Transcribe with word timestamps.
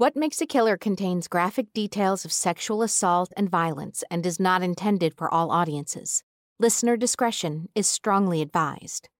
What 0.00 0.16
Makes 0.16 0.40
a 0.40 0.46
Killer 0.46 0.78
contains 0.78 1.28
graphic 1.28 1.74
details 1.74 2.24
of 2.24 2.32
sexual 2.32 2.80
assault 2.80 3.34
and 3.36 3.50
violence 3.50 4.02
and 4.10 4.24
is 4.24 4.40
not 4.40 4.62
intended 4.62 5.12
for 5.14 5.28
all 5.28 5.50
audiences. 5.50 6.24
Listener 6.58 6.96
discretion 6.96 7.68
is 7.74 7.86
strongly 7.86 8.40
advised. 8.40 9.10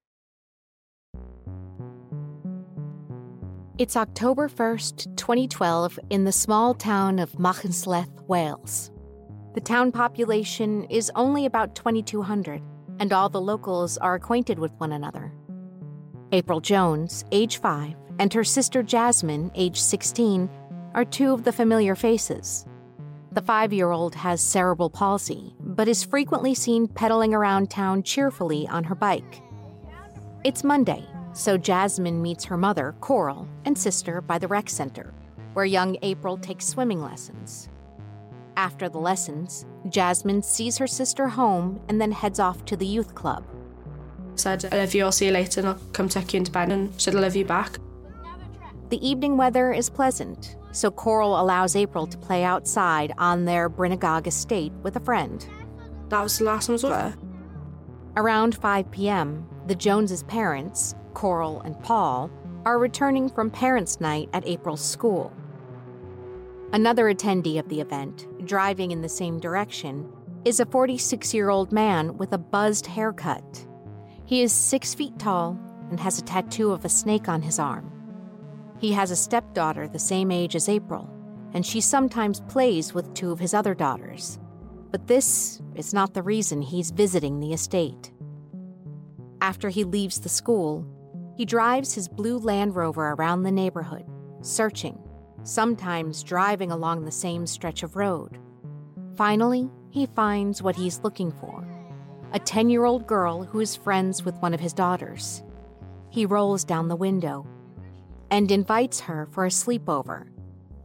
It's 3.77 3.95
October 3.95 4.49
1st, 4.49 5.15
2012, 5.17 5.99
in 6.09 6.25
the 6.25 6.33
small 6.33 6.73
town 6.73 7.19
of 7.19 7.33
Machynlleth, 7.33 8.27
Wales. 8.27 8.91
The 9.53 9.61
town 9.61 9.93
population 9.93 10.85
is 10.85 11.13
only 11.15 11.45
about 11.45 11.75
2,200, 11.75 12.63
and 13.01 13.13
all 13.13 13.29
the 13.29 13.39
locals 13.39 13.99
are 13.99 14.15
acquainted 14.15 14.59
with 14.59 14.73
one 14.79 14.93
another. 14.93 15.31
April 16.33 16.63
Jones, 16.63 17.27
age 17.33 17.59
5, 17.59 17.95
and 18.19 18.33
her 18.33 18.45
sister 18.45 18.83
Jasmine, 18.83 19.51
age 19.55 19.79
16, 19.79 20.49
are 20.95 21.05
two 21.05 21.33
of 21.33 21.45
the 21.45 21.53
familiar 21.53 21.95
faces. 21.95 22.67
The 23.33 23.43
five 23.43 23.73
year 23.73 23.91
old 23.91 24.15
has 24.17 24.41
cerebral 24.41 24.91
palsy, 24.91 25.55
but 25.61 25.87
is 25.89 26.03
frequently 26.03 26.55
seen 26.55 26.89
pedaling 26.89 27.33
around 27.33 27.71
town 27.71 28.03
cheerfully 28.03 28.67
on 28.69 28.85
her 28.85 28.95
bike. 28.95 29.43
It's 30.43 30.65
Monday, 30.65 31.05
so 31.33 31.57
Jasmine 31.57 32.21
meets 32.21 32.45
her 32.45 32.57
mother, 32.57 32.95
Coral, 33.01 33.47
and 33.65 33.79
sister 33.79 34.21
by 34.21 34.39
the 34.39 34.49
rec 34.49 34.69
center, 34.69 35.15
where 35.53 35.65
young 35.65 35.97
April 36.03 36.37
takes 36.37 36.67
swimming 36.67 37.01
lessons. 37.01 37.69
After 38.57 38.89
the 38.89 38.99
lessons, 38.99 39.65
Jasmine 39.89 40.43
sees 40.43 40.77
her 40.79 40.87
sister 40.87 41.29
home 41.29 41.81
and 41.89 42.01
then 42.01 42.11
heads 42.11 42.41
off 42.41 42.65
to 42.65 42.77
the 42.77 42.87
youth 42.87 43.15
club. 43.15 43.45
Said, 44.35 44.69
I 44.73 44.79
love 44.79 44.95
you, 44.95 45.05
I'll 45.05 45.13
see 45.13 45.27
you 45.27 45.33
later, 45.33 45.61
and 45.61 45.69
I'll 45.69 45.81
come 45.93 46.09
take 46.09 46.33
you 46.33 46.39
into 46.39 46.51
bed, 46.51 46.73
and 46.73 47.01
should 47.01 47.15
I 47.15 47.21
love 47.21 47.37
you 47.37 47.45
back. 47.45 47.79
The 48.89 49.07
evening 49.07 49.37
weather 49.37 49.73
is 49.73 49.89
pleasant, 49.89 50.57
so 50.73 50.91
Coral 50.91 51.41
allows 51.41 51.77
April 51.77 52.07
to 52.07 52.19
play 52.19 52.45
outside 52.45 53.13
on 53.19 53.45
their 53.45 53.69
Bryn-y-Gog 53.69 54.27
estate 54.27 54.73
with 54.83 54.97
a 54.97 55.01
friend. 55.01 55.47
That 56.09 56.23
was 56.23 56.39
the 56.39 56.45
last 56.45 56.69
one 56.69 56.79
I 56.85 56.89
her. 56.89 57.19
Around 58.17 58.57
5 58.57 58.91
p.m., 58.91 59.49
the 59.67 59.75
Joneses' 59.75 60.25
parents, 60.25 60.95
Coral 61.15 61.61
and 61.63 61.81
Paul, 61.83 62.31
are 62.65 62.79
returning 62.79 63.29
from 63.29 63.51
Parents' 63.51 64.01
Night 64.01 64.29
at 64.33 64.47
April's 64.47 64.85
school. 64.85 65.33
Another 66.73 67.13
attendee 67.13 67.59
of 67.59 67.69
the 67.69 67.81
event, 67.81 68.27
driving 68.47 68.91
in 68.91 69.03
the 69.03 69.09
same 69.09 69.41
direction, 69.41 70.13
is 70.45 70.61
a 70.61 70.67
46 70.67 71.35
year 71.35 71.51
old 71.51 71.73
man 71.73 72.17
with 72.17 72.33
a 72.33 72.39
buzzed 72.39 72.87
haircut. 72.87 73.67
He 74.25 74.43
is 74.43 74.53
six 74.53 74.95
feet 74.95 75.19
tall 75.19 75.59
and 75.91 75.99
has 75.99 76.19
a 76.19 76.23
tattoo 76.23 76.71
of 76.71 76.85
a 76.85 76.89
snake 76.89 77.29
on 77.29 77.43
his 77.43 77.59
arm. 77.59 78.00
He 78.81 78.93
has 78.93 79.11
a 79.11 79.17
stepdaughter 79.17 79.87
the 79.87 79.99
same 79.99 80.31
age 80.31 80.57
as 80.57 80.67
April, 80.67 81.09
and 81.53 81.67
she 81.67 81.83
sometimes 81.83 82.41
plays 82.41 82.95
with 82.95 83.13
two 83.13 83.31
of 83.31 83.39
his 83.39 83.53
other 83.53 83.75
daughters. 83.75 84.39
But 84.91 85.07
this 85.07 85.61
is 85.75 85.93
not 85.93 86.15
the 86.15 86.23
reason 86.23 86.63
he's 86.63 86.91
visiting 86.91 87.39
the 87.41 87.53
estate. 87.53 88.11
After 89.43 89.69
he 89.69 89.85
leaves 89.85 90.19
the 90.19 90.31
school, 90.31 90.87
he 91.37 91.45
drives 91.45 91.93
his 91.93 92.09
blue 92.09 92.39
Land 92.39 92.75
Rover 92.75 93.11
around 93.11 93.43
the 93.43 93.53
neighborhood, 93.53 94.07
searching, 94.41 94.99
sometimes 95.43 96.23
driving 96.23 96.73
along 96.73 97.05
the 97.05 97.13
same 97.13 97.47
stretch 97.47 97.83
of 97.83 97.97
road. 97.97 98.39
Finally, 99.15 99.71
he 99.91 100.07
finds 100.07 100.63
what 100.63 100.77
he's 100.77 101.01
looking 101.01 101.33
for 101.33 101.67
a 102.33 102.39
10 102.39 102.71
year 102.71 102.85
old 102.85 103.09
girl 103.09 103.43
who 103.43 103.59
is 103.59 103.75
friends 103.75 104.25
with 104.25 104.37
one 104.37 104.55
of 104.55 104.61
his 104.61 104.73
daughters. 104.73 105.43
He 106.11 106.25
rolls 106.25 106.63
down 106.63 106.87
the 106.87 106.95
window 106.95 107.45
and 108.31 108.51
invites 108.51 109.01
her 109.01 109.27
for 109.33 109.45
a 109.45 109.51
sleepover, 109.51 110.29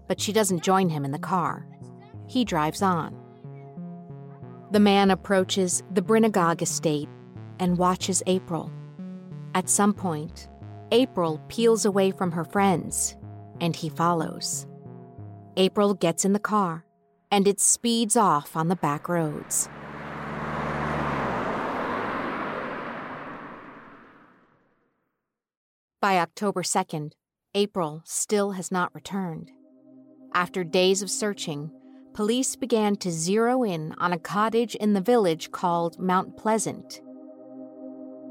but 0.08 0.20
she 0.20 0.34
doesn't 0.34 0.64
join 0.64 0.90
him 0.90 1.06
in 1.06 1.12
the 1.12 1.20
car. 1.20 1.68
He 2.28 2.44
drives 2.44 2.82
on. 2.82 3.16
The 4.72 4.80
man 4.80 5.12
approaches 5.12 5.84
the 5.92 6.02
Bryn-y-Gog 6.02 6.62
estate 6.62 7.10
and 7.60 7.78
watches 7.78 8.24
April. 8.26 8.72
At 9.54 9.70
some 9.70 9.94
point, 9.94 10.50
April 10.92 11.40
peels 11.48 11.86
away 11.86 12.12
from 12.12 12.32
her 12.32 12.44
friends, 12.44 13.16
and 13.62 13.76
he 13.76 13.90
follows. 13.90 14.68
April 15.56 15.94
gets 15.94 16.26
in 16.26 16.34
the 16.34 16.40
car, 16.40 16.84
and 17.32 17.48
it 17.48 17.60
speeds 17.60 18.18
off 18.18 18.56
on 18.58 18.68
the 18.68 18.76
back 18.76 19.08
roads. 19.08 19.70
By 26.02 26.20
October 26.20 26.62
2nd, 26.62 27.14
April 27.56 28.02
still 28.04 28.52
has 28.52 28.70
not 28.70 28.94
returned. 28.94 29.50
After 30.34 30.66
days 30.66 31.02
of 31.02 31.10
searching, 31.10 31.72
police 32.14 32.58
began 32.58 32.98
to 32.98 33.10
zero 33.10 33.64
in 33.64 33.94
on 33.98 34.12
a 34.12 34.20
cottage 34.20 34.76
in 34.76 34.92
the 34.92 35.00
village 35.00 35.52
called 35.52 35.98
Mount 35.98 36.36
Pleasant. 36.36 37.02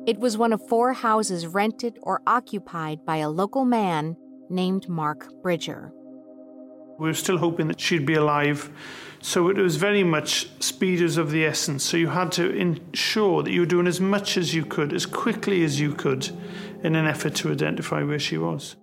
It 0.07 0.19
was 0.19 0.37
one 0.37 0.53
of 0.53 0.69
four 0.69 0.93
houses 0.93 1.47
rented 1.47 1.99
or 2.03 2.21
occupied 2.27 3.07
by 3.07 3.17
a 3.17 3.31
local 3.31 3.65
man 3.65 4.15
named 4.51 4.91
Mark 4.91 5.33
Bridger. 5.43 5.91
We 6.99 7.09
were 7.09 7.15
still 7.15 7.39
hoping 7.39 7.69
that 7.69 7.81
she'd 7.81 8.05
be 8.05 8.15
alive, 8.15 8.71
so 9.23 9.49
it 9.49 9.56
was 9.56 9.77
very 9.77 10.05
much 10.05 10.51
speed 10.62 11.01
of 11.01 11.31
the 11.31 11.47
essence. 11.47 11.83
So 11.83 11.97
you 11.97 12.09
had 12.09 12.31
to 12.33 12.55
ensure 12.55 13.43
that 13.43 13.51
you 13.51 13.61
were 13.61 13.67
doing 13.67 13.87
as 13.87 14.03
much 14.03 14.37
as 14.37 14.53
you 14.53 14.67
could, 14.67 14.93
as 14.93 15.06
quickly 15.06 15.65
as 15.65 15.81
you 15.81 15.95
could, 15.95 16.29
in 16.83 16.95
an 16.95 17.06
effort 17.06 17.35
to 17.37 17.51
identify 17.51 18.03
where 18.03 18.19
she 18.19 18.37
was. 18.37 18.77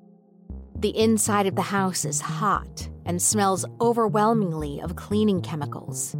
The 0.81 0.97
inside 0.97 1.45
of 1.45 1.53
the 1.53 1.61
house 1.61 2.05
is 2.05 2.19
hot 2.19 2.89
and 3.05 3.21
smells 3.21 3.65
overwhelmingly 3.79 4.81
of 4.81 4.95
cleaning 4.95 5.39
chemicals. 5.39 6.15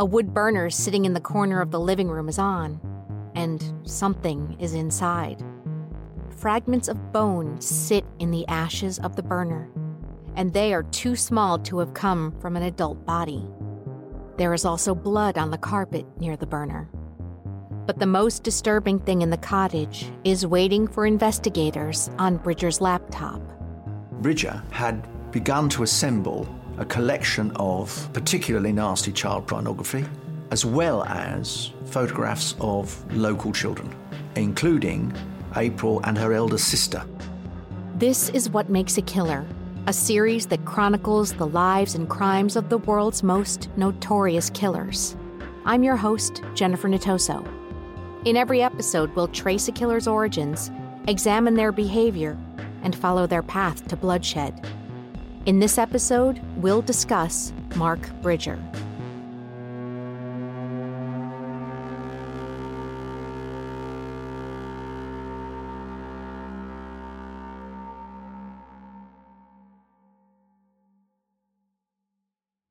A 0.00 0.04
wood 0.06 0.32
burner 0.32 0.70
sitting 0.70 1.04
in 1.04 1.12
the 1.12 1.20
corner 1.20 1.60
of 1.60 1.70
the 1.70 1.78
living 1.78 2.08
room 2.08 2.30
is 2.30 2.38
on, 2.38 2.80
and 3.34 3.62
something 3.84 4.56
is 4.58 4.72
inside. 4.72 5.44
Fragments 6.30 6.88
of 6.88 7.12
bone 7.12 7.60
sit 7.60 8.06
in 8.18 8.30
the 8.30 8.48
ashes 8.48 8.98
of 9.00 9.14
the 9.14 9.22
burner, 9.22 9.70
and 10.36 10.54
they 10.54 10.72
are 10.72 10.84
too 10.84 11.14
small 11.14 11.58
to 11.58 11.78
have 11.78 11.92
come 11.92 12.32
from 12.40 12.56
an 12.56 12.62
adult 12.62 13.04
body. 13.04 13.46
There 14.38 14.54
is 14.54 14.64
also 14.64 14.94
blood 14.94 15.36
on 15.36 15.50
the 15.50 15.58
carpet 15.58 16.06
near 16.18 16.38
the 16.38 16.46
burner. 16.46 16.88
But 17.84 17.98
the 17.98 18.06
most 18.06 18.42
disturbing 18.42 19.00
thing 19.00 19.20
in 19.20 19.28
the 19.28 19.36
cottage 19.36 20.10
is 20.24 20.46
waiting 20.46 20.88
for 20.88 21.04
investigators 21.04 22.08
on 22.16 22.38
Bridger's 22.38 22.80
laptop. 22.80 23.42
Bridger 24.20 24.62
had 24.70 25.06
begun 25.32 25.68
to 25.70 25.82
assemble 25.82 26.46
a 26.78 26.84
collection 26.84 27.50
of 27.56 28.08
particularly 28.12 28.72
nasty 28.72 29.12
child 29.12 29.46
pornography, 29.46 30.04
as 30.50 30.64
well 30.64 31.04
as 31.04 31.72
photographs 31.86 32.54
of 32.60 33.04
local 33.14 33.52
children, 33.52 33.94
including 34.36 35.12
April 35.56 36.00
and 36.04 36.16
her 36.16 36.32
elder 36.32 36.58
sister. 36.58 37.04
This 37.96 38.28
is 38.30 38.50
What 38.50 38.70
Makes 38.70 38.98
a 38.98 39.02
Killer, 39.02 39.46
a 39.86 39.92
series 39.92 40.46
that 40.46 40.64
chronicles 40.64 41.32
the 41.32 41.46
lives 41.46 41.94
and 41.94 42.08
crimes 42.08 42.56
of 42.56 42.68
the 42.68 42.78
world's 42.78 43.22
most 43.22 43.68
notorious 43.76 44.50
killers. 44.50 45.16
I'm 45.64 45.82
your 45.82 45.96
host, 45.96 46.42
Jennifer 46.54 46.88
Natoso. 46.88 47.46
In 48.24 48.36
every 48.36 48.62
episode, 48.62 49.14
we'll 49.14 49.28
trace 49.28 49.68
a 49.68 49.72
killer's 49.72 50.06
origins, 50.06 50.70
examine 51.08 51.54
their 51.54 51.72
behavior, 51.72 52.38
and 52.82 52.94
follow 52.94 53.26
their 53.26 53.42
path 53.42 53.86
to 53.88 53.96
bloodshed. 53.96 54.66
In 55.46 55.58
this 55.58 55.78
episode, 55.78 56.40
we'll 56.56 56.82
discuss 56.82 57.52
Mark 57.74 58.00
Bridger. 58.22 58.58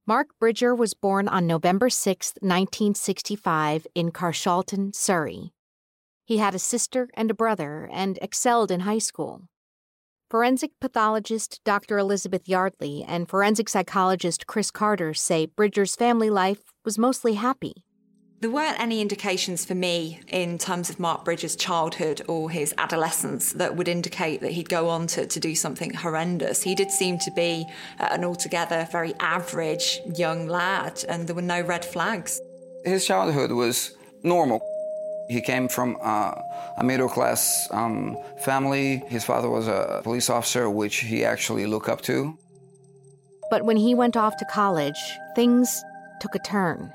Mark 0.07 0.37
Bridger 0.39 0.75
was 0.75 0.93
born 0.93 1.29
on 1.29 1.47
November 1.47 1.89
6, 1.89 2.33
1965, 2.41 3.87
in 3.95 4.11
Carshalton, 4.11 4.93
Surrey. 4.93 5.53
He 6.25 6.37
had 6.37 6.53
a 6.53 6.59
sister 6.59 7.07
and 7.13 7.31
a 7.31 7.33
brother 7.33 7.89
and 7.93 8.19
excelled 8.21 8.71
in 8.71 8.81
high 8.81 8.97
school. 8.97 9.43
Forensic 10.31 10.71
pathologist 10.79 11.59
Dr. 11.65 11.97
Elizabeth 11.97 12.47
Yardley 12.47 13.03
and 13.05 13.27
forensic 13.27 13.67
psychologist 13.67 14.47
Chris 14.47 14.71
Carter 14.71 15.13
say 15.13 15.45
Bridger's 15.45 15.97
family 15.97 16.29
life 16.29 16.71
was 16.85 16.97
mostly 16.97 17.33
happy. 17.33 17.83
There 18.39 18.49
weren't 18.49 18.79
any 18.79 19.01
indications 19.01 19.65
for 19.65 19.75
me 19.75 20.21
in 20.29 20.57
terms 20.57 20.89
of 20.89 21.01
Mark 21.01 21.25
Bridger's 21.25 21.57
childhood 21.57 22.21
or 22.29 22.49
his 22.49 22.73
adolescence 22.77 23.51
that 23.51 23.75
would 23.75 23.89
indicate 23.89 24.39
that 24.39 24.51
he'd 24.51 24.69
go 24.69 24.87
on 24.87 25.05
to, 25.07 25.27
to 25.27 25.39
do 25.41 25.53
something 25.53 25.93
horrendous. 25.93 26.63
He 26.63 26.75
did 26.75 26.91
seem 26.91 27.19
to 27.19 27.31
be 27.31 27.65
uh, 27.99 28.07
an 28.11 28.23
altogether 28.23 28.87
very 28.89 29.13
average 29.19 29.99
young 30.15 30.47
lad, 30.47 31.03
and 31.09 31.27
there 31.27 31.35
were 31.35 31.41
no 31.41 31.59
red 31.59 31.83
flags. 31.83 32.39
His 32.85 33.05
childhood 33.05 33.51
was 33.51 33.97
normal. 34.23 34.61
He 35.31 35.39
came 35.39 35.69
from 35.69 35.97
uh, 36.01 36.33
a 36.75 36.83
middle 36.83 37.07
class 37.07 37.69
um, 37.71 38.17
family. 38.43 38.97
His 39.07 39.23
father 39.23 39.49
was 39.49 39.65
a 39.65 40.01
police 40.03 40.29
officer, 40.29 40.69
which 40.69 40.97
he 40.97 41.23
actually 41.23 41.65
looked 41.65 41.87
up 41.87 42.01
to. 42.01 42.37
But 43.49 43.63
when 43.63 43.77
he 43.77 43.95
went 43.95 44.17
off 44.17 44.35
to 44.37 44.45
college, 44.45 44.99
things 45.33 45.83
took 46.19 46.35
a 46.35 46.39
turn. 46.39 46.91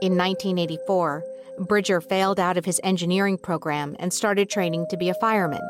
In 0.00 0.16
1984, 0.16 1.24
Bridger 1.58 2.00
failed 2.00 2.38
out 2.38 2.56
of 2.56 2.64
his 2.64 2.80
engineering 2.84 3.36
program 3.36 3.96
and 3.98 4.12
started 4.12 4.48
training 4.48 4.86
to 4.90 4.96
be 4.96 5.08
a 5.08 5.14
fireman. 5.14 5.68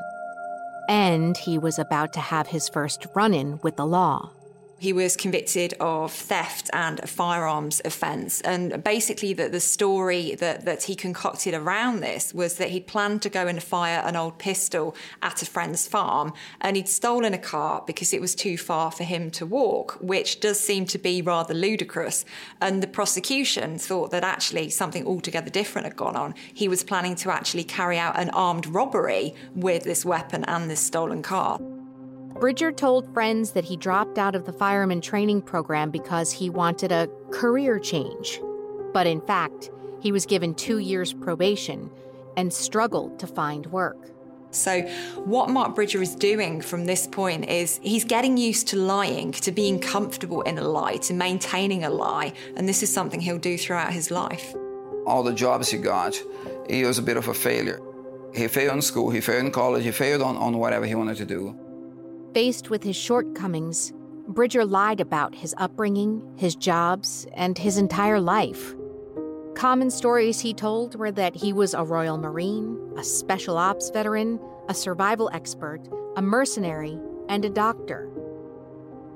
And 0.91 1.39
he 1.39 1.57
was 1.57 1.79
about 1.79 2.13
to 2.13 2.21
have 2.21 2.49
his 2.49 2.69
first 2.69 3.07
run 3.15 3.33
in 3.33 3.61
with 3.63 3.77
the 3.77 3.87
law. 3.87 4.31
He 4.81 4.93
was 4.93 5.17
convicted 5.17 5.75
of 5.81 6.13
theft 6.13 6.71
and 6.73 7.01
a 7.01 7.09
firearms 7.09 7.83
offence. 7.85 8.41
And 8.43 8.85
basically, 8.85 9.33
the, 9.33 9.49
the 9.49 9.59
story 9.59 10.37
that, 10.37 10.65
that 10.67 10.85
he 10.85 10.95
concocted 10.95 11.53
around 11.53 11.99
this 12.01 12.33
was 12.33 12.55
that 12.59 12.71
he'd 12.71 12.87
planned 12.87 13.23
to 13.23 13.29
go 13.29 13.49
and 13.49 13.61
fire 13.61 14.01
an 14.05 14.15
old 14.15 14.39
pistol 14.39 14.95
at 15.21 15.43
a 15.43 15.47
friend's 15.47 15.89
farm, 15.89 16.33
and 16.61 16.77
he'd 16.77 16.89
stolen 16.89 17.35
a 17.35 17.39
car 17.39 17.83
because 17.89 18.13
it 18.13 18.21
was 18.21 18.37
too 18.37 18.57
far 18.57 18.93
for 18.93 19.03
him 19.03 19.33
to 19.33 19.45
walk, 19.45 19.99
which 20.01 20.39
does 20.39 20.61
seem 20.61 20.87
to 20.87 20.99
be 20.99 21.23
rather 21.23 21.55
ludicrous. 21.55 22.25
And 22.61 22.81
the 22.81 22.87
prosecution 22.87 23.79
thought 23.79 24.13
that 24.13 24.23
actually 24.23 24.71
something 24.71 25.05
altogether 25.05 25.51
different 25.51 25.87
had 25.87 25.97
gone 25.97 26.15
on. 26.15 26.35
He 26.55 26.69
was 26.69 26.85
planning 26.85 27.17
to 27.17 27.33
actually 27.33 27.65
carry 27.65 27.99
out 27.99 28.17
an 28.17 28.31
armed 28.31 28.67
robbery 28.67 29.35
with 29.57 29.83
this 29.83 30.05
weapon 30.05 30.45
and 30.45 30.71
this 30.71 30.81
stolen 30.81 31.23
car. 31.23 31.59
Bridger 32.41 32.71
told 32.71 33.13
friends 33.13 33.51
that 33.53 33.65
he 33.65 33.77
dropped 33.77 34.17
out 34.17 34.37
of 34.37 34.47
the 34.47 34.53
fireman 34.53 35.01
training 35.01 35.43
program 35.43 35.91
because 35.91 36.31
he 36.31 36.49
wanted 36.49 36.93
a 36.93 37.09
career 37.33 37.81
change. 37.81 38.41
But 38.93 39.09
in 39.09 39.21
fact, 39.21 39.71
he 40.01 40.13
was 40.13 40.25
given 40.25 40.55
two 40.55 40.79
years 40.79 41.13
probation 41.13 41.91
and 42.37 42.53
struggled 42.53 43.19
to 43.19 43.27
find 43.27 43.67
work. 43.67 43.97
So, 44.53 44.83
what 45.25 45.51
Mark 45.51 45.75
Bridger 45.75 46.01
is 46.01 46.15
doing 46.15 46.61
from 46.61 46.87
this 46.87 47.09
point 47.09 47.51
is 47.51 47.81
he's 47.83 48.05
getting 48.05 48.37
used 48.37 48.69
to 48.69 48.77
lying, 48.77 49.33
to 49.33 49.51
being 49.51 49.81
comfortable 49.81 50.43
in 50.43 50.59
a 50.59 50.67
lie, 50.67 50.97
to 50.99 51.15
maintaining 51.15 51.83
a 51.85 51.91
lie, 51.91 52.33
and 52.57 52.69
this 52.69 52.85
is 52.85 52.91
something 52.91 53.19
he'll 53.21 53.39
do 53.39 53.59
throughout 53.59 53.93
his 53.93 54.13
life. 54.13 54.55
All 55.07 55.25
the 55.25 55.35
jobs 55.35 55.69
he 55.69 55.79
got, 55.79 56.17
he 56.71 56.85
was 56.85 56.99
a 56.99 57.03
bit 57.03 57.17
of 57.17 57.27
a 57.27 57.35
failure. 57.35 57.81
He 58.33 58.47
failed 58.47 58.77
in 58.77 58.83
school, 58.83 59.11
he 59.11 59.21
failed 59.21 59.45
in 59.45 59.51
college, 59.51 59.83
he 59.83 59.91
failed 59.91 60.23
on, 60.23 60.37
on 60.37 60.57
whatever 60.57 60.87
he 60.87 60.95
wanted 60.95 61.17
to 61.17 61.27
do. 61.27 61.59
Faced 62.35 62.69
with 62.69 62.83
his 62.83 62.97
shortcomings, 62.97 63.93
Bridger 64.29 64.65
lied 64.65 65.01
about 65.01 65.35
his 65.35 65.55
upbringing, 65.57 66.23
his 66.37 66.55
jobs, 66.55 67.27
and 67.33 67.57
his 67.57 67.79
entire 67.79 68.21
life. 68.21 68.75
Common 69.55 69.91
stories 69.91 70.39
he 70.39 70.53
told 70.53 70.95
were 70.95 71.11
that 71.11 71.35
he 71.35 71.53
was 71.53 71.73
a 71.73 71.83
Royal 71.83 72.19
Marine, 72.19 72.79
a 72.97 73.03
special 73.03 73.57
ops 73.57 73.91
veteran, 73.91 74.39
a 74.69 74.75
survival 74.75 75.31
expert, 75.33 75.81
a 76.17 76.23
mercenary, 76.23 76.99
and 77.29 77.45
a 77.45 77.51
doctor. 77.51 78.11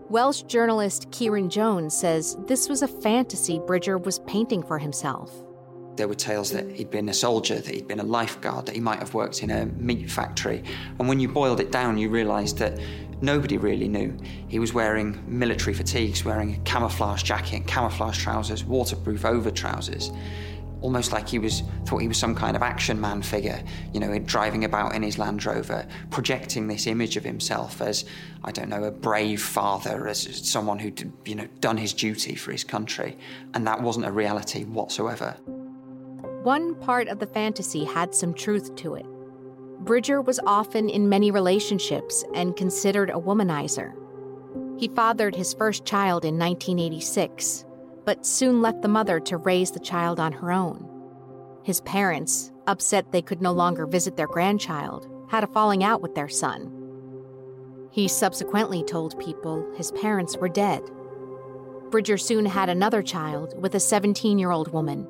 Welsh 0.08 0.42
journalist 0.42 1.10
Kieran 1.10 1.50
Jones 1.50 1.94
says 1.94 2.36
this 2.46 2.68
was 2.68 2.82
a 2.82 2.88
fantasy 2.88 3.60
Bridger 3.66 3.98
was 3.98 4.18
painting 4.20 4.62
for 4.62 4.78
himself. 4.78 5.44
There 5.96 6.08
were 6.08 6.14
tales 6.14 6.50
that 6.52 6.70
he'd 6.70 6.90
been 6.90 7.08
a 7.08 7.14
soldier, 7.14 7.56
that 7.56 7.74
he'd 7.74 7.88
been 7.88 8.00
a 8.00 8.04
lifeguard, 8.04 8.66
that 8.66 8.74
he 8.74 8.80
might 8.80 8.98
have 8.98 9.12
worked 9.12 9.42
in 9.42 9.50
a 9.50 9.66
meat 9.66 10.10
factory. 10.10 10.64
And 10.98 11.08
when 11.08 11.20
you 11.20 11.28
boiled 11.28 11.60
it 11.60 11.70
down, 11.70 11.98
you 11.98 12.08
realised 12.08 12.58
that 12.58 12.78
nobody 13.20 13.56
really 13.56 13.88
knew. 13.88 14.16
He 14.48 14.58
was 14.58 14.72
wearing 14.72 15.22
military 15.26 15.74
fatigues, 15.74 16.24
wearing 16.24 16.54
a 16.54 16.58
camouflage 16.60 17.22
jacket 17.22 17.66
camouflage 17.66 18.18
trousers, 18.18 18.64
waterproof 18.64 19.24
over 19.24 19.50
trousers. 19.50 20.10
Almost 20.80 21.12
like 21.12 21.28
he 21.28 21.38
was 21.38 21.62
thought 21.86 21.98
he 21.98 22.08
was 22.08 22.18
some 22.18 22.34
kind 22.34 22.56
of 22.56 22.62
action 22.62 23.00
man 23.00 23.22
figure, 23.22 23.62
you 23.92 24.00
know, 24.00 24.18
driving 24.18 24.64
about 24.64 24.96
in 24.96 25.02
his 25.04 25.16
Land 25.16 25.44
Rover, 25.46 25.86
projecting 26.10 26.66
this 26.66 26.88
image 26.88 27.16
of 27.16 27.22
himself 27.22 27.80
as, 27.80 28.04
I 28.42 28.50
don't 28.50 28.68
know, 28.68 28.82
a 28.82 28.90
brave 28.90 29.40
father, 29.40 30.08
as 30.08 30.26
someone 30.48 30.80
who'd, 30.80 31.12
you 31.24 31.36
know, 31.36 31.46
done 31.60 31.76
his 31.76 31.92
duty 31.92 32.34
for 32.34 32.50
his 32.50 32.64
country. 32.64 33.16
And 33.54 33.64
that 33.68 33.80
wasn't 33.80 34.06
a 34.06 34.10
reality 34.10 34.64
whatsoever. 34.64 35.36
One 36.42 36.74
part 36.74 37.06
of 37.06 37.20
the 37.20 37.26
fantasy 37.28 37.84
had 37.84 38.12
some 38.12 38.34
truth 38.34 38.74
to 38.74 38.96
it. 38.96 39.06
Bridger 39.78 40.20
was 40.20 40.40
often 40.44 40.88
in 40.88 41.08
many 41.08 41.30
relationships 41.30 42.24
and 42.34 42.56
considered 42.56 43.10
a 43.10 43.12
womanizer. 43.12 43.92
He 44.76 44.88
fathered 44.88 45.36
his 45.36 45.54
first 45.54 45.84
child 45.84 46.24
in 46.24 46.36
1986, 46.36 47.64
but 48.04 48.26
soon 48.26 48.60
left 48.60 48.82
the 48.82 48.88
mother 48.88 49.20
to 49.20 49.36
raise 49.36 49.70
the 49.70 49.78
child 49.78 50.18
on 50.18 50.32
her 50.32 50.50
own. 50.50 50.88
His 51.62 51.80
parents, 51.82 52.50
upset 52.66 53.12
they 53.12 53.22
could 53.22 53.40
no 53.40 53.52
longer 53.52 53.86
visit 53.86 54.16
their 54.16 54.26
grandchild, 54.26 55.08
had 55.28 55.44
a 55.44 55.46
falling 55.46 55.84
out 55.84 56.02
with 56.02 56.16
their 56.16 56.28
son. 56.28 56.72
He 57.92 58.08
subsequently 58.08 58.82
told 58.82 59.16
people 59.20 59.64
his 59.76 59.92
parents 59.92 60.36
were 60.36 60.48
dead. 60.48 60.82
Bridger 61.90 62.18
soon 62.18 62.46
had 62.46 62.68
another 62.68 63.00
child 63.00 63.54
with 63.62 63.76
a 63.76 63.80
17 63.80 64.40
year 64.40 64.50
old 64.50 64.72
woman 64.72 65.06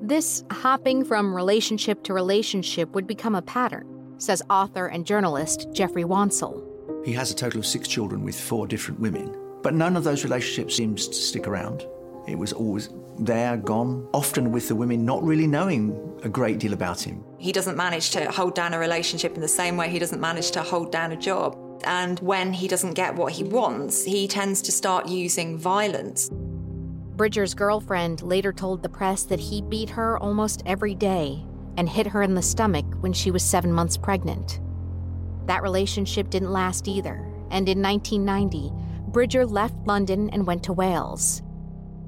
this 0.00 0.44
hopping 0.50 1.04
from 1.04 1.34
relationship 1.34 2.02
to 2.04 2.12
relationship 2.12 2.94
would 2.94 3.06
become 3.06 3.34
a 3.34 3.42
pattern, 3.42 4.14
says 4.18 4.42
author 4.50 4.86
and 4.86 5.06
journalist 5.06 5.68
Geoffrey 5.72 6.04
Wansell. 6.04 6.62
He 7.04 7.12
has 7.12 7.30
a 7.30 7.34
total 7.34 7.60
of 7.60 7.66
six 7.66 7.88
children 7.88 8.22
with 8.22 8.38
four 8.38 8.66
different 8.66 9.00
women, 9.00 9.34
but 9.62 9.74
none 9.74 9.96
of 9.96 10.04
those 10.04 10.24
relationships 10.24 10.76
seems 10.76 11.08
to 11.08 11.14
stick 11.14 11.46
around. 11.46 11.86
It 12.28 12.36
was 12.36 12.52
always 12.52 12.90
there, 13.18 13.56
gone, 13.56 14.08
often 14.12 14.52
with 14.52 14.68
the 14.68 14.74
women 14.74 15.04
not 15.04 15.22
really 15.22 15.46
knowing 15.46 16.20
a 16.24 16.28
great 16.28 16.58
deal 16.58 16.72
about 16.72 17.00
him. 17.00 17.24
He 17.38 17.52
doesn't 17.52 17.76
manage 17.76 18.10
to 18.10 18.30
hold 18.30 18.54
down 18.54 18.74
a 18.74 18.78
relationship 18.78 19.34
in 19.34 19.40
the 19.40 19.48
same 19.48 19.76
way 19.76 19.88
he 19.88 19.98
doesn't 19.98 20.20
manage 20.20 20.50
to 20.52 20.62
hold 20.62 20.92
down 20.92 21.12
a 21.12 21.16
job. 21.16 21.56
And 21.84 22.18
when 22.20 22.52
he 22.52 22.68
doesn't 22.68 22.94
get 22.94 23.14
what 23.14 23.32
he 23.32 23.44
wants, 23.44 24.04
he 24.04 24.26
tends 24.26 24.60
to 24.62 24.72
start 24.72 25.08
using 25.08 25.56
violence. 25.56 26.30
Bridger's 27.16 27.54
girlfriend 27.54 28.20
later 28.20 28.52
told 28.52 28.82
the 28.82 28.90
press 28.90 29.22
that 29.24 29.40
he 29.40 29.62
beat 29.62 29.88
her 29.88 30.18
almost 30.18 30.62
every 30.66 30.94
day 30.94 31.42
and 31.78 31.88
hit 31.88 32.06
her 32.06 32.22
in 32.22 32.34
the 32.34 32.42
stomach 32.42 32.84
when 33.00 33.14
she 33.14 33.30
was 33.30 33.42
seven 33.42 33.72
months 33.72 33.96
pregnant. 33.96 34.60
That 35.46 35.62
relationship 35.62 36.28
didn't 36.28 36.52
last 36.52 36.88
either, 36.88 37.14
and 37.50 37.68
in 37.70 37.80
1990, 37.80 38.70
Bridger 39.08 39.46
left 39.46 39.74
London 39.86 40.28
and 40.30 40.46
went 40.46 40.62
to 40.64 40.74
Wales. 40.74 41.42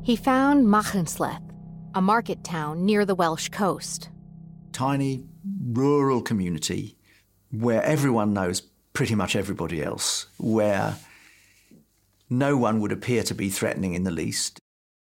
He 0.02 0.14
found 0.14 0.66
Machynlleth, 0.66 1.43
a 1.94 2.02
market 2.02 2.44
town 2.44 2.84
near 2.84 3.06
the 3.06 3.14
Welsh 3.14 3.49
coast. 3.49 4.10
Tiny, 4.72 5.25
rural 5.72 6.20
community 6.20 6.99
where 7.50 7.82
everyone 7.82 8.34
knows 8.34 8.60
pretty 8.93 9.14
much 9.14 9.34
everybody 9.34 9.82
else, 9.82 10.26
where 10.37 10.96
no 12.28 12.58
one 12.58 12.81
would 12.81 12.93
appear 12.93 13.22
to 13.22 13.34
be 13.34 13.49
threatening 13.49 13.94
in 13.94 14.05
the 14.05 14.10
least. 14.10 14.60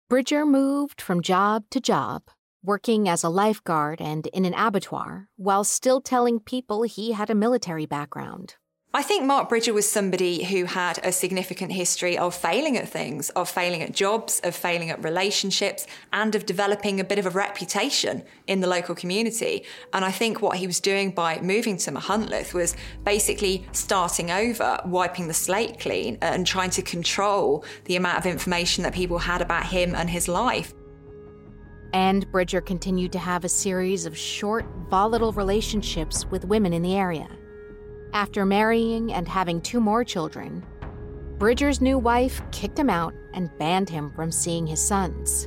Bridger 0.07 0.45
moved 0.45 1.01
from 1.01 1.23
job 1.23 1.63
to 1.71 1.79
job, 1.79 2.21
working 2.63 3.09
as 3.09 3.23
a 3.23 3.29
lifeguard 3.29 3.99
and 3.99 4.27
in 4.27 4.45
an 4.45 4.53
abattoir, 4.53 5.29
while 5.35 5.63
still 5.63 5.99
telling 5.99 6.39
people 6.39 6.83
he 6.83 7.13
had 7.13 7.31
a 7.31 7.35
military 7.35 7.87
background. 7.87 8.53
I 8.95 9.01
think 9.01 9.25
Mark 9.25 9.49
Bridger 9.49 9.73
was 9.73 9.91
somebody 9.91 10.45
who 10.45 10.63
had 10.63 11.01
a 11.03 11.11
significant 11.11 11.73
history 11.73 12.17
of 12.17 12.33
failing 12.33 12.77
at 12.77 12.87
things, 12.87 13.29
of 13.31 13.49
failing 13.49 13.81
at 13.81 13.91
jobs, 13.91 14.39
of 14.45 14.55
failing 14.55 14.89
at 14.89 15.03
relationships, 15.03 15.85
and 16.13 16.33
of 16.33 16.45
developing 16.45 17.01
a 17.01 17.03
bit 17.03 17.19
of 17.19 17.25
a 17.25 17.29
reputation 17.29 18.23
in 18.47 18.61
the 18.61 18.67
local 18.67 18.95
community. 18.95 19.65
And 19.91 20.05
I 20.05 20.11
think 20.11 20.41
what 20.41 20.55
he 20.55 20.65
was 20.65 20.79
doing 20.79 21.11
by 21.11 21.41
moving 21.41 21.75
to 21.79 21.91
Machynlleth 21.91 22.53
was 22.53 22.77
basically 23.03 23.67
starting 23.73 24.31
over, 24.31 24.79
wiping 24.85 25.27
the 25.27 25.33
slate 25.33 25.77
clean, 25.77 26.17
and 26.21 26.47
trying 26.47 26.69
to 26.69 26.81
control 26.81 27.65
the 27.83 27.97
amount 27.97 28.19
of 28.19 28.25
information 28.25 28.85
that 28.85 28.93
people 28.93 29.17
had 29.17 29.41
about 29.41 29.65
him 29.65 29.93
and 29.93 30.09
his 30.09 30.29
life. 30.29 30.73
And 31.91 32.31
Bridger 32.31 32.61
continued 32.61 33.11
to 33.11 33.19
have 33.19 33.43
a 33.43 33.49
series 33.49 34.05
of 34.05 34.17
short, 34.17 34.65
volatile 34.89 35.33
relationships 35.33 36.25
with 36.27 36.45
women 36.45 36.71
in 36.71 36.81
the 36.81 36.95
area. 36.95 37.27
After 38.13 38.45
marrying 38.45 39.13
and 39.13 39.27
having 39.27 39.61
two 39.61 39.79
more 39.81 40.03
children, 40.03 40.63
Bridger's 41.37 41.81
new 41.81 41.97
wife 41.97 42.41
kicked 42.51 42.79
him 42.79 42.89
out 42.89 43.13
and 43.33 43.55
banned 43.57 43.89
him 43.89 44.11
from 44.15 44.31
seeing 44.31 44.65
his 44.65 44.85
sons. 44.85 45.45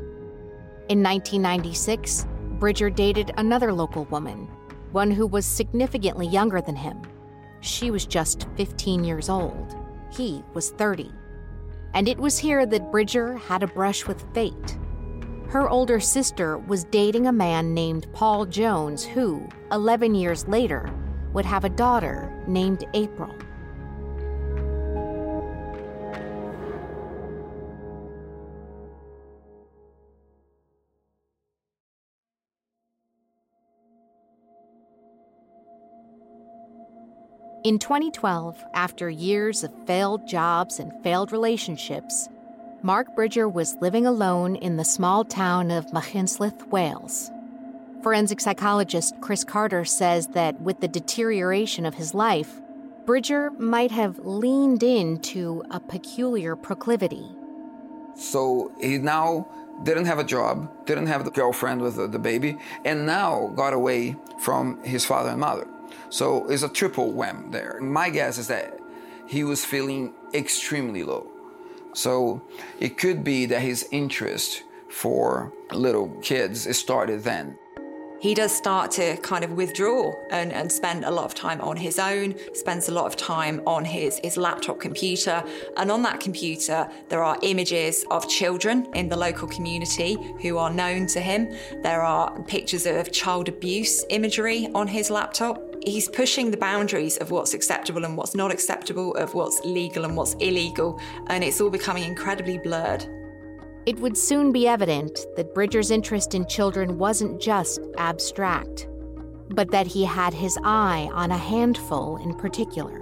In 0.88 1.02
1996, 1.02 2.26
Bridger 2.58 2.90
dated 2.90 3.32
another 3.36 3.72
local 3.72 4.04
woman, 4.06 4.48
one 4.92 5.10
who 5.10 5.26
was 5.26 5.46
significantly 5.46 6.26
younger 6.26 6.60
than 6.60 6.76
him. 6.76 7.00
She 7.60 7.90
was 7.90 8.04
just 8.04 8.46
15 8.56 9.04
years 9.04 9.28
old. 9.28 9.76
He 10.10 10.42
was 10.54 10.70
30. 10.70 11.10
And 11.94 12.06
it 12.08 12.18
was 12.18 12.38
here 12.38 12.66
that 12.66 12.90
Bridger 12.90 13.36
had 13.36 13.62
a 13.62 13.66
brush 13.66 14.06
with 14.06 14.24
fate. 14.34 14.78
Her 15.48 15.68
older 15.68 16.00
sister 16.00 16.58
was 16.58 16.84
dating 16.84 17.26
a 17.26 17.32
man 17.32 17.72
named 17.72 18.06
Paul 18.12 18.44
Jones, 18.44 19.04
who, 19.04 19.48
11 19.72 20.14
years 20.14 20.46
later, 20.46 20.92
would 21.32 21.44
have 21.44 21.64
a 21.64 21.68
daughter 21.68 22.32
named 22.46 22.84
April. 22.94 23.34
In 37.64 37.78
2012, 37.78 38.64
after 38.72 39.10
years 39.10 39.62
of 39.62 39.70
failed 39.86 40.26
jobs 40.26 40.78
and 40.78 40.90
failed 41.02 41.32
relationships, 41.32 42.28
Mark 42.82 43.14
Bridger 43.14 43.46
was 43.46 43.76
living 43.82 44.06
alone 44.06 44.56
in 44.56 44.76
the 44.76 44.84
small 44.84 45.22
town 45.22 45.70
of 45.70 45.84
Machynlleth, 45.92 46.68
Wales. 46.68 47.30
Forensic 48.02 48.40
psychologist 48.40 49.14
Chris 49.20 49.42
Carter 49.42 49.84
says 49.84 50.28
that 50.28 50.60
with 50.60 50.80
the 50.80 50.88
deterioration 50.88 51.84
of 51.84 51.94
his 51.94 52.14
life, 52.14 52.60
Bridger 53.04 53.50
might 53.52 53.90
have 53.90 54.18
leaned 54.20 54.82
into 54.82 55.64
a 55.70 55.80
peculiar 55.80 56.54
proclivity. 56.54 57.24
So 58.14 58.72
he 58.80 58.98
now 58.98 59.48
didn't 59.82 60.04
have 60.06 60.18
a 60.18 60.24
job, 60.24 60.86
didn't 60.86 61.06
have 61.06 61.24
the 61.24 61.30
girlfriend 61.30 61.80
with 61.80 61.96
the, 61.96 62.18
baby, 62.18 62.58
and 62.84 63.06
now 63.06 63.52
got 63.56 63.72
away 63.72 64.16
from 64.38 64.82
his 64.84 65.04
father 65.04 65.30
and 65.30 65.40
mother. 65.40 65.66
So 66.10 66.46
it's 66.48 66.62
a 66.62 66.68
triple 66.68 67.12
wham 67.12 67.50
there. 67.50 67.80
My 67.80 68.10
guess 68.10 68.38
is 68.38 68.48
that 68.48 68.78
he 69.26 69.42
was 69.42 69.64
feeling 69.64 70.14
extremely 70.34 71.02
low. 71.02 71.26
So 71.94 72.42
it 72.78 72.96
could 72.96 73.24
be 73.24 73.46
that 73.46 73.60
his 73.60 73.88
interest 73.90 74.62
for 74.88 75.52
little 75.72 76.08
kids 76.22 76.76
started 76.76 77.24
then. 77.24 77.58
He 78.20 78.34
does 78.34 78.52
start 78.52 78.90
to 78.92 79.16
kind 79.18 79.44
of 79.44 79.52
withdraw 79.52 80.14
and, 80.30 80.52
and 80.52 80.70
spend 80.70 81.04
a 81.04 81.10
lot 81.10 81.24
of 81.24 81.34
time 81.34 81.60
on 81.60 81.76
his 81.76 81.98
own, 82.00 82.34
spends 82.52 82.88
a 82.88 82.92
lot 82.92 83.06
of 83.06 83.16
time 83.16 83.62
on 83.66 83.84
his, 83.84 84.18
his 84.24 84.36
laptop 84.36 84.80
computer. 84.80 85.44
And 85.76 85.90
on 85.92 86.02
that 86.02 86.18
computer, 86.18 86.88
there 87.08 87.22
are 87.22 87.38
images 87.42 88.04
of 88.10 88.28
children 88.28 88.88
in 88.94 89.08
the 89.08 89.16
local 89.16 89.46
community 89.46 90.16
who 90.42 90.58
are 90.58 90.70
known 90.70 91.06
to 91.08 91.20
him. 91.20 91.54
There 91.82 92.02
are 92.02 92.40
pictures 92.42 92.86
of 92.86 93.12
child 93.12 93.48
abuse 93.48 94.04
imagery 94.10 94.68
on 94.74 94.88
his 94.88 95.10
laptop 95.10 95.62
he's 95.86 96.08
pushing 96.08 96.50
the 96.50 96.56
boundaries 96.56 97.16
of 97.18 97.30
what's 97.30 97.54
acceptable 97.54 98.04
and 98.04 98.16
what's 98.16 98.34
not 98.34 98.50
acceptable, 98.50 99.14
of 99.14 99.32
what's 99.34 99.60
legal 99.64 100.04
and 100.04 100.16
what's 100.16 100.34
illegal, 100.34 101.00
and 101.28 101.42
it's 101.42 101.60
all 101.60 101.70
becoming 101.70 102.04
incredibly 102.04 102.58
blurred. 102.58 103.06
It 103.88 104.00
would 104.00 104.18
soon 104.18 104.52
be 104.52 104.68
evident 104.68 105.24
that 105.36 105.54
Bridger's 105.54 105.90
interest 105.90 106.34
in 106.34 106.44
children 106.46 106.98
wasn't 106.98 107.40
just 107.40 107.80
abstract, 107.96 108.86
but 109.48 109.70
that 109.70 109.86
he 109.86 110.04
had 110.04 110.34
his 110.34 110.58
eye 110.62 111.08
on 111.10 111.30
a 111.30 111.38
handful 111.38 112.18
in 112.18 112.34
particular. 112.34 113.00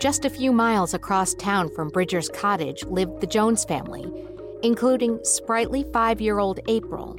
Just 0.00 0.24
a 0.24 0.28
few 0.28 0.50
miles 0.50 0.92
across 0.92 1.34
town 1.34 1.72
from 1.72 1.90
Bridger's 1.90 2.28
cottage 2.28 2.82
lived 2.86 3.20
the 3.20 3.28
Jones 3.28 3.64
family, 3.64 4.12
including 4.64 5.20
sprightly 5.22 5.84
five 5.92 6.20
year 6.20 6.40
old 6.40 6.58
April. 6.66 7.16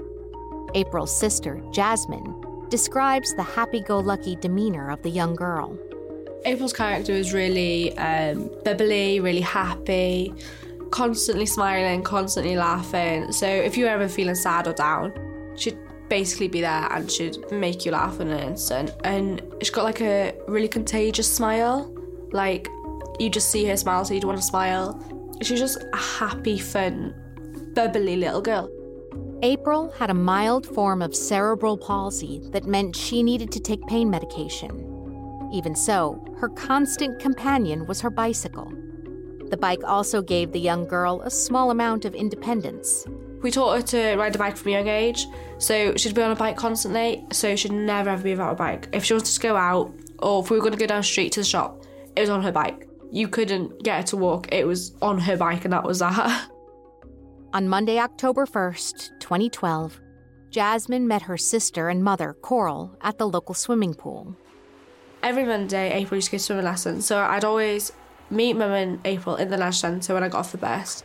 April's 0.75 1.17
sister, 1.17 1.63
Jasmine, 1.71 2.35
describes 2.67 3.33
the 3.35 3.43
happy 3.43 3.79
go 3.79 3.97
lucky 3.97 4.35
demeanor 4.35 4.91
of 4.91 5.01
the 5.03 5.09
young 5.09 5.37
girl. 5.37 5.79
April's 6.43 6.73
character 6.73 7.13
is 7.13 7.33
really 7.33 7.97
um, 7.97 8.51
bubbly, 8.65 9.21
really 9.21 9.39
happy, 9.39 10.33
constantly 10.91 11.45
smiling, 11.45 12.03
constantly 12.03 12.55
laughing. 12.55 13.31
So 13.31 13.47
if 13.47 13.77
you're 13.77 13.89
ever 13.89 14.07
feeling 14.07 14.35
sad 14.35 14.67
or 14.67 14.73
down, 14.73 15.13
she'd 15.55 15.77
basically 16.09 16.47
be 16.47 16.61
there 16.61 16.87
and 16.91 17.11
she'd 17.11 17.51
make 17.51 17.85
you 17.85 17.91
laugh 17.91 18.19
in 18.19 18.29
an 18.29 18.39
instant. 18.39 18.91
And 19.03 19.41
she's 19.61 19.69
got 19.69 19.83
like 19.83 20.01
a 20.01 20.33
really 20.47 20.67
contagious 20.67 21.31
smile. 21.31 21.93
Like 22.31 22.67
you 23.19 23.29
just 23.29 23.49
see 23.49 23.65
her 23.65 23.77
smile, 23.77 24.05
so 24.05 24.13
you'd 24.13 24.23
want 24.23 24.37
to 24.37 24.43
smile. 24.43 25.01
She's 25.41 25.59
just 25.59 25.77
a 25.93 25.97
happy, 25.97 26.57
fun, 26.57 27.13
bubbly 27.73 28.17
little 28.17 28.41
girl. 28.41 28.69
April 29.43 29.91
had 29.91 30.09
a 30.09 30.15
mild 30.15 30.65
form 30.65 31.01
of 31.01 31.15
cerebral 31.15 31.77
palsy 31.77 32.41
that 32.51 32.65
meant 32.65 32.95
she 32.95 33.21
needed 33.21 33.51
to 33.51 33.59
take 33.59 33.85
pain 33.85 34.09
medication. 34.09 34.83
Even 35.53 35.75
so, 35.75 36.23
her 36.39 36.49
constant 36.49 37.19
companion 37.19 37.85
was 37.85 38.01
her 38.01 38.09
bicycle. 38.09 38.71
The 39.49 39.57
bike 39.57 39.83
also 39.85 40.21
gave 40.21 40.51
the 40.51 40.59
young 40.59 40.85
girl 40.85 41.21
a 41.21 41.29
small 41.29 41.71
amount 41.71 42.05
of 42.05 42.13
independence. 42.13 43.05
We 43.41 43.51
taught 43.51 43.75
her 43.77 43.81
to 43.81 44.15
ride 44.17 44.35
a 44.35 44.37
bike 44.37 44.57
from 44.57 44.69
a 44.69 44.71
young 44.73 44.87
age, 44.87 45.25
so 45.57 45.95
she'd 45.95 46.15
be 46.15 46.21
on 46.21 46.31
a 46.31 46.35
bike 46.35 46.57
constantly, 46.57 47.23
so 47.31 47.55
she'd 47.55 47.71
never 47.71 48.09
ever 48.09 48.23
be 48.23 48.31
without 48.31 48.53
a 48.53 48.55
bike. 48.55 48.89
If 48.91 49.05
she 49.05 49.13
wanted 49.13 49.33
to 49.33 49.39
go 49.39 49.55
out, 49.55 49.93
or 50.19 50.43
if 50.43 50.49
we 50.49 50.57
were 50.57 50.61
going 50.61 50.73
to 50.73 50.79
go 50.79 50.87
down 50.87 50.99
the 50.99 51.03
street 51.03 51.31
to 51.33 51.41
the 51.41 51.45
shop, 51.45 51.83
it 52.15 52.21
was 52.21 52.29
on 52.29 52.41
her 52.41 52.51
bike. 52.51 52.87
You 53.11 53.27
couldn't 53.27 53.83
get 53.83 53.97
her 53.97 54.03
to 54.07 54.17
walk, 54.17 54.51
it 54.51 54.65
was 54.65 54.95
on 55.01 55.19
her 55.19 55.37
bike, 55.37 55.63
and 55.63 55.71
that 55.71 55.83
was 55.83 55.99
that. 55.99 56.49
On 57.53 57.69
Monday, 57.69 57.97
October 57.97 58.45
1st, 58.45 59.19
2012, 59.19 60.01
Jasmine 60.49 61.07
met 61.07 61.21
her 61.23 61.37
sister 61.37 61.87
and 61.87 62.03
mother, 62.03 62.35
Coral, 62.41 62.97
at 63.01 63.17
the 63.17 63.27
local 63.27 63.55
swimming 63.55 63.93
pool. 63.93 64.35
Every 65.23 65.45
Monday, 65.45 65.93
April 65.93 66.17
used 66.17 66.27
to 66.27 66.33
go 66.33 66.37
swimming 66.37 66.65
lessons, 66.65 67.05
so 67.05 67.17
I'd 67.19 67.45
always 67.45 67.93
meet 68.29 68.53
Mum 68.53 68.71
and 68.71 68.99
April 69.05 69.35
in 69.35 69.49
the 69.49 69.57
leisure 69.57 69.73
centre 69.73 70.13
when 70.13 70.23
I 70.23 70.29
got 70.29 70.39
off 70.39 70.51
the 70.51 70.57
bus, 70.57 71.03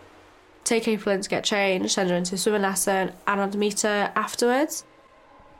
take 0.65 0.89
April 0.89 1.15
in 1.15 1.21
to 1.21 1.29
get 1.29 1.45
changed, 1.45 1.93
send 1.93 2.11
her 2.11 2.17
into 2.17 2.35
a 2.35 2.39
swimming 2.39 2.63
lesson, 2.63 3.13
and 3.27 3.41
I'd 3.41 3.55
meet 3.55 3.81
her 3.83 4.13
afterwards. 4.15 4.85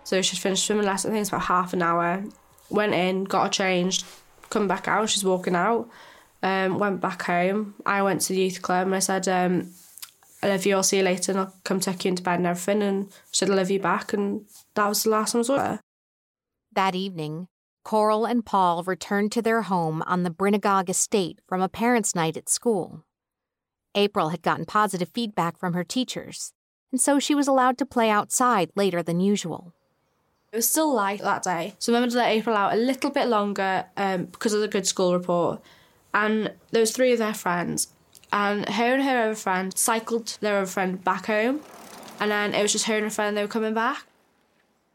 So 0.05 0.21
she'd 0.23 0.39
finished 0.39 0.65
swimming 0.65 0.87
lesson, 0.87 1.11
I 1.11 1.15
think 1.15 1.23
it's 1.23 1.31
about 1.31 1.43
half 1.43 1.73
an 1.73 1.83
hour, 1.83 2.25
went 2.71 2.95
in, 2.95 3.25
got 3.25 3.45
her 3.45 3.51
changed, 3.51 4.05
come 4.51 4.69
back 4.69 4.89
out, 4.89 5.09
she's 5.09 5.25
walking 5.25 5.55
out, 5.55 5.89
um, 6.43 6.79
went 6.79 7.01
back 7.01 7.23
home. 7.23 7.75
I 7.87 8.03
went 8.03 8.21
to 8.23 8.33
the 8.33 8.41
youth 8.41 8.63
club 8.63 8.87
and 8.87 8.95
I 8.95 8.99
said, 8.99 9.29
um, 9.29 9.71
I 10.43 10.49
love 10.49 10.67
you, 10.67 10.75
I'll 10.75 10.83
see 10.83 10.99
you 10.99 11.05
later, 11.05 11.33
and 11.33 11.41
I'll 11.41 11.55
come 11.63 11.79
take 11.79 12.05
you 12.05 12.09
into 12.09 12.23
bed 12.23 12.39
and 12.39 12.47
everything. 12.47 12.83
And 12.83 13.13
she 13.31 13.39
said, 13.39 13.51
I 13.51 13.55
love 13.55 13.71
you 13.71 13.79
back. 13.79 14.13
And 14.13 14.45
that 14.75 14.89
was 14.89 15.05
the 15.05 15.11
last 15.11 15.33
time 15.33 15.41
I 15.41 15.45
saw 15.45 15.59
her. 15.59 15.81
That 16.73 16.97
evening, 16.97 17.47
Coral 17.85 18.25
and 18.25 18.47
Paul 18.47 18.85
returned 18.85 19.33
to 19.33 19.43
their 19.43 19.63
home 19.63 20.03
on 20.07 20.23
the 20.23 20.31
Bryn-y-Gog 20.31 20.89
estate 20.89 21.41
from 21.49 21.61
a 21.61 21.69
parents' 21.69 22.15
night 22.15 22.37
at 22.37 22.49
school. 22.49 23.05
April 23.95 24.31
had 24.31 24.43
gotten 24.43 24.65
positive 24.65 25.09
feedback 25.09 25.59
from 25.59 25.75
her 25.75 25.85
teachers, 25.85 26.53
and 26.91 27.01
so 27.01 27.19
she 27.19 27.35
was 27.35 27.49
allowed 27.49 27.77
to 27.79 27.87
play 27.87 28.09
outside 28.09 28.71
later 28.77 29.03
than 29.03 29.21
usual. 29.21 29.75
It 30.53 30.57
was 30.57 30.69
still 30.69 30.95
light 30.95 31.23
that 31.23 31.43
day, 31.43 31.75
so 31.79 31.93
I 31.93 31.97
remember 31.97 32.13
to 32.13 32.19
let 32.19 32.31
April 32.31 32.57
out 32.57 32.75
a 32.75 32.77
little 32.77 33.11
bit 33.11 33.27
longer 33.27 33.87
um, 33.97 34.27
because 34.27 34.53
of 34.55 34.61
the 34.61 34.69
good 34.69 34.87
school 34.87 35.13
report. 35.13 35.61
And 36.15 36.53
there 36.71 36.81
was 36.81 36.93
three 36.93 37.13
of 37.13 37.19
their 37.19 37.35
friends, 37.35 37.89
and 38.33 38.69
her 38.69 38.95
and 38.95 39.03
her 39.03 39.25
other 39.25 39.35
friend 39.35 39.77
cycled 39.77 40.39
their 40.41 40.59
other 40.59 40.67
friend 40.67 41.03
back 41.03 41.27
home, 41.27 41.61
and 42.21 42.31
then 42.31 42.55
it 42.55 42.63
was 42.63 42.73
just 42.73 42.87
her 42.87 42.95
and 42.95 43.05
her 43.05 43.11
friend 43.11 43.37
they 43.37 43.43
were 43.43 43.49
coming 43.49 43.75
back. 43.75 44.05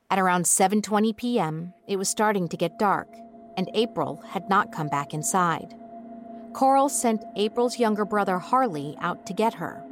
At 0.10 0.20
around 0.20 0.46
7:20 0.46 1.18
p.m., 1.18 1.74
it 1.86 1.98
was 1.98 2.08
starting 2.08 2.48
to 2.48 2.56
get 2.56 2.80
dark, 2.80 3.10
and 3.58 3.70
April 3.74 4.24
had 4.30 4.50
not 4.50 4.72
come 4.72 4.88
back 4.88 5.14
inside. 5.14 5.76
Coral 6.54 6.88
sent 6.88 7.26
April's 7.36 7.78
younger 7.78 8.06
brother 8.06 8.40
Harley 8.40 8.96
out 9.02 9.26
to 9.26 9.34
get 9.34 9.56
her. 9.56 9.84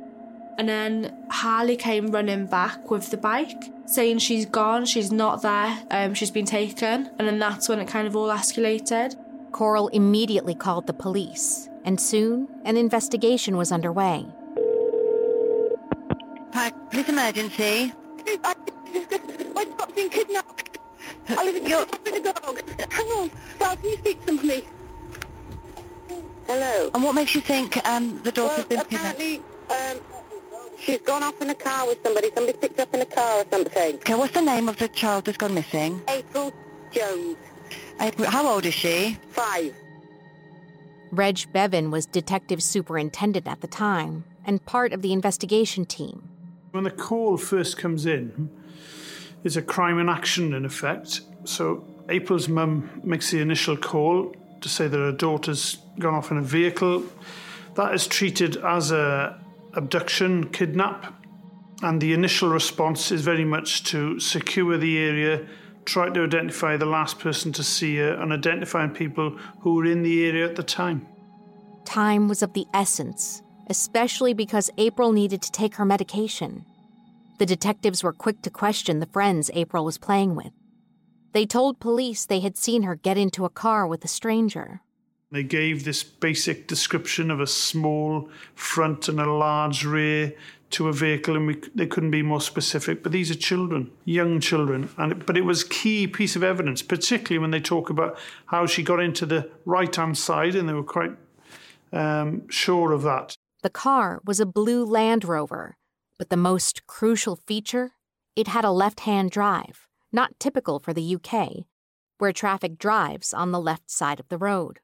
And 0.58 0.70
then 0.70 1.14
Harley 1.30 1.76
came 1.76 2.12
running 2.12 2.46
back 2.46 2.90
with 2.90 3.12
the 3.12 3.18
bike, 3.18 3.62
saying 3.88 4.20
she's 4.20 4.46
gone, 4.46 4.86
she's 4.86 5.12
not 5.12 5.42
there, 5.42 5.78
um, 5.92 6.14
she's 6.14 6.32
been 6.32 6.46
taken. 6.46 7.10
And 7.20 7.28
then 7.28 7.38
that's 7.40 7.68
when 7.68 7.80
it 7.82 7.90
kind 7.90 8.08
of 8.08 8.16
all 8.16 8.30
escalated. 8.30 9.18
Coral 9.52 9.90
immediately 9.90 10.56
called 10.56 10.88
the 10.88 10.94
police, 10.94 11.70
and 11.84 12.00
soon 12.00 12.48
an 12.64 12.78
investigation 12.78 13.58
was 13.58 13.74
underway. 13.74 14.26
Police 16.90 17.10
emergency. 17.10 17.94
My 19.56 19.66
dog's 19.78 19.94
been 19.94 20.10
kidnapped. 20.10 20.78
I 21.30 21.44
live 21.44 21.56
in 21.56 21.66
Your... 21.66 21.86
with 21.86 22.08
a 22.08 22.34
dog. 22.34 22.62
Hang 22.92 23.08
on. 23.08 23.32
Dad, 23.60 23.82
can 23.82 23.90
you 23.90 23.98
speak 23.98 24.20
to 24.22 24.26
them, 24.28 24.38
please? 24.40 24.64
Hello. 26.48 26.92
And 26.94 27.04
what 27.04 27.16
makes 27.16 27.36
you 27.36 27.42
think 27.42 27.78
um, 27.88 28.22
the 28.24 28.32
daughter's 28.32 28.58
well, 28.58 28.68
been 28.68 28.80
kidnapped? 28.82 29.20
apparently, 29.20 29.42
um, 29.70 29.98
she's 30.80 31.02
gone 31.02 31.24
off 31.24 31.42
in 31.42 31.50
a 31.50 31.56
car 31.56 31.88
with 31.88 32.02
somebody. 32.04 32.32
Somebody 32.34 32.58
picked 32.58 32.78
her 32.78 32.84
up 32.84 32.94
in 32.94 33.02
a 33.02 33.06
car 33.06 33.42
or 33.42 33.46
something. 33.52 33.96
Okay, 33.96 34.16
what's 34.16 34.34
the 34.34 34.42
name 34.42 34.70
of 34.70 34.78
the 34.78 34.88
child 34.88 35.26
that's 35.26 35.38
gone 35.38 35.54
missing? 35.54 36.02
April 36.08 36.54
Jones, 36.92 37.38
April, 38.00 38.30
how 38.30 38.48
old 38.48 38.66
is 38.66 38.74
she? 38.74 39.18
five. 39.32 39.74
Reg 41.12 41.46
Bevan 41.54 41.92
was 41.92 42.06
detective 42.06 42.62
superintendent 42.62 43.48
at 43.48 43.62
the 43.62 43.68
time 43.68 44.26
and 44.46 44.64
part 44.66 44.94
of 44.94 45.02
the 45.02 45.14
investigation 45.14 45.86
team. 45.86 46.30
When 46.72 46.84
the 46.84 46.92
call 46.92 47.38
first 47.38 47.78
comes 47.78 48.06
in, 48.06 48.50
there's 49.46 49.58
a 49.58 49.62
crime 49.62 50.00
in 50.00 50.10
action 50.10 50.56
in 50.56 50.66
effect. 50.66 51.22
So 51.44 51.86
April's 52.10 52.50
mum 52.50 52.90
makes 53.04 53.30
the 53.30 53.42
initial 53.42 53.78
call 53.78 54.34
to 54.60 54.68
say 54.68 54.88
that 54.88 54.98
her 54.98 55.12
daughter's 55.12 55.78
gone 56.00 56.16
off 56.16 56.32
in 56.32 56.38
a 56.38 56.42
vehicle. 56.42 57.04
That 57.76 57.94
is 57.94 58.08
treated 58.08 58.58
as 58.58 58.90
a 58.90 59.40
abduction, 59.76 60.50
kidnap, 60.50 61.14
and 61.84 62.02
the 62.02 62.12
initial 62.14 62.50
response 62.50 63.12
is 63.12 63.22
very 63.22 63.46
much 63.46 63.84
to 63.84 64.20
secure 64.20 64.80
the 64.80 64.98
area, 64.98 65.46
try 65.86 66.10
to 66.10 66.24
identify 66.24 66.76
the 66.76 66.88
last 66.88 67.20
person 67.20 67.52
to 67.54 67.64
see 67.64 67.98
her, 67.98 68.16
and 68.16 68.34
identifying 68.34 68.90
people 68.90 69.38
who 69.60 69.76
were 69.76 69.86
in 69.86 70.02
the 70.02 70.26
area 70.26 70.44
at 70.50 70.56
the 70.56 70.64
time. 70.64 71.06
Time 71.86 72.28
was 72.28 72.42
of 72.42 72.54
the 72.54 72.66
essence, 72.74 73.44
especially 73.70 74.34
because 74.34 74.72
April 74.80 75.12
needed 75.12 75.44
to 75.44 75.52
take 75.52 75.76
her 75.76 75.86
medication. 75.86 76.66
The 77.38 77.46
detectives 77.46 78.04
were 78.04 78.14
quick 78.14 78.42
to 78.44 78.50
question 78.50 79.00
the 79.00 79.06
friends 79.06 79.52
April 79.54 79.84
was 79.84 79.98
playing 79.98 80.36
with. 80.36 80.52
They 81.34 81.46
told 81.46 81.82
police 81.82 82.26
they 82.26 82.40
had 82.40 82.56
seen 82.56 82.84
her 82.84 82.96
get 82.96 83.18
into 83.18 83.44
a 83.44 83.50
car 83.50 83.86
with 83.86 84.06
a 84.06 84.08
stranger. 84.08 84.82
They 85.32 85.44
gave 85.44 85.84
this 85.84 86.02
basic 86.02 86.66
description 86.66 87.30
of 87.30 87.42
a 87.42 87.48
small 87.48 88.30
front 88.54 89.10
and 89.10 89.20
a 89.20 89.30
large 89.30 89.84
rear 89.84 90.34
to 90.70 90.88
a 90.88 90.94
vehicle, 90.94 91.36
and 91.36 91.48
we, 91.48 91.62
they 91.74 91.88
couldn't 91.88 92.12
be 92.12 92.22
more 92.22 92.40
specific. 92.40 93.04
But 93.04 93.12
these 93.12 93.30
are 93.32 93.36
children, 93.36 93.92
young 94.06 94.40
children, 94.40 94.90
and 94.98 95.26
but 95.26 95.36
it 95.36 95.42
was 95.42 95.66
key 95.66 96.08
piece 96.08 96.38
of 96.38 96.44
evidence, 96.44 96.82
particularly 96.82 97.40
when 97.40 97.52
they 97.52 97.60
talk 97.60 97.90
about 97.90 98.18
how 98.46 98.66
she 98.66 98.82
got 98.82 99.02
into 99.02 99.26
the 99.26 99.50
right 99.66 99.94
hand 99.94 100.18
side, 100.18 100.56
and 100.56 100.70
they 100.70 100.74
were 100.74 100.84
quite 100.84 101.12
um, 101.92 102.48
sure 102.50 102.94
of 102.94 103.02
that. 103.02 103.36
The 103.62 103.70
car 103.70 104.22
was 104.26 104.40
a 104.40 104.46
blue 104.46 104.86
Land 104.86 105.26
Rover, 105.26 105.76
but 106.18 106.30
the 106.30 106.38
most 106.38 106.88
crucial 106.88 107.36
feature, 107.36 107.92
it 108.36 108.48
had 108.48 108.66
a 108.66 108.72
left-hand 108.72 109.32
drive, 109.32 109.88
not 110.12 110.40
typical 110.40 110.80
for 110.80 110.94
the 110.94 111.16
UK, 111.16 111.66
where 112.18 112.32
traffic 112.32 112.78
drives 112.78 113.34
on 113.34 113.52
the 113.52 113.60
left 113.60 113.90
side 113.90 114.20
of 114.20 114.28
the 114.30 114.38
road. 114.38 114.80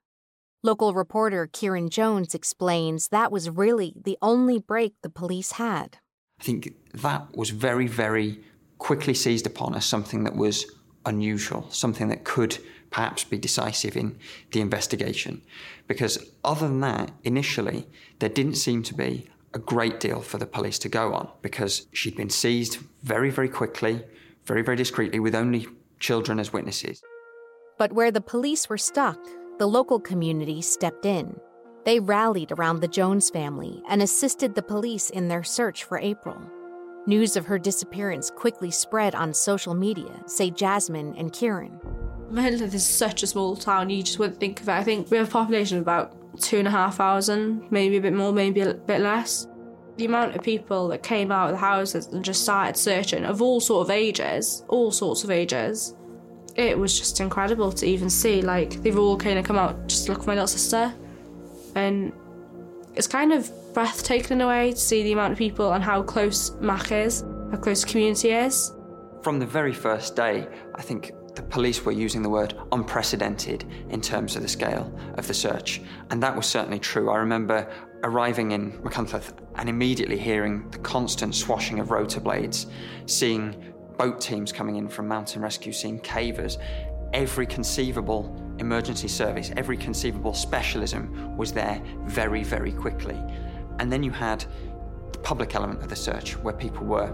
Local 0.64 0.94
reporter 0.94 1.50
Kieran 1.52 1.90
Jones 1.90 2.36
explains 2.36 3.08
that 3.08 3.32
was 3.32 3.50
really 3.50 3.94
the 4.00 4.18
only 4.22 4.60
break 4.60 4.94
the 5.02 5.10
police 5.10 5.54
had. 5.54 5.98
I 6.40 6.44
think 6.44 6.76
that 6.94 7.36
was 7.36 7.50
very, 7.50 7.88
very 7.88 8.44
quickly 8.78 9.14
seized 9.14 9.48
upon 9.48 9.74
as 9.76 9.86
something 9.86 10.24
that 10.24 10.36
was 10.36 10.66
unusual, 11.06 11.68
something 11.72 12.10
that 12.10 12.24
could 12.24 12.58
perhaps 12.92 13.24
be 13.24 13.38
decisive 13.38 13.96
in 13.96 14.20
the 14.52 14.62
investigation. 14.62 15.42
Because 15.88 16.32
other 16.44 16.68
than 16.68 16.82
that, 16.82 17.12
initially, 17.24 17.88
there 18.20 18.30
didn't 18.30 18.56
seem 18.56 18.84
to 18.84 18.94
be 18.94 19.28
a 19.54 19.60
great 19.60 20.00
deal 20.00 20.22
for 20.22 20.38
the 20.38 20.46
police 20.46 20.80
to 20.80 20.90
go 20.90 21.14
on 21.14 21.30
because 21.42 21.88
she'd 21.92 22.16
been 22.16 22.30
seized 22.30 22.78
very, 23.04 23.30
very 23.30 23.50
quickly, 23.50 24.04
very, 24.46 24.62
very 24.62 24.78
discreetly, 24.78 25.20
with 25.20 25.36
only 25.36 25.68
children 26.00 26.40
as 26.40 26.54
witnesses. 26.54 27.02
But 27.78 27.94
where 27.94 28.12
the 28.12 28.22
police 28.22 28.70
were 28.70 28.78
stuck, 28.78 29.20
the 29.58 29.68
local 29.68 30.00
community 30.00 30.62
stepped 30.62 31.06
in. 31.06 31.40
They 31.84 32.00
rallied 32.00 32.52
around 32.52 32.80
the 32.80 32.88
Jones 32.88 33.30
family 33.30 33.82
and 33.90 34.02
assisted 34.02 34.54
the 34.56 34.62
police 34.62 35.10
in 35.10 35.28
their 35.28 35.44
search 35.44 35.84
for 35.84 35.98
April. 35.98 36.40
News 37.08 37.36
of 37.36 37.48
her 37.48 37.58
disappearance 37.58 38.30
quickly 38.30 38.70
spread 38.70 39.16
on 39.16 39.34
social 39.34 39.74
media, 39.74 40.22
say 40.28 40.52
Jasmine 40.52 41.16
and 41.18 41.34
Kieran. 41.34 41.80
Machynlleth 42.32 42.74
is 42.74 42.86
such 42.86 43.24
a 43.24 43.28
small 43.28 43.56
town, 43.56 43.90
you 43.90 44.04
just 44.04 44.20
wouldn't 44.20 44.40
think 44.40 44.62
of 44.62 44.70
it. 44.70 44.74
I 44.74 44.84
think 44.84 45.10
we 45.10 45.18
have 45.18 45.28
a 45.28 45.32
population 45.32 45.78
of 45.78 45.82
about 45.82 46.16
two 46.42 46.58
and 46.58 46.68
a 46.68 46.72
half 46.72 46.98
thousand, 46.98 47.72
maybe 47.72 47.98
a 47.98 48.02
bit 48.02 48.14
more, 48.14 48.34
maybe 48.34 48.62
a 48.62 48.74
bit 48.74 49.02
less. 49.02 49.48
The 49.98 50.06
amount 50.06 50.36
of 50.36 50.42
people 50.42 50.88
that 50.90 51.04
came 51.04 51.32
out 51.32 51.48
of 51.50 51.52
the 51.52 51.60
houses 51.60 52.08
and 52.08 52.24
just 52.24 52.42
started 52.42 52.78
searching 52.78 53.26
of 53.26 53.42
all 53.42 53.60
sort 53.60 53.86
of 53.86 53.92
ages, 53.92 54.64
all 54.68 54.92
sorts 54.92 55.24
of 55.24 55.30
ages, 55.30 55.96
it 56.56 56.78
was 56.78 56.98
just 56.98 57.20
incredible 57.20 57.72
to 57.72 57.86
even 57.86 58.10
see. 58.10 58.42
Like 58.42 58.82
they've 58.82 58.98
all 58.98 59.18
kind 59.18 59.38
of 59.38 59.46
come 59.46 59.58
out 59.58 59.88
just 59.88 60.06
to 60.06 60.12
look 60.12 60.24
for 60.24 60.28
my 60.28 60.34
little 60.34 60.48
sister, 60.48 60.94
and 61.76 62.12
it's 62.96 63.08
kind 63.08 63.32
of 63.32 63.50
breathtaking 63.74 64.38
in 64.38 64.42
a 64.42 64.48
way 64.48 64.72
to 64.72 64.78
see 64.78 65.04
the 65.04 65.14
amount 65.14 65.32
of 65.32 65.38
people 65.38 65.72
and 65.74 65.84
how 65.84 66.04
close 66.04 66.52
Mac 66.60 66.92
is, 66.92 67.22
how 67.52 67.58
close 67.58 67.84
the 67.84 67.90
community 67.90 68.32
is. 68.32 68.74
From 69.22 69.40
the 69.40 69.46
very 69.46 69.74
first 69.74 70.16
day, 70.16 70.48
I 70.76 70.82
think 70.82 71.12
the 71.36 71.44
police 71.44 71.84
were 71.86 71.92
using 71.92 72.22
the 72.22 72.30
word 72.30 72.56
unprecedented 72.72 73.66
in 73.90 74.02
terms 74.02 74.36
of 74.36 74.42
the 74.42 74.48
scale 74.48 74.92
of 75.16 75.28
the 75.28 75.34
search, 75.34 75.82
and 76.10 76.22
that 76.22 76.36
was 76.36 76.46
certainly 76.46 76.80
true. 76.80 77.10
I 77.10 77.18
remember 77.18 77.72
arriving 78.04 78.52
in 78.52 78.72
Machynlleth 78.82 79.34
and 79.56 79.70
immediately 79.70 80.18
hearing 80.18 80.70
the 80.72 80.80
constant 80.80 81.36
swashing 81.36 81.80
of 81.80 81.92
rotor 81.92 82.20
blades, 82.20 82.68
seeing 83.06 83.74
boat 83.98 84.20
teams 84.20 84.52
coming 84.52 84.78
in 84.78 84.90
from 84.90 85.08
mountain 85.08 85.42
rescue, 85.42 85.72
seeing 85.72 86.00
cavers. 86.00 86.58
Every 87.14 87.46
conceivable 87.46 88.36
emergency 88.58 89.08
service, 89.08 89.52
every 89.58 89.78
conceivable 89.78 90.34
specialism 90.34 91.38
was 91.38 91.52
there 91.52 91.82
very, 92.06 92.44
very 92.44 92.72
quickly. 92.72 93.20
And 93.80 93.92
then 93.92 94.04
you 94.04 94.12
had 94.12 94.46
the 95.12 95.20
public 95.20 95.56
element 95.56 95.82
of 95.82 95.90
the 95.90 95.96
search 95.96 96.38
where 96.38 96.54
people 96.54 96.86
were 96.86 97.14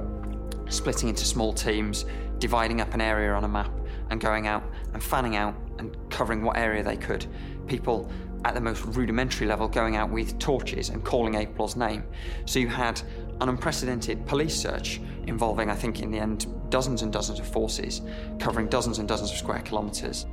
splitting 0.70 1.10
into 1.10 1.26
small 1.26 1.54
teams, 1.54 2.06
dividing 2.40 2.82
up 2.82 2.94
an 2.94 3.02
area 3.02 3.34
on 3.34 3.44
a 3.44 3.48
map, 3.48 3.72
and 4.10 4.20
going 4.20 4.48
out 4.48 4.64
and 4.94 5.04
fanning 5.04 5.36
out 5.36 5.56
and 5.78 5.96
covering 6.10 6.44
what 6.44 6.58
area 6.58 6.84
they 6.84 6.98
could. 6.98 7.26
People 7.68 8.10
at 8.46 8.54
the 8.54 8.62
most 8.62 8.84
rudimentary 8.86 9.48
level 9.48 9.68
going 9.68 9.96
out 9.96 10.10
with 10.10 10.38
torches 10.40 10.90
and 10.90 11.04
calling 11.04 11.36
April's 11.36 11.76
name. 11.76 12.04
So 12.46 12.60
you 12.60 12.68
had 12.68 13.02
an 13.42 13.50
unprecedented 13.50 14.26
police 14.26 14.56
search 14.56 15.02
involving, 15.28 15.70
I 15.70 15.76
think, 15.76 16.02
in 16.02 16.12
the 16.12 16.20
end, 16.20 16.48
dozens 16.70 17.02
and 17.02 17.12
dozens 17.12 17.40
of 17.40 17.48
forces, 17.48 18.02
covering 18.40 18.68
dozens 18.68 19.00
and 19.00 19.08
dozens 19.08 19.32
of 19.32 19.38
square 19.38 19.60
kilometres. 19.60 20.26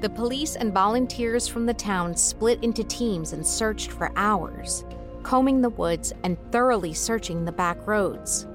The 0.00 0.08
police 0.08 0.56
and 0.56 0.72
volunteers 0.72 1.46
from 1.46 1.66
the 1.66 1.74
town 1.74 2.16
split 2.16 2.62
into 2.64 2.84
teams 2.84 3.32
and 3.32 3.46
searched 3.46 3.90
for 3.90 4.12
hours, 4.16 4.84
combing 5.22 5.60
the 5.60 5.70
woods 5.70 6.12
and 6.24 6.38
thoroughly 6.50 6.94
searching 6.94 7.44
the 7.44 7.52
back 7.52 7.86
roads. 7.86 8.46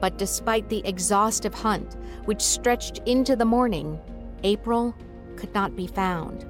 But 0.00 0.18
despite 0.18 0.68
the 0.68 0.86
exhaustive 0.86 1.54
hunt, 1.54 1.96
which 2.24 2.42
stretched 2.42 2.98
into 3.06 3.36
the 3.36 3.44
morning, 3.44 3.98
April 4.42 4.94
could 5.36 5.52
not 5.54 5.76
be 5.76 5.86
found. 5.86 6.46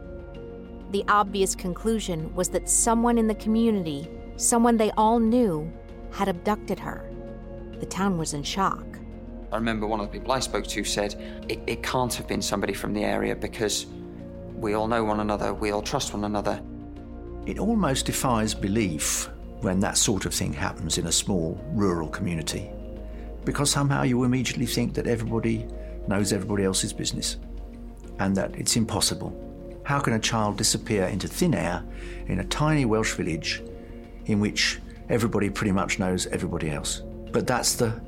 The 0.93 1.05
obvious 1.09 1.55
conclusion 1.55 2.35
was 2.35 2.49
that 2.51 2.69
someone 2.69 3.19
in 3.19 3.27
the 3.27 3.35
community, 3.35 4.09
someone 4.37 4.77
they 4.77 4.91
all 4.93 5.19
knew, 5.19 5.73
had 6.13 6.29
abducted 6.29 6.79
her. 6.79 7.11
The 7.81 7.87
town 7.87 8.19
was 8.19 8.35
in 8.35 8.43
shock. 8.43 8.85
I 9.53 9.57
remember 9.57 9.87
one 9.87 10.01
of 10.01 10.07
the 10.07 10.19
people 10.19 10.33
I 10.33 10.41
spoke 10.41 10.67
to 10.69 10.85
said, 10.85 11.15
it, 11.49 11.61
it 11.67 11.83
can't 11.83 12.13
have 12.15 12.27
been 12.27 12.43
somebody 12.43 12.73
from 12.73 12.93
the 12.93 13.05
area 13.05 13.37
because 13.37 13.87
we 14.55 14.75
all 14.75 14.89
know 14.89 15.05
one 15.05 15.21
another, 15.21 15.55
we 15.55 15.71
all 15.71 15.83
trust 15.83 16.13
one 16.15 16.25
another. 16.25 16.61
It 17.47 17.59
almost 17.59 18.07
defies 18.07 18.55
belief 18.55 19.29
when 19.61 19.81
that 19.81 19.97
sort 19.97 20.27
of 20.27 20.35
thing 20.35 20.53
happens 20.53 20.99
in 20.99 21.07
a 21.07 21.13
small 21.13 21.61
rural 21.73 22.09
community 22.09 22.71
because 23.47 23.71
somehow 23.71 24.03
you 24.03 24.25
immediately 24.25 24.67
think 24.67 24.93
that 24.95 25.07
everybody 25.07 25.67
knows 26.09 26.33
everybody 26.33 26.65
else's 26.65 26.93
business 26.93 27.39
and 28.19 28.37
that 28.37 28.55
it's 28.57 28.77
impossible. 28.77 29.33
How 29.85 30.01
can 30.01 30.15
a 30.15 30.19
child 30.19 30.59
disappear 30.59 31.05
into 31.05 31.29
thin 31.29 31.55
air 31.55 31.83
in 32.27 32.41
a 32.41 32.45
tiny 32.45 32.85
Welsh 32.85 33.15
village 33.15 33.63
in 34.27 34.41
which 34.41 34.81
everybody 35.09 35.49
pretty 35.49 35.73
much 35.73 35.99
knows 35.99 36.27
everybody 36.27 36.71
else? 36.71 37.03
But 37.31 37.47
that's 37.47 37.77
the, 37.77 37.99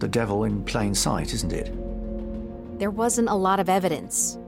the 0.00 0.08
devil 0.08 0.44
in 0.44 0.62
plain 0.64 0.94
sight, 0.94 1.32
isn't 1.32 1.52
it? 1.52 1.72
There 2.78 2.90
wasn't 2.90 3.30
a 3.30 3.34
lot 3.34 3.60
of 3.60 3.70
evidence. 3.70 4.38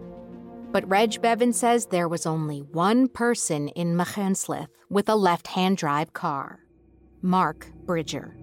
But 0.70 0.86
Reg 0.88 1.22
Bevan 1.22 1.54
says 1.54 1.86
there 1.86 2.08
was 2.08 2.26
only 2.26 2.58
one 2.58 3.08
person 3.08 3.68
in 3.68 3.96
Machynlleth 3.96 4.68
with 4.90 5.08
a 5.08 5.14
left 5.14 5.46
hand 5.46 5.78
drive 5.78 6.12
car 6.12 6.60
Mark 7.22 7.68
Bridger. 7.86 8.36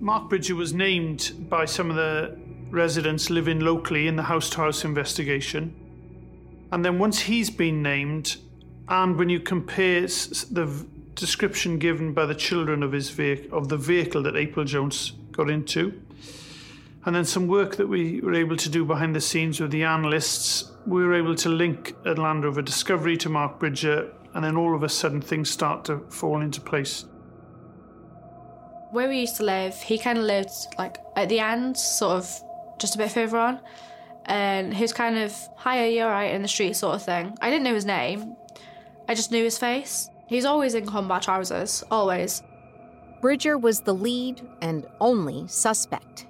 Mark 0.00 0.28
Bridger 0.28 0.54
was 0.54 0.72
named 0.72 1.32
by 1.48 1.64
some 1.64 1.90
of 1.90 1.96
the 1.96 2.36
residents 2.70 3.30
living 3.30 3.58
locally 3.60 4.06
in 4.06 4.14
the 4.14 4.22
house 4.22 4.48
to 4.50 4.58
house 4.58 4.84
investigation. 4.84 5.74
And 6.70 6.84
then 6.84 6.98
once 6.98 7.18
he's 7.18 7.50
been 7.50 7.82
named, 7.82 8.36
and 8.88 9.16
when 9.16 9.28
you 9.28 9.40
compare 9.40 10.02
the 10.02 10.86
description 11.16 11.78
given 11.78 12.12
by 12.12 12.26
the 12.26 12.34
children 12.34 12.84
of 12.84 12.92
his 12.92 13.10
vehicle, 13.10 13.58
of 13.58 13.68
the 13.68 13.76
vehicle 13.76 14.22
that 14.22 14.36
April 14.36 14.64
Jones 14.64 15.12
got 15.32 15.50
into. 15.50 16.00
And 17.04 17.16
then 17.16 17.24
some 17.24 17.48
work 17.48 17.76
that 17.76 17.88
we 17.88 18.20
were 18.20 18.34
able 18.34 18.56
to 18.56 18.68
do 18.68 18.84
behind 18.84 19.16
the 19.16 19.20
scenes 19.20 19.60
with 19.60 19.72
the 19.72 19.82
analysts, 19.82 20.70
we 20.86 21.04
were 21.04 21.14
able 21.14 21.34
to 21.36 21.48
link 21.48 21.94
a 22.04 22.12
Land 22.12 22.44
Rover 22.44 22.62
Discovery 22.62 23.16
to 23.16 23.28
Mark 23.28 23.58
Bridger, 23.58 24.12
and 24.34 24.44
then 24.44 24.56
all 24.56 24.76
of 24.76 24.84
a 24.84 24.88
sudden 24.88 25.20
things 25.20 25.50
start 25.50 25.84
to 25.86 25.98
fall 26.08 26.40
into 26.40 26.60
place. 26.60 27.04
Where 28.90 29.08
we 29.08 29.20
used 29.20 29.36
to 29.36 29.44
live, 29.44 29.74
he 29.74 29.98
kind 29.98 30.18
of 30.18 30.24
lived 30.24 30.50
like 30.78 30.98
at 31.14 31.28
the 31.28 31.40
end, 31.40 31.76
sort 31.76 32.16
of 32.16 32.42
just 32.78 32.94
a 32.94 32.98
bit 32.98 33.10
further 33.10 33.36
on. 33.36 33.60
And 34.24 34.74
he 34.74 34.82
was 34.82 34.92
kind 34.92 35.18
of, 35.18 35.34
hi, 35.56 35.84
are 35.84 35.88
you 35.88 36.02
alright 36.02 36.34
in 36.34 36.42
the 36.42 36.48
street 36.48 36.74
sort 36.74 36.96
of 36.96 37.02
thing. 37.02 37.36
I 37.40 37.50
didn't 37.50 37.64
know 37.64 37.74
his 37.74 37.84
name, 37.84 38.36
I 39.08 39.14
just 39.14 39.32
knew 39.32 39.42
his 39.42 39.56
face. 39.56 40.10
He's 40.26 40.44
always 40.44 40.74
in 40.74 40.84
combat 40.84 41.22
trousers, 41.22 41.82
always. 41.90 42.42
Bridger 43.22 43.56
was 43.56 43.80
the 43.80 43.94
lead 43.94 44.46
and 44.60 44.86
only 45.00 45.46
suspect. 45.48 46.26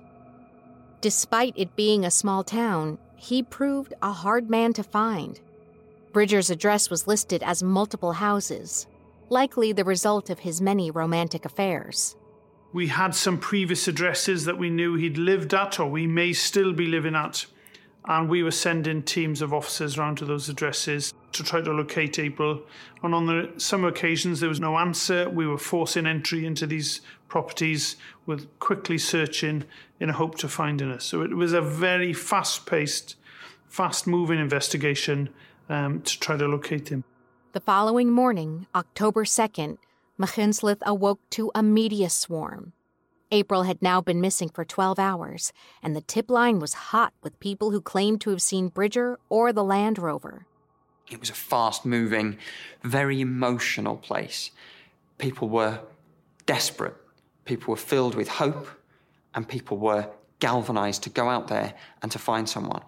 Despite 1.01 1.55
it 1.57 1.75
being 1.75 2.05
a 2.05 2.11
small 2.11 2.44
town, 2.44 2.99
he 3.16 3.42
proved 3.42 3.94
a 4.01 4.12
hard 4.12 4.49
man 4.49 4.73
to 4.75 4.85
find. 4.85 5.40
Bridger's 6.12 6.51
address 6.51 6.88
was 6.88 7.09
listed 7.09 7.42
as 7.42 7.62
multiple 7.62 8.12
houses, 8.12 8.87
likely 9.29 9.73
the 9.73 9.85
result 9.85 10.31
of 10.31 10.38
his 10.38 10.61
many 10.61 10.90
romantic 10.90 11.44
affairs. 11.44 12.16
We 12.73 12.89
had 12.89 13.15
some 13.15 13.39
previous 13.39 13.89
addresses 13.89 14.45
that 14.45 14.59
we 14.59 14.69
knew 14.69 14.95
he'd 14.95 15.17
lived 15.17 15.55
at, 15.55 15.81
or 15.81 15.89
we 15.89 16.07
may 16.07 16.33
still 16.33 16.73
be 16.73 16.87
living 16.87 17.15
at, 17.15 17.47
and 18.05 18.29
we 18.29 18.43
were 18.43 18.51
sending 18.51 19.03
teams 19.03 19.41
of 19.41 19.55
officers 19.55 19.97
around 19.97 20.17
to 20.19 20.25
those 20.25 20.49
addresses 20.49 21.15
to 21.33 21.43
try 21.43 21.61
to 21.61 21.73
locate 21.73 22.19
April. 22.19 22.63
And 23.03 23.15
on 23.15 23.27
the, 23.27 23.53
some 23.57 23.85
occasions, 23.85 24.41
there 24.41 24.49
was 24.49 24.61
no 24.61 24.79
answer. 24.79 25.31
We 25.31 25.47
were 25.47 25.59
forcing 25.59 26.07
entry 26.07 26.45
into 26.45 26.67
these 26.67 27.01
properties 27.29 27.97
with 28.27 28.47
quickly 28.59 28.99
searching 28.99 29.65
in 30.01 30.11
a 30.11 30.15
hope 30.15 30.37
to 30.39 30.49
finding 30.49 30.91
her. 30.91 31.01
So 31.01 31.23
it 31.23 31.35
was 31.35 31.53
a 31.53 31.63
very 31.63 32.13
fast 32.13 32.67
paced 32.67 33.17
fast 33.69 34.07
moving 34.07 34.39
investigation 34.39 35.29
um, 35.69 36.01
to 36.03 36.19
try 36.19 36.37
to 36.37 36.47
locate 36.49 36.89
him. 36.89 37.05
The 37.53 37.61
following 37.61 38.11
morning, 38.11 38.67
October 38.75 39.25
2nd, 39.25 39.79
Machynlleth 40.19 40.83
awoke 40.83 41.21
to 41.31 41.51
a 41.55 41.63
media 41.63 42.11
swarm. 42.11 42.73
April 43.31 43.65
had 43.65 43.83
now 43.83 44.01
been 44.01 44.21
missing 44.21 44.49
for 44.49 44.65
12 44.65 44.99
hours, 44.99 45.53
and 45.83 45.95
the 45.95 46.01
tip 46.01 46.31
line 46.31 46.59
was 46.59 46.75
hot 46.91 47.13
with 47.23 47.39
people 47.41 47.71
who 47.71 47.81
claimed 47.81 48.21
to 48.23 48.31
have 48.31 48.43
seen 48.43 48.69
Bridger 48.69 49.19
or 49.29 49.53
the 49.53 49.63
Land 49.63 49.99
Rover. 49.99 50.47
It 51.11 51.21
was 51.21 51.31
a 51.31 51.35
fast 51.35 51.85
moving, 51.85 52.39
very 52.83 53.21
emotional 53.21 53.97
place. 53.97 54.51
People 55.19 55.49
were 55.49 55.81
desperate, 56.47 56.97
people 57.45 57.71
were 57.71 57.77
filled 57.77 58.15
with 58.15 58.29
hope, 58.29 58.67
and 59.35 59.49
people 59.49 59.77
were 59.77 60.09
galvanized 60.41 61.03
to 61.03 61.11
go 61.11 61.29
out 61.29 61.49
there 61.49 61.75
and 62.03 62.11
to 62.13 62.19
find 62.19 62.49
someone. 62.49 62.83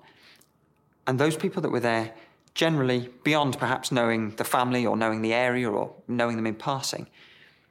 And 1.07 1.19
those 1.19 1.37
people 1.37 1.63
that 1.63 1.71
were 1.71 1.81
there, 1.81 2.13
generally, 2.61 3.09
beyond 3.25 3.59
perhaps 3.59 3.91
knowing 3.91 4.37
the 4.37 4.45
family 4.45 4.85
or 4.85 4.95
knowing 4.95 5.23
the 5.23 5.33
area 5.33 5.67
or 5.67 5.95
knowing 6.07 6.37
them 6.37 6.47
in 6.47 6.55
passing, 6.55 7.07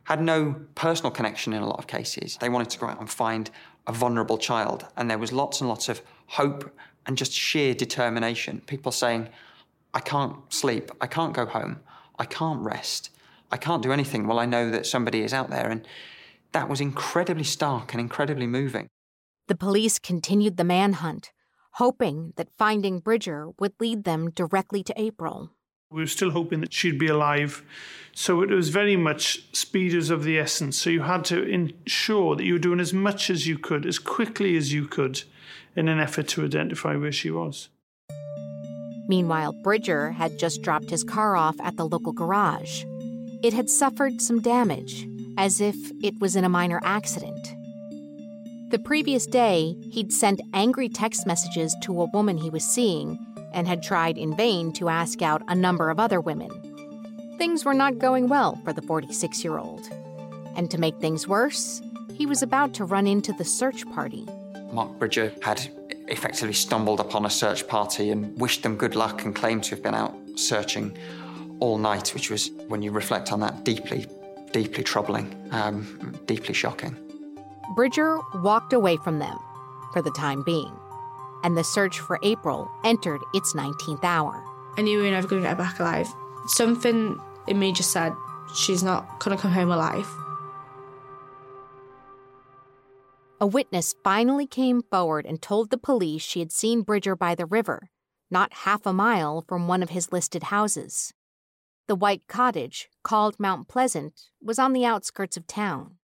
had 0.05 0.19
no 0.19 0.55
personal 0.73 1.11
connection 1.11 1.53
in 1.53 1.61
a 1.61 1.67
lot 1.67 1.77
of 1.77 1.85
cases. 1.85 2.39
They 2.41 2.49
wanted 2.49 2.71
to 2.71 2.79
go 2.79 2.87
out 2.87 2.99
and 2.99 3.07
find 3.07 3.51
a 3.85 3.91
vulnerable 3.91 4.39
child. 4.39 4.87
And 4.97 5.07
there 5.07 5.19
was 5.19 5.31
lots 5.31 5.61
and 5.61 5.69
lots 5.69 5.89
of 5.89 6.01
hope 6.25 6.75
and 7.05 7.15
just 7.15 7.31
sheer 7.31 7.75
determination. 7.75 8.63
People 8.65 8.91
saying, 8.91 9.29
I 9.93 9.99
can't 9.99 10.37
sleep, 10.51 10.89
I 10.99 11.05
can't 11.05 11.35
go 11.35 11.45
home, 11.45 11.81
I 12.17 12.25
can't 12.25 12.61
rest, 12.61 13.11
I 13.51 13.57
can't 13.57 13.83
do 13.83 13.91
anything 13.91 14.25
while 14.25 14.39
I 14.39 14.47
know 14.47 14.71
that 14.71 14.87
somebody 14.87 15.21
is 15.21 15.33
out 15.33 15.51
there. 15.51 15.69
And 15.69 15.87
that 16.51 16.67
was 16.67 16.81
incredibly 16.81 17.43
stark 17.43 17.93
and 17.93 18.01
incredibly 18.01 18.47
moving. 18.47 18.87
The 19.49 19.55
police 19.55 19.99
continued 19.99 20.57
the 20.57 20.63
manhunt, 20.63 21.31
hoping 21.79 22.33
that 22.35 22.49
finding 22.57 22.99
Bridger 22.99 23.49
would 23.57 23.73
lead 23.79 24.03
them 24.03 24.29
directly 24.31 24.83
to 24.83 24.93
April. 24.97 25.49
We 25.89 26.01
were 26.01 26.07
still 26.07 26.31
hoping 26.31 26.59
that 26.59 26.73
she'd 26.73 26.99
be 26.99 27.07
alive. 27.07 27.63
So 28.13 28.41
it 28.41 28.49
was 28.49 28.67
very 28.67 28.97
much 28.97 29.47
speed 29.55 29.93
is 29.93 30.09
of 30.09 30.25
the 30.25 30.37
essence. 30.37 30.77
So 30.77 30.89
you 30.89 31.03
had 31.03 31.23
to 31.25 31.41
ensure 31.41 32.35
that 32.35 32.43
you 32.43 32.53
were 32.53 32.59
doing 32.59 32.81
as 32.81 32.93
much 32.93 33.29
as 33.29 33.47
you 33.47 33.57
could, 33.57 33.85
as 33.85 33.97
quickly 33.97 34.57
as 34.57 34.73
you 34.73 34.87
could, 34.87 35.23
in 35.73 35.87
an 35.87 36.01
effort 36.01 36.27
to 36.29 36.43
identify 36.43 36.97
where 36.97 37.13
she 37.13 37.31
was. 37.31 37.69
Meanwhile, 39.07 39.53
Bridger 39.63 40.11
had 40.11 40.37
just 40.37 40.61
dropped 40.61 40.89
his 40.89 41.05
car 41.05 41.37
off 41.37 41.55
at 41.61 41.77
the 41.77 41.87
local 41.87 42.11
garage. 42.11 42.83
It 43.41 43.53
had 43.53 43.69
suffered 43.69 44.21
some 44.21 44.41
damage, 44.41 45.07
as 45.37 45.61
if 45.61 45.77
it 46.03 46.19
was 46.19 46.35
in 46.35 46.43
a 46.43 46.49
minor 46.49 46.81
accident. 46.83 47.55
The 48.69 48.77
previous 48.77 49.25
day, 49.25 49.75
he'd 49.89 50.13
sent 50.13 50.41
angry 50.53 50.89
text 50.89 51.25
messages 51.25 51.75
to 51.81 52.01
a 52.01 52.09
woman 52.13 52.37
he 52.37 52.51
was 52.51 52.63
seeing 52.63 53.17
and 53.51 53.67
had 53.67 53.81
tried 53.81 54.15
in 54.15 54.37
vain 54.37 54.71
to 54.73 54.89
ask 54.89 55.23
out 55.23 55.41
a 55.47 55.55
number 55.55 55.89
of 55.89 55.99
other 55.99 56.21
women. 56.21 56.51
Things 57.39 57.65
were 57.65 57.73
not 57.73 57.97
going 57.97 58.27
well 58.27 58.61
for 58.63 58.71
the 58.71 58.83
46 58.83 59.43
year 59.43 59.57
old. 59.57 59.89
And 60.55 60.69
to 60.69 60.77
make 60.77 60.99
things 60.99 61.27
worse, 61.27 61.81
he 62.13 62.27
was 62.27 62.43
about 62.43 62.75
to 62.75 62.85
run 62.85 63.07
into 63.07 63.33
the 63.33 63.43
search 63.43 63.89
party. 63.89 64.27
Mark 64.71 64.99
Bridger 64.99 65.33
had 65.41 65.67
effectively 66.07 66.53
stumbled 66.53 66.99
upon 66.99 67.25
a 67.25 67.29
search 67.31 67.67
party 67.67 68.11
and 68.11 68.39
wished 68.39 68.61
them 68.61 68.77
good 68.77 68.93
luck 68.93 69.25
and 69.25 69.35
claimed 69.35 69.63
to 69.63 69.71
have 69.71 69.81
been 69.81 69.95
out 69.95 70.15
searching 70.35 70.95
all 71.59 71.79
night, 71.79 72.13
which 72.13 72.29
was, 72.29 72.51
when 72.67 72.83
you 72.83 72.91
reflect 72.91 73.31
on 73.31 73.39
that, 73.39 73.63
deeply, 73.63 74.05
deeply 74.51 74.83
troubling, 74.83 75.35
um, 75.49 76.19
deeply 76.27 76.53
shocking. 76.53 76.95
Bridger 77.75 78.19
walked 78.35 78.73
away 78.73 78.97
from 78.97 79.19
them 79.19 79.37
for 79.93 80.01
the 80.01 80.11
time 80.11 80.43
being 80.43 80.71
and 81.43 81.57
the 81.57 81.63
search 81.63 81.99
for 81.99 82.19
April 82.23 82.69
entered 82.83 83.21
its 83.33 83.53
19th 83.53 84.03
hour. 84.03 84.43
I 84.77 84.81
knew 84.81 84.97
we 84.97 85.05
were 85.05 85.11
never 85.11 85.27
going 85.27 85.41
to 85.41 85.47
get 85.47 85.57
her 85.57 85.63
back 85.63 85.79
alive. 85.79 86.13
Something 86.47 87.19
in 87.47 87.59
me 87.59 87.71
just 87.71 87.91
said, 87.91 88.13
she's 88.55 88.83
not 88.83 89.19
going 89.19 89.35
to 89.35 89.41
come 89.41 89.51
home 89.51 89.71
alive. 89.71 90.07
A 93.41 93.47
witness 93.47 93.95
finally 94.03 94.45
came 94.45 94.81
forward 94.81 95.25
and 95.25 95.41
told 95.41 95.69
the 95.69 95.77
police 95.77 96.21
she 96.21 96.39
had 96.39 96.51
seen 96.51 96.81
Bridger 96.81 97.15
by 97.15 97.35
the 97.35 97.45
river, 97.45 97.89
not 98.29 98.53
half 98.53 98.85
a 98.85 98.91
mile 98.91 99.45
from 99.47 99.67
one 99.67 99.81
of 99.81 99.91
his 99.91 100.11
listed 100.11 100.43
houses. 100.43 101.13
The 101.87 101.95
white 101.95 102.23
cottage, 102.27 102.89
called 103.01 103.39
Mount 103.39 103.67
Pleasant, 103.67 104.29
was 104.41 104.59
on 104.59 104.73
the 104.73 104.85
outskirts 104.85 105.37
of 105.37 105.47
town. 105.47 105.95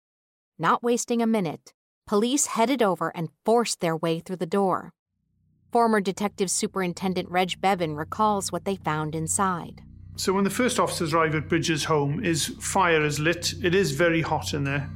Not 0.58 0.84
wasting 0.84 1.20
a 1.20 1.26
minute, 1.26 1.72
police 2.06 2.46
headed 2.46 2.80
over 2.80 3.10
and 3.16 3.28
forced 3.44 3.80
their 3.80 3.96
way 3.96 4.20
through 4.20 4.36
the 4.36 4.46
door. 4.46 4.92
Former 5.72 6.00
Detective 6.00 6.48
Superintendent 6.48 7.28
Reg 7.28 7.60
Bevan 7.60 7.96
recalls 7.96 8.52
what 8.52 8.64
they 8.64 8.76
found 8.76 9.16
inside. 9.16 9.82
So 10.14 10.32
when 10.32 10.44
the 10.44 10.50
first 10.50 10.78
officers 10.78 11.12
arrive 11.12 11.34
at 11.34 11.48
Bridger's 11.48 11.82
home, 11.82 12.22
his 12.22 12.46
fire 12.60 13.04
is 13.04 13.18
lit. 13.18 13.52
It 13.64 13.74
is 13.74 13.90
very 13.90 14.20
hot 14.20 14.54
in 14.54 14.62
there. 14.62 14.88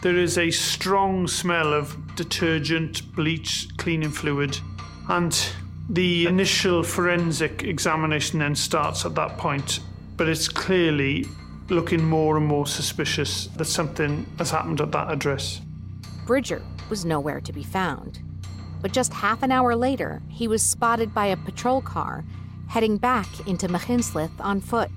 There 0.00 0.16
is 0.16 0.38
a 0.38 0.50
strong 0.50 1.26
smell 1.28 1.74
of 1.74 1.94
detergent, 2.16 3.14
bleach, 3.14 3.68
cleaning 3.76 4.12
fluid, 4.12 4.56
and 5.10 5.38
the 5.90 6.24
initial 6.24 6.82
forensic 6.82 7.64
examination 7.64 8.38
then 8.38 8.54
starts 8.54 9.04
at 9.04 9.14
that 9.16 9.36
point. 9.36 9.80
But 10.16 10.30
it's 10.30 10.48
clearly 10.48 11.26
looking 11.72 12.04
more 12.04 12.36
and 12.36 12.46
more 12.46 12.66
suspicious 12.66 13.46
that 13.56 13.64
something 13.64 14.26
has 14.38 14.50
happened 14.50 14.80
at 14.80 14.92
that 14.92 15.10
address. 15.10 15.60
Bridger 16.26 16.62
was 16.88 17.04
nowhere 17.04 17.40
to 17.40 17.52
be 17.52 17.62
found 17.62 18.20
but 18.82 18.92
just 18.92 19.14
half 19.14 19.44
an 19.44 19.52
hour 19.52 19.76
later, 19.76 20.20
he 20.28 20.48
was 20.48 20.60
spotted 20.60 21.14
by 21.14 21.26
a 21.26 21.36
patrol 21.36 21.80
car 21.80 22.24
heading 22.66 22.98
back 22.98 23.46
into 23.46 23.68
Machynlleth 23.68 24.32
on 24.40 24.60
foot. 24.60 24.90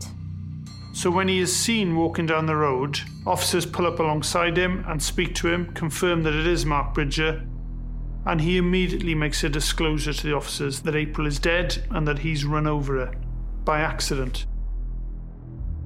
So 0.92 1.12
when 1.12 1.28
he 1.28 1.40
is 1.40 1.56
seen 1.56 1.96
walking 1.96 2.26
down 2.26 2.48
the 2.48 2.56
road, 2.56 3.00
officers 3.28 3.66
pull 3.66 3.86
up 3.86 4.00
alongside 4.00 4.58
him 4.58 4.84
and 4.88 5.02
speak 5.02 5.36
to 5.36 5.50
him, 5.50 5.72
confirm 5.74 6.24
that 6.24 6.34
it 6.34 6.48
is 6.48 6.66
Mark 6.66 6.94
Bridger, 6.94 7.46
and 8.26 8.42
he 8.42 8.58
immediately 8.58 9.14
makes 9.14 9.44
a 9.44 9.50
disclosure 9.50 10.14
to 10.14 10.28
the 10.28 10.36
officers 10.36 10.82
that 10.82 10.96
April 10.96 11.28
is 11.28 11.38
dead 11.38 11.84
and 11.92 12.08
that 12.08 12.20
he's 12.20 12.44
run 12.44 12.66
over 12.66 13.06
her 13.06 13.14
by 13.66 13.82
accident. 13.82 14.48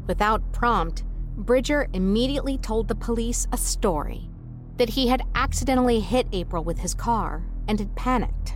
Without 0.09 0.51
prompt, 0.51 1.03
Bridger 1.37 1.87
immediately 1.93 2.57
told 2.57 2.87
the 2.87 2.95
police 2.95 3.45
a 3.51 3.57
story 3.57 4.27
that 4.77 4.89
he 4.89 5.07
had 5.07 5.21
accidentally 5.35 5.99
hit 5.99 6.25
April 6.33 6.63
with 6.63 6.79
his 6.79 6.95
car 6.95 7.43
and 7.67 7.77
had 7.77 7.95
panicked. 7.95 8.55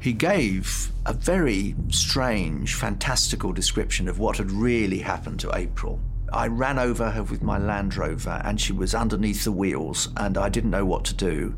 He 0.00 0.12
gave 0.12 0.92
a 1.04 1.12
very 1.12 1.74
strange, 1.88 2.76
fantastical 2.76 3.52
description 3.52 4.06
of 4.06 4.20
what 4.20 4.36
had 4.36 4.52
really 4.52 5.00
happened 5.00 5.40
to 5.40 5.56
April. 5.56 6.00
I 6.32 6.46
ran 6.46 6.78
over 6.78 7.10
her 7.10 7.24
with 7.24 7.42
my 7.42 7.58
Land 7.58 7.96
Rover 7.96 8.40
and 8.44 8.60
she 8.60 8.72
was 8.72 8.94
underneath 8.94 9.42
the 9.42 9.50
wheels 9.50 10.10
and 10.16 10.38
I 10.38 10.48
didn't 10.48 10.70
know 10.70 10.86
what 10.86 11.04
to 11.06 11.14
do. 11.14 11.56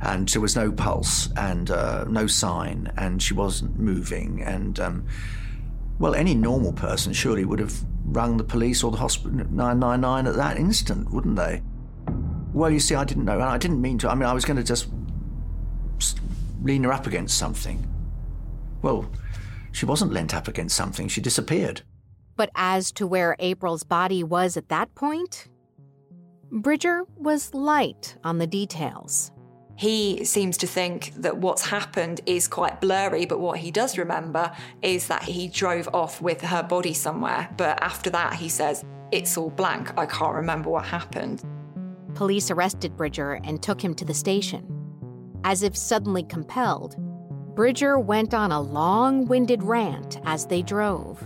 And 0.00 0.28
there 0.30 0.42
was 0.42 0.56
no 0.56 0.72
pulse 0.72 1.28
and 1.36 1.70
uh, 1.70 2.06
no 2.08 2.26
sign 2.26 2.90
and 2.96 3.22
she 3.22 3.34
wasn't 3.34 3.78
moving. 3.78 4.42
And, 4.42 4.80
um, 4.80 5.06
well, 6.00 6.16
any 6.16 6.34
normal 6.34 6.72
person 6.72 7.12
surely 7.12 7.44
would 7.44 7.60
have 7.60 7.84
rung 8.12 8.36
the 8.36 8.44
police 8.44 8.82
or 8.82 8.90
the 8.90 8.96
hospital 8.96 9.32
999 9.32 10.26
at 10.26 10.34
that 10.36 10.56
instant, 10.56 11.10
wouldn't 11.10 11.36
they? 11.36 11.62
Well, 12.52 12.70
you 12.70 12.80
see, 12.80 12.94
I 12.94 13.04
didn't 13.04 13.24
know. 13.24 13.34
And 13.34 13.44
I 13.44 13.58
didn't 13.58 13.80
mean 13.80 13.98
to. 13.98 14.10
I 14.10 14.14
mean, 14.14 14.24
I 14.24 14.32
was 14.32 14.44
going 14.44 14.56
to 14.56 14.64
just 14.64 14.88
lean 16.62 16.84
her 16.84 16.92
up 16.92 17.06
against 17.06 17.38
something. 17.38 17.86
Well, 18.82 19.10
she 19.72 19.86
wasn't 19.86 20.12
leant 20.12 20.34
up 20.34 20.48
against 20.48 20.76
something, 20.76 21.08
she 21.08 21.20
disappeared. 21.20 21.82
But 22.36 22.50
as 22.54 22.92
to 22.92 23.06
where 23.06 23.36
April's 23.38 23.82
body 23.82 24.22
was 24.24 24.56
at 24.56 24.68
that 24.68 24.94
point, 24.94 25.48
Bridger 26.50 27.02
was 27.16 27.52
light 27.52 28.16
on 28.24 28.38
the 28.38 28.46
details. 28.46 29.32
He 29.78 30.24
seems 30.24 30.56
to 30.56 30.66
think 30.66 31.12
that 31.18 31.38
what's 31.38 31.62
happened 31.62 32.20
is 32.26 32.48
quite 32.48 32.80
blurry, 32.80 33.26
but 33.26 33.38
what 33.38 33.58
he 33.58 33.70
does 33.70 33.96
remember 33.96 34.50
is 34.82 35.06
that 35.06 35.22
he 35.22 35.46
drove 35.46 35.88
off 35.94 36.20
with 36.20 36.40
her 36.40 36.64
body 36.64 36.92
somewhere. 36.92 37.48
But 37.56 37.80
after 37.80 38.10
that, 38.10 38.34
he 38.34 38.48
says, 38.48 38.84
It's 39.12 39.38
all 39.38 39.50
blank. 39.50 39.96
I 39.96 40.04
can't 40.04 40.34
remember 40.34 40.68
what 40.68 40.84
happened. 40.84 41.44
Police 42.16 42.50
arrested 42.50 42.96
Bridger 42.96 43.34
and 43.44 43.62
took 43.62 43.80
him 43.80 43.94
to 43.94 44.04
the 44.04 44.14
station. 44.14 44.66
As 45.44 45.62
if 45.62 45.76
suddenly 45.76 46.24
compelled, 46.24 46.96
Bridger 47.54 48.00
went 48.00 48.34
on 48.34 48.50
a 48.50 48.60
long 48.60 49.26
winded 49.26 49.62
rant 49.62 50.18
as 50.24 50.44
they 50.44 50.60
drove. 50.60 51.24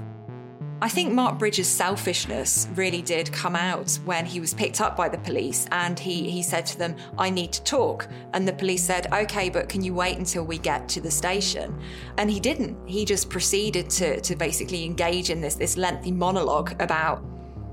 I 0.82 0.88
think 0.88 1.12
Mark 1.12 1.38
Bridger's 1.38 1.68
selfishness 1.68 2.66
really 2.74 3.02
did 3.02 3.30
come 3.30 3.54
out 3.54 4.00
when 4.04 4.26
he 4.26 4.40
was 4.40 4.52
picked 4.52 4.80
up 4.80 4.96
by 4.96 5.08
the 5.08 5.18
police 5.18 5.68
and 5.70 5.96
he, 5.96 6.28
he 6.28 6.42
said 6.42 6.66
to 6.66 6.76
them, 6.76 6.96
I 7.16 7.30
need 7.30 7.52
to 7.52 7.62
talk. 7.62 8.08
And 8.32 8.48
the 8.48 8.52
police 8.52 8.82
said, 8.82 9.06
OK, 9.12 9.48
but 9.48 9.68
can 9.68 9.84
you 9.84 9.94
wait 9.94 10.18
until 10.18 10.42
we 10.42 10.58
get 10.58 10.88
to 10.88 11.00
the 11.00 11.08
station? 11.08 11.80
And 12.18 12.28
he 12.28 12.40
didn't. 12.40 12.76
He 12.84 13.04
just 13.04 13.30
proceeded 13.30 13.90
to, 13.90 14.20
to 14.22 14.34
basically 14.34 14.84
engage 14.84 15.30
in 15.30 15.40
this, 15.40 15.54
this 15.54 15.76
lengthy 15.76 16.10
monologue 16.10 16.74
about 16.82 17.22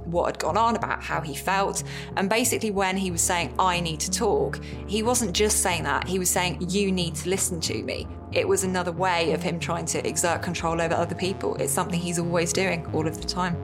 what 0.06 0.28
had 0.28 0.38
gone 0.38 0.56
on, 0.56 0.76
about 0.76 1.02
how 1.02 1.20
he 1.20 1.34
felt. 1.34 1.82
And 2.16 2.30
basically, 2.30 2.70
when 2.70 2.96
he 2.96 3.10
was 3.10 3.22
saying, 3.22 3.56
I 3.58 3.80
need 3.80 4.02
to 4.02 4.12
talk, 4.12 4.60
he 4.86 5.02
wasn't 5.02 5.34
just 5.34 5.64
saying 5.64 5.84
that, 5.86 6.08
he 6.08 6.20
was 6.20 6.30
saying, 6.30 6.64
You 6.70 6.92
need 6.92 7.16
to 7.16 7.30
listen 7.30 7.60
to 7.62 7.82
me. 7.82 8.08
It 8.32 8.48
was 8.48 8.64
another 8.64 8.92
way 8.92 9.34
of 9.34 9.42
him 9.42 9.60
trying 9.60 9.86
to 9.88 10.08
exert 10.08 10.44
control 10.44 10.80
over 10.80 10.94
other 10.94 11.16
people. 11.16 11.56
It's 11.56 11.74
something 11.74 12.00
he's 12.00 12.20
always 12.20 12.54
doing 12.54 12.86
all 12.94 13.08
of 13.08 13.20
the 13.20 13.28
time. 13.28 13.58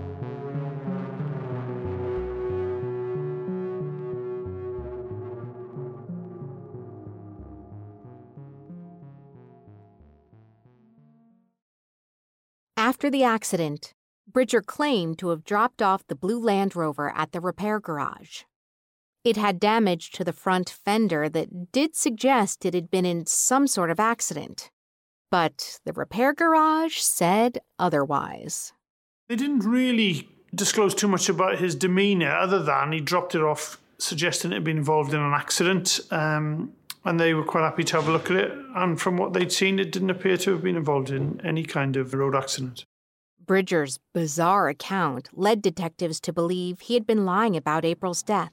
After 12.75 13.09
the 13.09 13.23
accident, 13.23 13.93
Bridger 14.31 14.61
claimed 14.61 15.19
to 15.19 15.29
have 15.29 15.43
dropped 15.43 15.81
off 15.81 16.07
the 16.07 16.15
blue 16.15 16.39
Land 16.39 16.75
Rover 16.75 17.11
at 17.15 17.31
the 17.31 17.41
repair 17.41 17.79
garage. 17.79 18.43
It 19.25 19.37
had 19.37 19.59
damage 19.59 20.11
to 20.11 20.23
the 20.23 20.31
front 20.31 20.69
fender 20.69 21.27
that 21.29 21.71
did 21.71 21.95
suggest 21.95 22.63
it 22.63 22.75
had 22.75 22.91
been 22.91 23.05
in 23.05 23.25
some 23.25 23.65
sort 23.65 23.89
of 23.89 23.99
accident. 23.99 24.69
But 25.31 25.79
the 25.83 25.93
repair 25.93 26.31
garage 26.31 26.99
said 26.99 27.57
otherwise. 27.79 28.71
They 29.27 29.35
didn't 29.35 29.67
really 29.67 30.29
disclose 30.53 30.93
too 30.93 31.07
much 31.07 31.27
about 31.27 31.57
his 31.57 31.73
demeanour, 31.73 32.29
other 32.29 32.61
than 32.61 32.91
he 32.91 33.01
dropped 33.01 33.33
it 33.33 33.41
off, 33.41 33.81
suggesting 33.97 34.51
it 34.51 34.55
had 34.55 34.63
been 34.63 34.77
involved 34.77 35.11
in 35.11 35.19
an 35.19 35.33
accident. 35.33 36.01
Um, 36.11 36.73
and 37.03 37.19
they 37.19 37.33
were 37.33 37.43
quite 37.43 37.63
happy 37.63 37.83
to 37.83 37.95
have 37.95 38.07
a 38.07 38.11
look 38.11 38.29
at 38.29 38.37
it. 38.37 38.51
And 38.75 39.01
from 39.01 39.17
what 39.17 39.33
they'd 39.33 39.51
seen, 39.51 39.79
it 39.79 39.91
didn't 39.91 40.11
appear 40.11 40.37
to 40.37 40.51
have 40.51 40.61
been 40.61 40.75
involved 40.75 41.09
in 41.09 41.41
any 41.43 41.63
kind 41.63 41.97
of 41.97 42.13
road 42.13 42.35
accident. 42.35 42.85
Bridger's 43.43 43.99
bizarre 44.13 44.69
account 44.69 45.29
led 45.33 45.63
detectives 45.63 46.19
to 46.21 46.31
believe 46.31 46.81
he 46.81 46.93
had 46.93 47.07
been 47.07 47.25
lying 47.25 47.57
about 47.57 47.85
April's 47.85 48.21
death. 48.21 48.51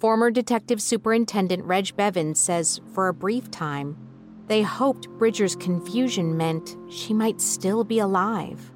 Former 0.00 0.30
Detective 0.30 0.80
Superintendent 0.80 1.62
Reg 1.64 1.94
Bevan 1.94 2.34
says 2.34 2.80
for 2.94 3.08
a 3.08 3.12
brief 3.12 3.50
time, 3.50 3.98
they 4.46 4.62
hoped 4.62 5.10
Bridger's 5.18 5.54
confusion 5.54 6.38
meant 6.38 6.74
she 6.88 7.12
might 7.12 7.38
still 7.38 7.84
be 7.84 7.98
alive. 7.98 8.72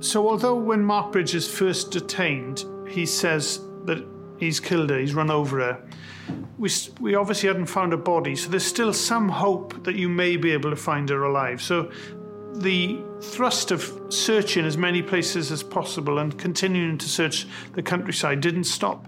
So, 0.00 0.28
although 0.28 0.56
when 0.56 0.82
Mark 0.82 1.12
Bridges 1.12 1.48
first 1.48 1.92
detained, 1.92 2.64
he 2.88 3.06
says 3.06 3.60
that 3.84 4.04
he's 4.40 4.58
killed 4.58 4.90
her, 4.90 4.98
he's 4.98 5.14
run 5.14 5.30
over 5.30 5.60
her, 5.60 5.88
we, 6.58 6.68
we 6.98 7.14
obviously 7.14 7.46
hadn't 7.46 7.66
found 7.66 7.92
a 7.92 7.96
body, 7.96 8.34
so 8.34 8.50
there's 8.50 8.66
still 8.66 8.92
some 8.92 9.28
hope 9.28 9.84
that 9.84 9.94
you 9.94 10.08
may 10.08 10.36
be 10.36 10.50
able 10.50 10.70
to 10.70 10.76
find 10.76 11.08
her 11.10 11.22
alive. 11.22 11.62
So, 11.62 11.92
the 12.54 13.04
thrust 13.20 13.70
of 13.70 13.88
searching 14.08 14.64
as 14.64 14.76
many 14.76 15.00
places 15.00 15.52
as 15.52 15.62
possible 15.62 16.18
and 16.18 16.36
continuing 16.36 16.98
to 16.98 17.08
search 17.08 17.46
the 17.74 17.82
countryside 17.84 18.40
didn't 18.40 18.64
stop. 18.64 19.06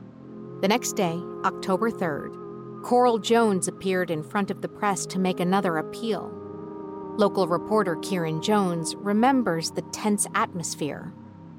The 0.60 0.68
next 0.68 0.92
day, 0.92 1.20
October 1.44 1.90
3rd, 1.90 2.82
Coral 2.82 3.18
Jones 3.18 3.68
appeared 3.68 4.10
in 4.10 4.22
front 4.22 4.50
of 4.50 4.60
the 4.60 4.68
press 4.68 5.06
to 5.06 5.18
make 5.18 5.40
another 5.40 5.78
appeal. 5.78 6.32
Local 7.16 7.46
reporter 7.46 7.96
Kieran 7.96 8.42
Jones 8.42 8.94
remembers 8.96 9.70
the 9.70 9.82
tense 9.82 10.26
atmosphere. 10.34 11.12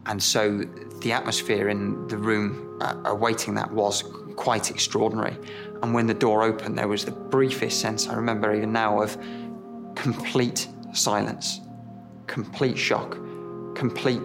And 0.05 0.21
so 0.21 0.59
the 1.01 1.11
atmosphere 1.11 1.69
in 1.69 2.07
the 2.07 2.17
room 2.17 2.77
uh, 2.81 2.95
awaiting 3.05 3.55
that 3.55 3.71
was 3.71 4.03
quite 4.35 4.71
extraordinary. 4.71 5.37
And 5.83 5.93
when 5.93 6.07
the 6.07 6.13
door 6.13 6.43
opened, 6.43 6.77
there 6.77 6.87
was 6.87 7.05
the 7.05 7.11
briefest 7.11 7.79
sense, 7.79 8.07
I 8.07 8.15
remember 8.15 8.53
even 8.53 8.71
now, 8.71 9.01
of 9.01 9.17
complete 9.95 10.67
silence 10.93 11.61
complete 12.29 12.77
shock, 12.77 13.17
complete 13.75 14.21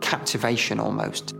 captivation 0.00 0.80
almost. 0.80 1.34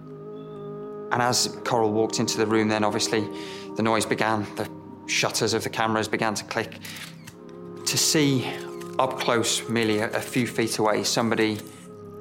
And 1.13 1.21
as 1.21 1.59
Coral 1.65 1.93
walked 1.93 2.21
into 2.21 2.39
the 2.39 2.47
room, 2.47 2.69
then 2.69 2.85
obviously 2.85 3.29
the 3.77 3.83
noise 3.83 4.07
began, 4.07 4.47
the 4.57 4.69
shutters 5.07 5.55
of 5.55 5.65
the 5.65 5.71
cameras 5.71 6.09
began 6.09 6.35
to 6.35 6.45
click. 6.45 6.79
To 7.87 7.99
see 7.99 8.47
up 8.99 9.19
close, 9.19 9.69
merely 9.69 9.99
a, 9.99 10.11
a 10.11 10.21
few 10.21 10.47
feet 10.47 10.79
away, 10.79 11.03
somebody 11.05 11.59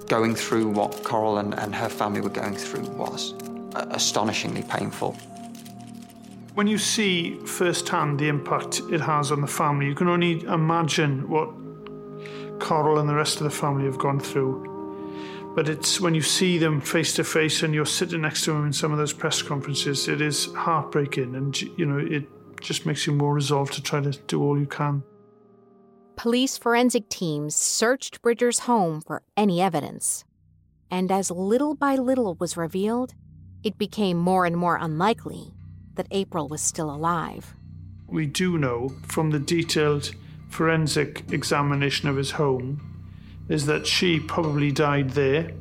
going 0.08 0.34
through 0.34 0.69
what 0.69 1.04
Coral 1.04 1.38
and, 1.38 1.54
and 1.54 1.73
her 1.75 1.89
family 1.89 2.21
were 2.21 2.30
going 2.30 2.56
through 2.56 2.88
was 2.89 3.34
uh, 3.75 3.86
astonishingly 3.91 4.63
painful. 4.63 5.13
When 6.56 6.67
you 6.67 6.78
see 6.78 7.38
firsthand 7.45 8.19
the 8.19 8.28
impact 8.28 8.82
it 8.91 9.02
has 9.02 9.32
on 9.32 9.41
the 9.41 9.47
family, 9.47 9.86
you 9.86 9.95
can 9.95 10.08
only 10.08 10.43
imagine 10.43 11.30
what 11.30 11.49
Coral 12.60 12.99
and 12.99 13.08
the 13.08 13.13
rest 13.13 13.38
of 13.38 13.43
the 13.43 13.49
family 13.52 13.86
have 13.86 13.97
gone 13.97 14.19
through. 14.19 14.69
But 15.60 15.67
it's 15.67 16.00
when 16.00 16.15
you 16.15 16.22
see 16.22 16.58
them 16.58 16.80
face 16.80 17.13
to 17.15 17.26
face 17.26 17.63
and 17.63 17.74
you're 17.74 17.86
sitting 17.86 18.22
next 18.22 18.45
to 18.45 18.54
them 18.54 18.67
in 18.67 18.72
some 18.72 18.93
of 18.93 18.98
those 18.98 19.12
press 19.12 19.41
conferences, 19.41 20.08
it 20.08 20.22
is 20.22 20.45
heartbreaking 20.54 21.36
and, 21.36 21.62
you 21.62 21.86
know, 21.86 21.98
it 21.98 22.24
just 22.62 22.86
makes 22.86 23.06
you 23.06 23.12
more 23.12 23.34
resolved 23.34 23.74
to 23.74 23.84
try 23.84 24.00
to 24.00 24.12
do 24.28 24.41
all 24.41 24.58
you 24.58 24.65
can. 24.65 25.04
Police 26.15 26.58
forensic 26.58 27.10
teams 27.10 27.58
searched 27.58 28.22
Bridger's 28.22 28.60
home 28.60 29.02
for 29.02 29.22
any 29.36 29.62
evidence. 29.62 30.24
And 30.89 31.12
as 31.12 31.30
little 31.30 31.76
by 31.76 31.98
little 31.98 32.36
was 32.36 32.56
revealed, 32.56 33.13
it 33.62 33.78
became 33.78 34.17
more 34.17 34.45
and 34.45 34.56
more 34.56 34.78
unlikely 34.78 35.56
that 35.95 36.08
April 36.10 36.48
was 36.48 36.62
still 36.62 36.89
alive. 36.89 37.54
We 38.08 38.28
do 38.28 38.58
know 38.58 38.93
from 39.02 39.32
the 39.32 39.39
detailed 39.39 40.12
forensic 40.48 41.30
examination 41.34 42.08
of 42.08 42.15
his 42.15 42.32
home 42.32 42.99
is 43.50 43.66
that 43.66 43.86
she 43.86 44.20
probably 44.20 44.72
died 44.72 45.10
there. 45.12 45.52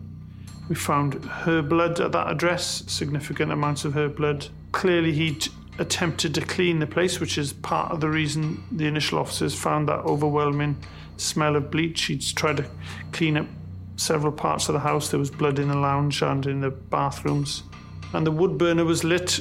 We 0.68 0.74
found 0.74 1.24
her 1.24 1.62
blood 1.62 1.98
at 1.98 2.12
that 2.12 2.31
address, 2.31 2.85
significant 2.87 3.51
amounts 3.51 3.87
of 3.87 3.94
her 3.94 4.09
blood. 4.09 4.46
Clearly, 4.72 5.12
he'd 5.12 5.48
attempted 5.79 6.35
to 6.35 6.42
clean 6.42 6.79
the 6.79 6.87
place, 6.87 7.18
which 7.18 7.38
is 7.38 7.55
part 7.55 7.90
of 7.90 8.01
the 8.01 8.11
reason 8.11 8.62
the 8.70 8.87
initial 8.87 9.18
officers 9.18 9.55
found 9.55 9.88
that 9.88 10.01
overwhelming 10.01 10.77
smell 11.16 11.57
of 11.57 11.70
bleach. 11.70 12.03
He'd 12.03 12.20
tried 12.20 12.59
to 12.59 12.66
clean 13.12 13.38
up 13.38 13.46
several 13.96 14.33
parts 14.33 14.68
of 14.68 14.74
the 14.74 14.81
house. 14.81 15.09
There 15.09 15.18
was 15.18 15.31
blood 15.31 15.59
in 15.59 15.68
the 15.68 15.77
lounge 15.77 16.20
and 16.22 16.44
in 16.44 16.61
the 16.61 16.70
bathrooms. 16.70 17.62
And 18.12 18.27
the 18.27 18.31
wood 18.31 18.59
burner 18.59 18.85
was 18.85 19.03
lit, 19.03 19.40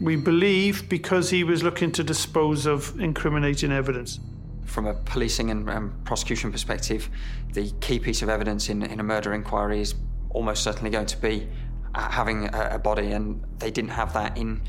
we 0.00 0.14
believe, 0.14 0.88
because 0.88 1.30
he 1.30 1.42
was 1.42 1.64
looking 1.64 1.90
to 1.92 2.04
dispose 2.04 2.66
of 2.66 2.98
incriminating 3.00 3.72
evidence 3.72 4.20
from 4.68 4.86
a 4.86 4.94
policing 4.94 5.50
and 5.50 5.68
um, 5.70 5.94
prosecution 6.04 6.52
perspective, 6.52 7.08
the 7.52 7.70
key 7.80 7.98
piece 7.98 8.22
of 8.22 8.28
evidence 8.28 8.68
in, 8.68 8.82
in 8.82 9.00
a 9.00 9.02
murder 9.02 9.32
inquiry 9.32 9.80
is 9.80 9.94
almost 10.30 10.62
certainly 10.62 10.90
going 10.90 11.06
to 11.06 11.16
be 11.16 11.48
uh, 11.94 12.10
having 12.10 12.46
a, 12.54 12.68
a, 12.72 12.78
body, 12.78 13.12
and 13.12 13.42
they 13.58 13.70
didn't 13.70 13.90
have 13.90 14.12
that 14.12 14.36
in 14.36 14.60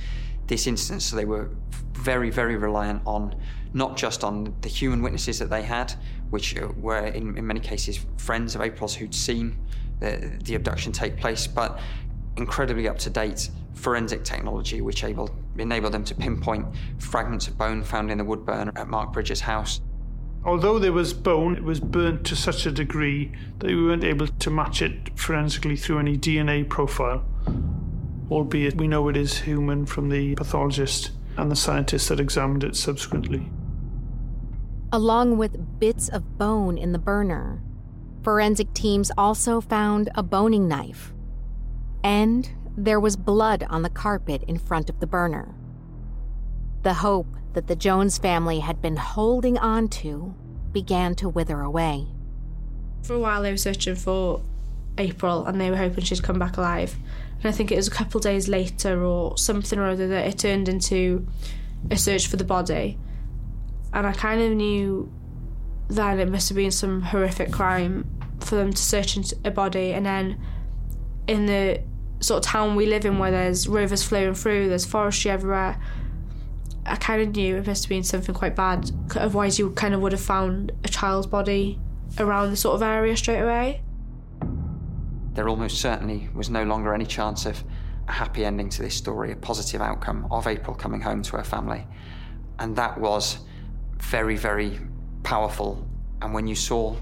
this 0.48 0.68
instance. 0.68 1.06
So 1.06 1.16
they 1.16 1.26
were 1.26 1.52
very, 1.94 2.30
very 2.30 2.56
reliant 2.56 3.02
on 3.06 3.36
not 3.74 3.98
just 3.98 4.24
on 4.24 4.56
the 4.62 4.70
human 4.70 5.04
witnesses 5.04 5.38
that 5.40 5.50
they 5.50 5.62
had, 5.62 5.94
which 6.30 6.58
uh, 6.58 6.70
were 6.78 7.06
in, 7.08 7.38
in 7.38 7.46
many 7.46 7.60
cases 7.60 8.06
friends 8.18 8.56
of 8.56 8.62
April's 8.62 8.96
who'd 8.96 9.14
seen 9.14 9.58
the, 10.00 10.40
the 10.44 10.56
abduction 10.56 10.92
take 10.92 11.18
place, 11.18 11.46
but 11.46 11.80
incredibly 12.38 12.88
up 12.88 12.98
to 13.00 13.10
date 13.10 13.50
forensic 13.74 14.24
technology, 14.24 14.82
which 14.82 15.04
able, 15.04 15.30
enabled 15.58 15.94
them 15.94 16.04
to 16.04 16.16
pinpoint 16.16 16.66
fragments 16.98 17.48
of 17.48 17.58
bone 17.58 17.84
found 17.84 18.10
in 18.12 18.18
the 18.18 18.24
wood 18.24 18.46
burn 18.46 18.72
at 18.76 18.88
Mark 18.88 19.14
Bridger's 19.14 19.42
house. 19.42 19.82
Although 20.46 20.80
there 20.80 20.94
was 20.94 21.14
bone, 21.14 21.56
it 21.56 21.64
was 21.64 21.80
burnt 21.80 22.26
to 22.28 22.36
such 22.36 22.66
a 22.66 22.72
degree 22.72 23.32
that 23.60 23.68
we 23.68 23.84
weren't 23.84 24.06
able 24.06 24.28
to 24.28 24.50
match 24.50 24.82
it 24.82 25.18
forensically 25.20 25.76
through 25.76 26.00
any 26.00 26.18
DNA 26.18 26.68
profile, 26.68 27.26
albeit 28.32 28.78
we 28.78 28.88
know 28.88 29.10
it 29.10 29.18
is 29.18 29.40
human 29.40 29.86
from 29.86 30.10
the 30.10 30.36
pathologist 30.36 31.12
and 31.36 31.52
the 31.52 31.56
scientists 31.56 32.08
that 32.08 32.20
examined 32.20 32.64
it 32.64 32.76
subsequently. 32.76 33.50
Along 34.92 35.38
with 35.38 35.80
bits 35.80 36.10
of 36.10 36.38
bone 36.38 36.78
in 36.78 36.94
the 36.94 37.00
burner, 37.00 37.62
forensic 38.24 38.74
teams 38.74 39.12
also 39.18 39.62
found 39.62 40.10
a 40.16 40.24
boning 40.24 40.68
knife. 40.68 41.14
And 42.04 42.50
there 42.78 43.00
was 43.00 43.18
blood 43.18 43.66
on 43.70 43.82
the 43.82 43.90
carpet 43.90 44.44
in 44.48 44.58
front 44.58 44.90
of 44.90 45.00
the 45.00 45.08
burner. 45.08 45.54
The 46.84 46.96
hope 46.96 47.28
that 47.54 47.68
the 47.68 47.76
Jones 47.76 48.18
family 48.18 48.60
had 48.60 48.82
been 48.82 48.98
holding 48.98 49.58
on 49.58 49.88
to 49.90 50.34
began 50.72 51.16
to 51.16 51.30
wither 51.30 51.62
away. 51.62 52.08
For 53.04 53.14
a 53.14 53.20
while, 53.20 53.42
they 53.42 53.52
were 53.52 53.58
searching 53.58 53.96
for 53.96 54.42
April 54.98 55.46
and 55.46 55.60
they 55.60 55.70
were 55.70 55.78
hoping 55.78 56.04
she'd 56.04 56.24
come 56.24 56.38
back 56.38 56.58
alive. 56.58 56.96
And 57.38 57.46
I 57.48 57.52
think 57.52 57.72
it 57.72 57.78
was 57.78 57.88
a 57.88 57.92
couple 57.92 58.20
days 58.20 58.48
later 58.48 59.04
or 59.04 59.38
something 59.38 59.80
or 59.80 59.86
other 59.86 60.08
that 60.10 60.28
it 60.28 60.38
turned 60.38 60.68
into 60.68 61.26
a 61.90 61.98
search 61.98 62.28
for 62.28 62.38
the 62.38 62.44
body. 62.44 62.98
And 63.94 64.06
I 64.06 64.12
kind 64.12 64.42
of 64.42 64.52
knew 64.52 65.12
that 65.88 66.20
it 66.20 66.30
must 66.30 66.50
have 66.50 66.56
been 66.56 66.72
some 66.72 67.02
horrific 67.02 67.52
crime 67.52 68.08
for 68.42 68.56
them 68.56 68.72
to 68.72 68.82
search 68.82 69.18
a 69.44 69.52
body. 69.52 69.94
And 69.94 70.06
then 70.06 70.40
in 71.28 71.46
the 71.46 71.82
sort 72.20 72.46
of 72.46 72.52
town 72.52 72.76
we 72.76 72.86
live 72.86 73.06
in 73.06 73.18
where 73.18 73.32
there's 73.32 73.68
rivers 73.68 74.04
flowing 74.04 74.36
through, 74.36 74.70
there's 74.70 74.86
forestry 74.86 75.32
everywhere, 75.32 75.82
I 76.90 76.96
kind 76.96 77.22
of 77.22 77.36
knew 77.36 77.58
it 77.58 77.68
must 77.68 77.84
have 77.86 77.90
been 77.90 78.04
something 78.04 78.34
quite 78.34 78.56
bad. 78.56 78.92
Otherwise, 79.16 79.60
you 79.60 79.70
kind 79.72 79.94
of 79.94 80.02
would 80.02 80.12
have 80.12 80.22
found 80.22 80.72
a 80.84 80.90
child's 80.90 81.28
body 81.28 81.80
around 82.18 82.50
the 82.50 82.58
sort 82.58 82.76
of 82.76 82.82
area 82.82 83.16
straight 83.16 83.42
away. 83.42 83.82
There 85.34 85.48
almost 85.48 85.80
certainly 85.80 86.30
was 86.34 86.50
no 86.50 86.64
longer 86.64 86.94
any 86.94 87.06
chance 87.06 87.46
of 87.46 87.64
a 88.08 88.12
happy 88.12 88.44
ending 88.44 88.70
to 88.70 88.82
this 88.82 88.96
story, 88.96 89.32
a 89.32 89.36
positive 89.36 89.82
outcome 89.82 90.28
of 90.32 90.48
April 90.48 90.76
coming 90.76 91.00
home 91.00 91.22
to 91.24 91.38
her 91.38 91.44
family. 91.44 91.86
And 92.58 92.76
that 92.76 93.00
was 93.00 93.40
very, 94.00 94.36
very 94.36 94.80
powerful. 95.24 95.88
And 96.22 96.34
when 96.34 96.48
you 96.48 96.56
saw 96.56 96.96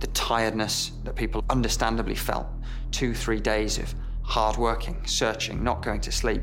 the 0.00 0.06
tiredness 0.08 0.92
that 1.04 1.16
people 1.16 1.44
understandably 1.50 2.14
felt, 2.14 2.46
two, 2.92 3.14
three 3.14 3.40
days 3.40 3.78
of 3.78 3.94
hard 4.22 4.56
working, 4.56 5.04
searching, 5.04 5.62
not 5.64 5.82
going 5.82 6.00
to 6.02 6.12
sleep, 6.12 6.42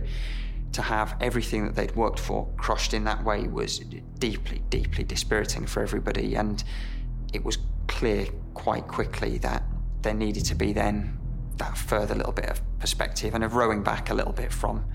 to 0.74 0.82
have 0.82 1.16
everything 1.20 1.66
that 1.66 1.76
they'd 1.76 1.96
worked 1.96 2.20
for 2.20 2.48
crushed 2.58 2.94
in 2.94 3.04
that 3.06 3.24
way 3.24 3.48
was 3.48 3.80
deeply, 4.20 4.62
deeply 4.70 5.04
dispiriting 5.04 5.66
for 5.66 5.82
everybody. 5.82 6.36
And 6.36 6.64
it 7.34 7.44
was 7.44 7.58
clear 7.88 8.28
quite 8.54 8.88
quickly 8.88 9.38
that 9.40 9.64
there 10.02 10.14
needed 10.14 10.46
to 10.46 10.56
be 10.56 10.74
then 10.74 11.18
that 11.58 11.78
further 11.78 12.16
little 12.16 12.32
bit 12.32 12.46
of 12.46 12.62
perspective 12.80 13.36
and 13.36 13.44
of 13.44 13.56
rowing 13.56 13.84
back 13.84 14.10
a 14.10 14.14
little 14.14 14.32
bit 14.32 14.52
from 14.54 14.86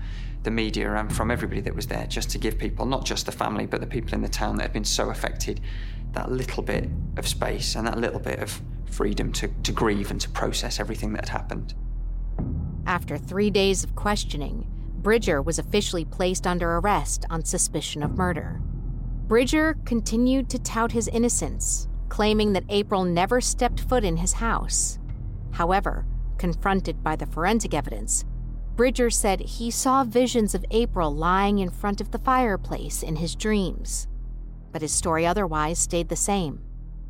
the 0.43 0.51
media 0.51 0.93
and 0.95 1.13
from 1.13 1.31
everybody 1.31 1.61
that 1.61 1.75
was 1.75 1.87
there, 1.87 2.05
just 2.07 2.29
to 2.31 2.37
give 2.37 2.57
people, 2.57 2.85
not 2.85 3.03
just 3.05 3.25
the 3.25 3.31
family, 3.31 3.65
but 3.65 3.81
the 3.81 3.87
people 3.87 4.13
in 4.13 4.21
the 4.21 4.29
town 4.29 4.55
that 4.57 4.63
had 4.63 4.73
been 4.73 4.85
so 4.85 5.09
affected, 5.09 5.59
that 6.13 6.31
little 6.31 6.63
bit 6.63 6.89
of 7.17 7.27
space 7.27 7.75
and 7.75 7.85
that 7.87 7.97
little 7.97 8.19
bit 8.19 8.39
of 8.39 8.61
freedom 8.85 9.31
to, 9.33 9.47
to 9.63 9.71
grieve 9.71 10.11
and 10.11 10.21
to 10.21 10.29
process 10.29 10.79
everything 10.79 11.13
that 11.13 11.27
had 11.27 11.37
happened. 11.37 11.73
After 12.85 13.17
three 13.17 13.49
days 13.49 13.83
of 13.83 13.95
questioning, 13.95 14.67
Bridger 15.05 15.39
was 15.39 15.59
officially 15.59 16.03
placed 16.03 16.47
under 16.47 16.77
arrest 16.77 17.25
on 17.29 17.45
suspicion 17.45 18.01
of 18.01 18.17
murder. 18.17 18.59
Bridger 19.27 19.77
continued 19.85 20.49
to 20.49 20.57
tout 20.57 20.93
his 20.93 21.07
innocence, 21.07 21.87
claiming 22.09 22.53
that 22.53 22.63
April 22.69 23.03
never 23.03 23.39
stepped 23.39 23.81
foot 23.81 24.03
in 24.03 24.17
his 24.17 24.33
house. 24.33 24.97
However, 25.51 26.07
confronted 26.39 27.03
by 27.03 27.15
the 27.15 27.27
forensic 27.27 27.75
evidence, 27.75 28.25
Bridger 28.75 29.11
said 29.11 29.41
he 29.41 29.69
saw 29.69 30.03
visions 30.03 30.55
of 30.55 30.65
April 30.71 31.13
lying 31.13 31.59
in 31.59 31.69
front 31.69 32.01
of 32.01 32.09
the 32.09 32.17
fireplace 32.17 33.03
in 33.03 33.17
his 33.17 33.35
dreams. 33.35 34.07
But 34.71 34.81
his 34.81 34.91
story 34.91 35.23
otherwise 35.23 35.77
stayed 35.77 36.09
the 36.09 36.15
same. 36.15 36.63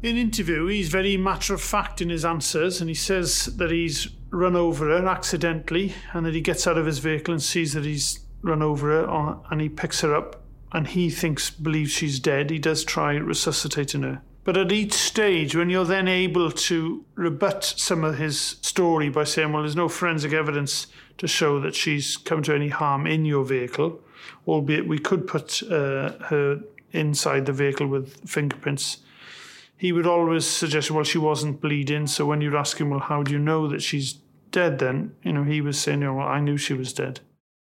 In 0.05 0.17
interview, 0.17 0.67
he's 0.67 0.89
very 0.89 1.17
matter 1.17 1.55
of 1.55 1.61
fact 1.61 1.99
in 1.99 2.09
his 2.09 2.23
answers, 2.23 2.79
and 2.79 2.87
he 2.87 2.93
says 2.93 3.47
that 3.57 3.71
he's 3.71 4.07
run 4.29 4.55
over 4.55 4.85
her 4.89 5.07
accidentally, 5.07 5.95
and 6.13 6.23
that 6.27 6.35
he 6.35 6.41
gets 6.41 6.67
out 6.67 6.77
of 6.77 6.85
his 6.85 6.99
vehicle 6.99 7.33
and 7.33 7.41
sees 7.41 7.73
that 7.73 7.85
he's 7.85 8.19
run 8.43 8.61
over 8.61 8.89
her, 8.89 9.39
and 9.49 9.61
he 9.61 9.67
picks 9.67 10.01
her 10.01 10.13
up, 10.13 10.43
and 10.73 10.85
he 10.85 11.09
thinks 11.09 11.49
believes 11.49 11.91
she's 11.91 12.19
dead. 12.19 12.51
He 12.51 12.59
does 12.59 12.83
try 12.83 13.15
resuscitating 13.15 14.03
her. 14.03 14.21
But 14.43 14.57
at 14.57 14.71
each 14.71 14.93
stage, 14.93 15.55
when 15.55 15.71
you're 15.71 15.85
then 15.85 16.07
able 16.07 16.51
to 16.51 17.03
rebut 17.15 17.63
some 17.63 18.03
of 18.03 18.19
his 18.19 18.57
story 18.61 19.09
by 19.09 19.23
saying, 19.23 19.53
well, 19.53 19.63
there's 19.63 19.75
no 19.75 19.89
forensic 19.89 20.33
evidence 20.33 20.85
to 21.17 21.27
show 21.27 21.59
that 21.61 21.73
she's 21.73 22.15
come 22.15 22.43
to 22.43 22.53
any 22.53 22.69
harm 22.69 23.07
in 23.07 23.25
your 23.25 23.43
vehicle, 23.43 24.03
albeit 24.47 24.87
we 24.87 24.99
could 24.99 25.25
put 25.25 25.63
uh, 25.63 26.11
her 26.25 26.61
inside 26.91 27.47
the 27.47 27.53
vehicle 27.53 27.87
with 27.87 28.29
fingerprints. 28.29 28.99
He 29.77 29.91
would 29.91 30.07
always 30.07 30.45
suggest, 30.45 30.91
well, 30.91 31.03
she 31.03 31.17
wasn't 31.17 31.61
bleeding. 31.61 32.07
So 32.07 32.25
when 32.25 32.41
you'd 32.41 32.55
ask 32.55 32.79
him, 32.79 32.89
well, 32.89 32.99
how 32.99 33.23
do 33.23 33.31
you 33.31 33.39
know 33.39 33.67
that 33.67 33.81
she's 33.81 34.13
dead 34.51 34.79
then? 34.79 35.15
You 35.23 35.33
know, 35.33 35.43
he 35.43 35.61
was 35.61 35.79
saying, 35.79 36.01
well, 36.01 36.27
I 36.27 36.39
knew 36.39 36.57
she 36.57 36.73
was 36.73 36.93
dead. 36.93 37.19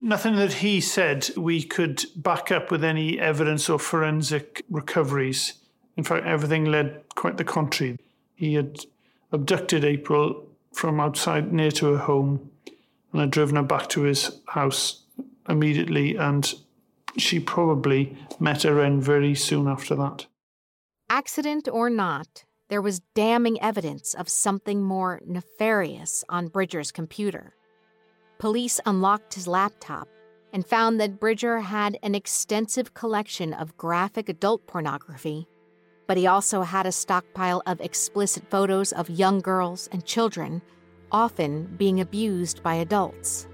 Nothing 0.01 0.37
that 0.37 0.55
he 0.55 0.81
said 0.81 1.29
we 1.37 1.63
could 1.63 2.05
back 2.15 2.53
up 2.53 2.71
with 2.71 2.85
any 2.85 3.19
evidence 3.19 3.69
or 3.69 3.81
forensic 3.81 4.65
recoveries. 4.71 5.55
In 5.97 6.05
fact, 6.05 6.25
everything 6.25 6.67
led 6.67 7.03
quite 7.17 7.37
the 7.37 7.45
contrary. 7.45 7.99
He 8.37 8.55
had 8.55 8.85
abducted 9.33 9.85
April 9.85 10.47
from 10.73 11.01
outside 11.01 11.53
near 11.53 11.73
to 11.73 11.87
her 11.87 11.99
home 11.99 12.51
and 13.11 13.21
had 13.21 13.31
driven 13.33 13.57
her 13.57 13.63
back 13.63 13.89
to 13.89 14.03
his 14.03 14.41
house 14.47 15.03
immediately, 15.49 16.15
and 16.15 16.55
she 17.17 17.41
probably 17.41 18.17
met 18.39 18.63
her 18.63 18.81
end 18.81 19.03
very 19.03 19.35
soon 19.35 19.67
after 19.67 19.97
that. 19.97 20.27
Accident 21.11 21.71
or 21.73 21.89
not, 21.89 22.45
there 22.69 22.83
was 22.83 23.01
damning 23.15 23.59
evidence 23.63 24.13
of 24.13 24.29
something 24.29 24.83
more 24.83 25.23
nefarious 25.27 26.23
on 26.29 26.49
Bridger's 26.49 26.93
computer. 26.93 27.55
Police 28.39 28.79
unlocked 28.85 29.33
his 29.33 29.49
laptop 29.49 30.07
and 30.53 30.67
found 30.67 31.01
that 31.01 31.19
Bridger 31.19 31.61
had 31.61 31.99
an 32.03 32.15
extensive 32.15 32.93
collection 32.93 33.55
of 33.55 33.75
graphic 33.79 34.29
adult 34.29 34.67
pornography, 34.67 35.49
but 36.07 36.19
he 36.19 36.27
also 36.27 36.61
had 36.61 36.85
a 36.85 36.93
stockpile 36.93 37.63
of 37.65 37.81
explicit 37.81 38.45
photos 38.51 38.93
of 38.93 39.09
young 39.09 39.41
girls 39.41 39.89
and 39.91 40.05
children 40.05 40.61
often 41.11 41.75
being 41.79 42.01
abused 42.01 42.63
by 42.63 42.75
adults. 42.75 43.49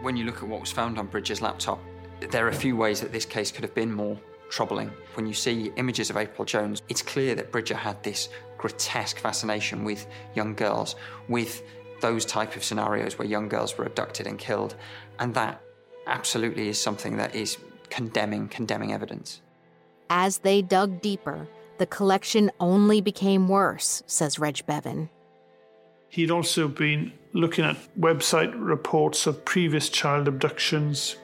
When 0.00 0.16
you 0.16 0.24
look 0.24 0.38
at 0.38 0.48
what 0.48 0.60
was 0.60 0.72
found 0.72 0.98
on 0.98 1.08
Bridger's 1.08 1.42
laptop, 1.42 1.80
there 2.30 2.46
are 2.46 2.50
a 2.50 2.54
few 2.54 2.76
ways 2.76 3.02
that 3.02 3.12
this 3.12 3.26
case 3.26 3.52
could 3.52 3.62
have 3.62 3.74
been 3.74 3.92
more 3.92 4.18
troubling. 4.50 4.90
When 5.14 5.26
you 5.26 5.34
see 5.34 5.72
images 5.76 6.10
of 6.10 6.16
April 6.16 6.44
Jones, 6.44 6.82
it's 6.88 7.02
clear 7.02 7.34
that 7.34 7.52
Bridger 7.52 7.74
had 7.74 8.02
this 8.02 8.28
grotesque 8.58 9.18
fascination 9.18 9.84
with 9.84 10.06
young 10.34 10.54
girls, 10.54 10.96
with 11.28 11.62
those 12.00 12.24
type 12.24 12.56
of 12.56 12.64
scenarios 12.64 13.18
where 13.18 13.28
young 13.28 13.48
girls 13.48 13.76
were 13.76 13.84
abducted 13.84 14.26
and 14.26 14.38
killed. 14.38 14.76
And 15.18 15.34
that 15.34 15.60
absolutely 16.06 16.68
is 16.68 16.80
something 16.80 17.16
that 17.16 17.34
is 17.34 17.58
condemning, 17.90 18.48
condemning 18.48 18.92
evidence. 18.92 19.40
As 20.10 20.38
they 20.38 20.62
dug 20.62 21.00
deeper, 21.00 21.48
the 21.78 21.86
collection 21.86 22.50
only 22.60 23.00
became 23.00 23.48
worse, 23.48 24.02
says 24.06 24.38
Reg 24.38 24.64
Bevan. 24.66 25.10
He'd 26.08 26.30
also 26.30 26.68
been 26.68 27.12
looking 27.32 27.64
at 27.64 27.76
website 27.98 28.54
reports 28.56 29.26
of 29.26 29.44
previous 29.44 29.88
child 29.88 30.28
abductions, 30.28 31.16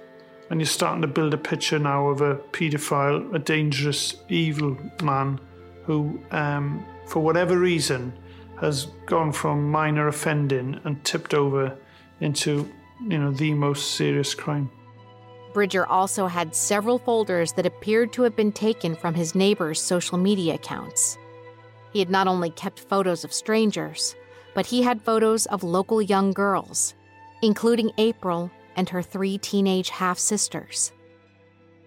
and 0.52 0.60
you're 0.60 0.66
starting 0.66 1.00
to 1.00 1.08
build 1.08 1.32
a 1.32 1.38
picture 1.38 1.78
now 1.78 2.08
of 2.08 2.20
a 2.20 2.34
paedophile, 2.52 3.34
a 3.34 3.38
dangerous, 3.38 4.16
evil 4.28 4.76
man 5.02 5.40
who, 5.84 6.20
um, 6.30 6.84
for 7.06 7.20
whatever 7.20 7.58
reason, 7.58 8.12
has 8.60 8.84
gone 9.06 9.32
from 9.32 9.70
minor 9.70 10.08
offending 10.08 10.78
and 10.84 11.02
tipped 11.04 11.32
over 11.32 11.74
into, 12.20 12.70
you 13.00 13.16
know, 13.18 13.32
the 13.32 13.54
most 13.54 13.92
serious 13.92 14.34
crime. 14.34 14.70
Bridger 15.54 15.86
also 15.86 16.26
had 16.26 16.54
several 16.54 16.98
folders 16.98 17.54
that 17.54 17.64
appeared 17.64 18.12
to 18.12 18.20
have 18.20 18.36
been 18.36 18.52
taken 18.52 18.94
from 18.94 19.14
his 19.14 19.34
neighbors' 19.34 19.80
social 19.80 20.18
media 20.18 20.56
accounts. 20.56 21.16
He 21.94 21.98
had 21.98 22.10
not 22.10 22.28
only 22.28 22.50
kept 22.50 22.78
photos 22.78 23.24
of 23.24 23.32
strangers, 23.32 24.14
but 24.52 24.66
he 24.66 24.82
had 24.82 25.00
photos 25.00 25.46
of 25.46 25.64
local 25.64 26.02
young 26.02 26.30
girls, 26.30 26.92
including 27.40 27.90
April 27.96 28.50
and 28.76 28.88
her 28.88 29.02
three 29.02 29.38
teenage 29.38 29.90
half 29.90 30.18
sisters. 30.18 30.92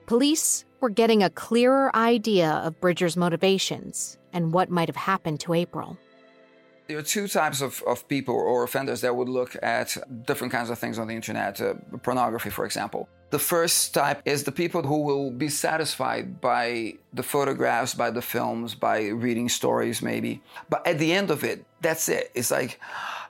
Police 0.06 0.66
were 0.82 0.90
getting 0.90 1.24
a 1.24 1.30
clearer 1.30 1.96
idea 1.96 2.52
of 2.64 2.80
Bridger's 2.80 3.18
motivations 3.18 4.18
and 4.34 4.54
what 4.54 4.70
might 4.70 4.88
have 4.88 4.96
happened 4.96 5.40
to 5.42 5.54
April. 5.54 5.98
There 6.88 6.98
are 7.00 7.02
two 7.02 7.28
types 7.28 7.62
of, 7.62 7.82
of 7.88 8.08
people 8.08 8.36
or 8.36 8.64
offenders 8.64 9.02
that 9.02 9.16
would 9.16 9.30
look 9.30 9.56
at 9.64 9.98
different 10.28 10.54
kinds 10.54 10.70
of 10.70 10.78
things 10.78 11.00
on 11.00 11.08
the 11.08 11.16
internet, 11.16 11.60
uh, 11.60 11.74
pornography, 12.04 12.52
for 12.52 12.66
example. 12.66 13.10
The 13.32 13.40
first 13.40 13.94
type 13.94 14.22
is 14.26 14.44
the 14.44 14.52
people 14.52 14.84
who 14.84 15.02
will 15.02 15.32
be 15.32 15.50
satisfied 15.50 16.40
by 16.40 16.96
the 17.14 17.24
photographs, 17.24 17.94
by 17.94 18.12
the 18.12 18.22
films, 18.22 18.76
by 18.76 19.08
reading 19.08 19.50
stories, 19.50 20.02
maybe. 20.02 20.42
But 20.70 20.86
at 20.86 21.00
the 21.00 21.12
end 21.12 21.32
of 21.32 21.44
it, 21.44 21.66
that's 21.82 22.08
it. 22.08 22.32
It's 22.36 22.52
like, 22.52 22.80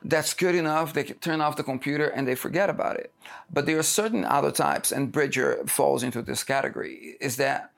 that's 0.04 0.34
good 0.34 0.54
enough. 0.54 0.94
They 0.94 1.04
can 1.04 1.18
turn 1.18 1.42
off 1.42 1.56
the 1.56 1.64
computer 1.64 2.08
and 2.08 2.28
they 2.28 2.36
forget 2.36 2.70
about 2.70 2.98
it. 2.98 3.12
But 3.52 3.66
there 3.66 3.80
are 3.80 3.84
certain 3.84 4.26
other 4.26 4.52
types, 4.52 4.92
and 4.92 5.12
Bridger 5.12 5.64
falls 5.66 6.04
into 6.04 6.22
this 6.22 6.44
category, 6.44 7.18
is 7.20 7.38
that 7.38 7.72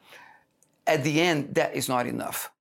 at 0.85 1.03
the 1.03 1.21
end, 1.21 1.55
that 1.55 1.75
is 1.75 1.87
not 1.87 2.07
enough. 2.07 2.51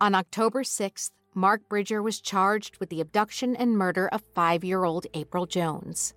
On 0.00 0.14
October 0.14 0.62
6th, 0.62 1.10
Mark 1.34 1.68
Bridger 1.68 2.02
was 2.02 2.20
charged 2.20 2.78
with 2.78 2.88
the 2.88 3.00
abduction 3.00 3.54
and 3.54 3.76
murder 3.76 4.08
of 4.08 4.22
five 4.34 4.64
year 4.64 4.84
old 4.84 5.06
April 5.14 5.46
Jones. 5.46 6.14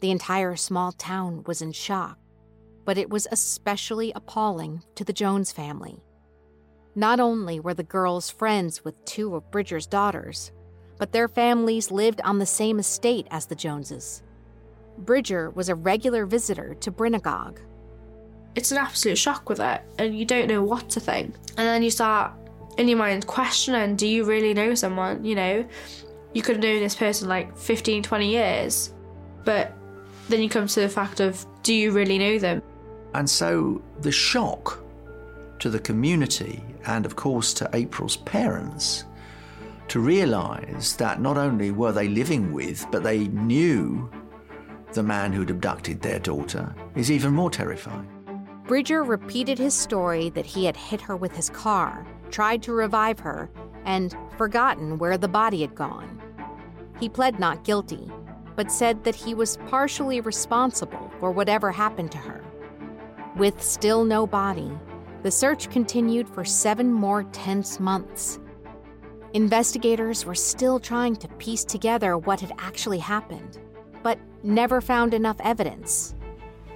The 0.00 0.10
entire 0.10 0.56
small 0.56 0.92
town 0.92 1.44
was 1.46 1.62
in 1.62 1.72
shock, 1.72 2.18
but 2.84 2.98
it 2.98 3.10
was 3.10 3.26
especially 3.30 4.12
appalling 4.14 4.82
to 4.96 5.04
the 5.04 5.12
Jones 5.12 5.52
family. 5.52 6.02
Not 6.94 7.20
only 7.20 7.58
were 7.58 7.74
the 7.74 7.82
girls 7.82 8.30
friends 8.30 8.84
with 8.84 9.04
two 9.04 9.34
of 9.34 9.50
Bridger's 9.50 9.86
daughters, 9.86 10.52
but 10.98 11.12
their 11.12 11.28
families 11.28 11.90
lived 11.90 12.20
on 12.22 12.38
the 12.38 12.46
same 12.46 12.78
estate 12.78 13.26
as 13.30 13.46
the 13.46 13.54
Joneses. 13.54 14.22
Bridger 14.98 15.50
was 15.50 15.68
a 15.68 15.74
regular 15.74 16.24
visitor 16.24 16.74
to 16.74 16.90
Bryn-y-Gog. 16.90 17.60
It's 18.54 18.70
an 18.70 18.78
absolute 18.78 19.18
shock 19.18 19.48
with 19.48 19.58
it, 19.58 19.82
and 19.98 20.16
you 20.16 20.24
don't 20.24 20.46
know 20.46 20.62
what 20.62 20.88
to 20.90 21.00
think. 21.00 21.34
And 21.56 21.66
then 21.66 21.82
you 21.82 21.90
start 21.90 22.32
in 22.78 22.88
your 22.88 22.98
mind 22.98 23.26
questioning 23.26 23.96
do 23.96 24.06
you 24.06 24.24
really 24.24 24.54
know 24.54 24.74
someone? 24.74 25.24
You 25.24 25.34
know, 25.34 25.68
you 26.32 26.42
could 26.42 26.56
have 26.56 26.62
known 26.62 26.80
this 26.80 26.94
person 26.94 27.28
like 27.28 27.56
15, 27.56 28.02
20 28.02 28.30
years, 28.30 28.92
but 29.44 29.72
then 30.28 30.42
you 30.42 30.48
come 30.48 30.66
to 30.66 30.80
the 30.80 30.88
fact 30.88 31.20
of 31.20 31.46
do 31.62 31.74
you 31.74 31.92
really 31.92 32.18
know 32.18 32.38
them? 32.38 32.62
And 33.14 33.28
so 33.28 33.82
the 34.00 34.12
shock 34.12 34.82
to 35.60 35.70
the 35.70 35.78
community 35.78 36.62
and, 36.86 37.06
of 37.06 37.16
course, 37.16 37.54
to 37.54 37.70
April's 37.72 38.16
parents 38.16 39.04
to 39.88 40.00
realise 40.00 40.94
that 40.94 41.20
not 41.20 41.36
only 41.36 41.70
were 41.70 41.92
they 41.92 42.08
living 42.08 42.52
with, 42.52 42.86
but 42.90 43.02
they 43.02 43.28
knew 43.28 44.10
the 44.92 45.02
man 45.02 45.32
who'd 45.32 45.50
abducted 45.50 46.00
their 46.00 46.18
daughter 46.18 46.74
is 46.94 47.10
even 47.10 47.32
more 47.32 47.50
terrifying. 47.50 48.08
Bridger 48.66 49.02
repeated 49.02 49.58
his 49.58 49.74
story 49.74 50.30
that 50.30 50.46
he 50.46 50.64
had 50.64 50.76
hit 50.76 51.00
her 51.02 51.16
with 51.16 51.36
his 51.36 51.50
car, 51.50 52.06
tried 52.30 52.62
to 52.62 52.72
revive 52.72 53.18
her, 53.18 53.50
and 53.84 54.16
forgotten 54.38 54.98
where 54.98 55.18
the 55.18 55.28
body 55.28 55.60
had 55.60 55.74
gone. 55.74 56.20
He 56.98 57.08
pled 57.08 57.38
not 57.38 57.64
guilty, 57.64 58.10
but 58.56 58.70
said 58.70 59.04
that 59.04 59.14
he 59.14 59.34
was 59.34 59.58
partially 59.66 60.20
responsible 60.20 61.10
for 61.20 61.30
whatever 61.30 61.72
happened 61.72 62.12
to 62.12 62.18
her. 62.18 62.44
With 63.36 63.62
still 63.62 64.04
no 64.04 64.26
body, 64.26 64.70
the 65.22 65.30
search 65.30 65.70
continued 65.70 66.28
for 66.28 66.44
seven 66.44 66.92
more 66.92 67.24
tense 67.24 67.80
months. 67.80 68.38
Investigators 69.32 70.24
were 70.24 70.34
still 70.34 70.78
trying 70.78 71.16
to 71.16 71.28
piece 71.38 71.64
together 71.64 72.16
what 72.16 72.40
had 72.40 72.52
actually 72.58 72.98
happened, 72.98 73.58
but 74.02 74.18
never 74.44 74.80
found 74.80 75.14
enough 75.14 75.40
evidence. 75.40 76.14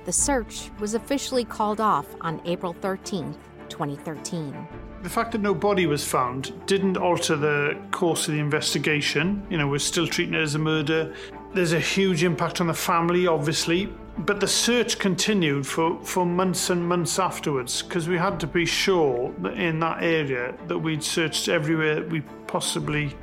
The 0.04 0.12
search 0.12 0.70
was 0.80 0.94
officially 0.94 1.44
called 1.44 1.80
off 1.80 2.06
on 2.22 2.40
April 2.46 2.72
13, 2.72 3.36
2013. 3.68 4.66
The 5.02 5.08
fact 5.08 5.32
that 5.32 5.40
no 5.40 5.54
body 5.54 5.86
was 5.86 6.04
found 6.04 6.52
didn't 6.66 6.96
alter 6.96 7.36
the 7.36 7.78
course 7.92 8.26
of 8.26 8.34
the 8.34 8.40
investigation. 8.40 9.46
You 9.48 9.58
know, 9.58 9.68
we're 9.68 9.78
still 9.78 10.08
treating 10.08 10.34
it 10.34 10.40
as 10.40 10.56
a 10.56 10.58
murder. 10.58 11.14
There's 11.54 11.72
a 11.72 11.80
huge 11.80 12.24
impact 12.24 12.60
on 12.60 12.66
the 12.66 12.74
family, 12.74 13.26
obviously, 13.26 13.92
but 14.18 14.38
the 14.40 14.46
search 14.46 14.98
continued 14.98 15.66
for, 15.66 15.98
for 16.04 16.26
months 16.26 16.70
and 16.70 16.86
months 16.86 17.18
afterwards 17.18 17.82
because 17.82 18.08
we 18.08 18.18
had 18.18 18.38
to 18.40 18.46
be 18.46 18.66
sure 18.66 19.32
that 19.38 19.54
in 19.54 19.78
that 19.80 20.02
area 20.02 20.54
that 20.66 20.78
we'd 20.78 21.02
searched 21.02 21.48
everywhere 21.48 22.04
we 22.04 22.20
possibly 22.46 23.16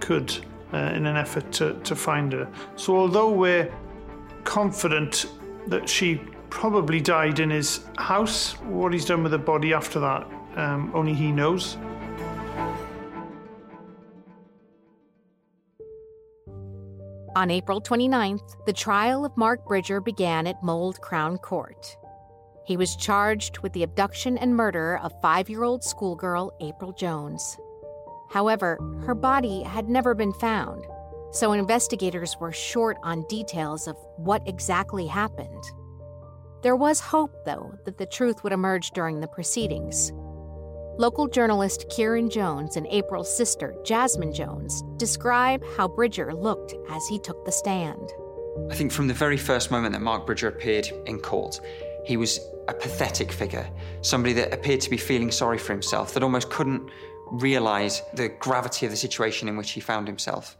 could 0.00 0.32
uh, 0.72 0.76
in 0.94 1.06
an 1.06 1.16
effort 1.16 1.50
to, 1.52 1.74
to 1.80 1.96
find 1.96 2.32
her. 2.32 2.48
So 2.76 2.96
although 2.96 3.30
we're 3.30 3.72
confident 4.44 5.26
that 5.66 5.88
she 5.88 6.20
probably 6.50 7.00
died 7.00 7.40
in 7.40 7.50
his 7.50 7.80
house, 7.98 8.52
what 8.60 8.92
he's 8.92 9.06
done 9.06 9.22
with 9.22 9.32
the 9.32 9.38
body 9.38 9.72
after 9.72 9.98
that, 10.00 10.28
um, 10.56 10.90
only 10.94 11.14
he 11.14 11.32
knows. 11.32 11.78
On 17.34 17.50
April 17.50 17.80
29th, 17.80 18.66
the 18.66 18.74
trial 18.74 19.24
of 19.24 19.34
Mark 19.38 19.66
Bridger 19.66 20.02
began 20.02 20.46
at 20.46 20.62
Mold 20.62 21.00
Crown 21.00 21.38
Court. 21.38 21.96
He 22.66 22.76
was 22.76 22.94
charged 22.94 23.60
with 23.60 23.72
the 23.72 23.84
abduction 23.84 24.36
and 24.36 24.54
murder 24.54 24.98
of 25.02 25.18
five 25.22 25.48
year 25.48 25.64
old 25.64 25.82
schoolgirl 25.82 26.52
April 26.60 26.92
Jones. 26.92 27.56
However, 28.28 28.78
her 29.06 29.14
body 29.14 29.62
had 29.62 29.88
never 29.88 30.14
been 30.14 30.34
found, 30.34 30.84
so 31.30 31.52
investigators 31.52 32.36
were 32.38 32.52
short 32.52 32.98
on 33.02 33.26
details 33.28 33.88
of 33.88 33.96
what 34.18 34.46
exactly 34.46 35.06
happened. 35.06 35.64
There 36.62 36.76
was 36.76 37.00
hope, 37.00 37.32
though, 37.46 37.72
that 37.86 37.96
the 37.96 38.06
truth 38.06 38.44
would 38.44 38.52
emerge 38.52 38.90
during 38.90 39.20
the 39.20 39.26
proceedings. 39.26 40.12
Local 41.02 41.26
journalist 41.26 41.88
Kieran 41.90 42.30
Jones 42.30 42.76
and 42.76 42.86
April's 42.86 43.36
sister, 43.36 43.74
Jasmine 43.82 44.32
Jones, 44.32 44.84
describe 44.98 45.60
how 45.76 45.88
Bridger 45.88 46.32
looked 46.32 46.76
as 46.88 47.04
he 47.08 47.18
took 47.18 47.44
the 47.44 47.50
stand. 47.50 48.12
I 48.70 48.76
think 48.76 48.92
from 48.92 49.08
the 49.08 49.14
very 49.14 49.36
first 49.36 49.72
moment 49.72 49.94
that 49.94 50.00
Mark 50.00 50.26
Bridger 50.26 50.46
appeared 50.46 50.86
in 51.06 51.18
court, 51.18 51.60
he 52.04 52.16
was 52.16 52.38
a 52.68 52.72
pathetic 52.72 53.32
figure, 53.32 53.68
somebody 54.02 54.32
that 54.34 54.54
appeared 54.54 54.80
to 54.82 54.90
be 54.90 54.96
feeling 54.96 55.32
sorry 55.32 55.58
for 55.58 55.72
himself, 55.72 56.14
that 56.14 56.22
almost 56.22 56.50
couldn't 56.50 56.88
realise 57.32 58.00
the 58.14 58.28
gravity 58.28 58.86
of 58.86 58.92
the 58.92 58.96
situation 58.96 59.48
in 59.48 59.56
which 59.56 59.72
he 59.72 59.80
found 59.80 60.06
himself, 60.06 60.56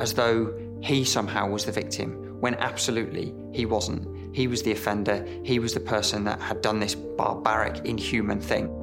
as 0.00 0.12
though 0.12 0.52
he 0.82 1.02
somehow 1.02 1.48
was 1.48 1.64
the 1.64 1.72
victim, 1.72 2.38
when 2.42 2.56
absolutely 2.56 3.32
he 3.54 3.64
wasn't. 3.64 4.36
He 4.36 4.48
was 4.48 4.62
the 4.62 4.72
offender, 4.72 5.26
he 5.44 5.58
was 5.58 5.72
the 5.72 5.80
person 5.80 6.24
that 6.24 6.42
had 6.42 6.60
done 6.60 6.78
this 6.78 6.94
barbaric, 6.94 7.86
inhuman 7.86 8.42
thing. 8.42 8.81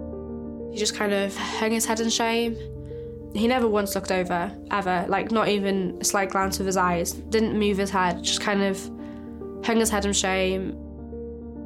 He 0.72 0.78
just 0.78 0.95
kind 0.95 1.13
of 1.13 1.36
hung 1.36 1.72
his 1.72 1.86
head 1.86 1.99
in 1.99 2.09
shame. 2.09 2.55
He 3.34 3.47
never 3.47 3.67
once 3.67 3.95
looked 3.95 4.11
over, 4.11 4.51
ever, 4.72 5.05
like 5.07 5.32
not 5.32 5.47
even 5.49 5.97
a 6.01 6.03
slight 6.03 6.32
glance 6.32 6.59
of 6.59 6.65
his 6.65 6.78
eyes, 6.78 7.13
didn't 7.13 7.57
move 7.57 7.78
his 7.78 7.89
head, 7.89 8.24
just 8.24 8.41
kind 8.41 8.63
of 8.63 8.80
hung 9.65 9.78
his 9.78 9.89
head 9.89 10.05
in 10.05 10.13
shame. 10.13 10.76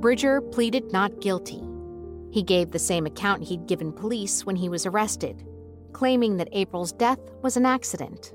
Bridger 0.01 0.41
pleaded 0.41 0.91
not 0.91 1.21
guilty. 1.21 1.61
He 2.31 2.43
gave 2.43 2.71
the 2.71 2.79
same 2.79 3.05
account 3.05 3.43
he'd 3.43 3.67
given 3.67 3.93
police 3.93 4.45
when 4.45 4.55
he 4.55 4.67
was 4.67 4.85
arrested, 4.85 5.45
claiming 5.93 6.37
that 6.37 6.49
April's 6.51 6.91
death 6.91 7.19
was 7.41 7.55
an 7.55 7.65
accident. 7.65 8.33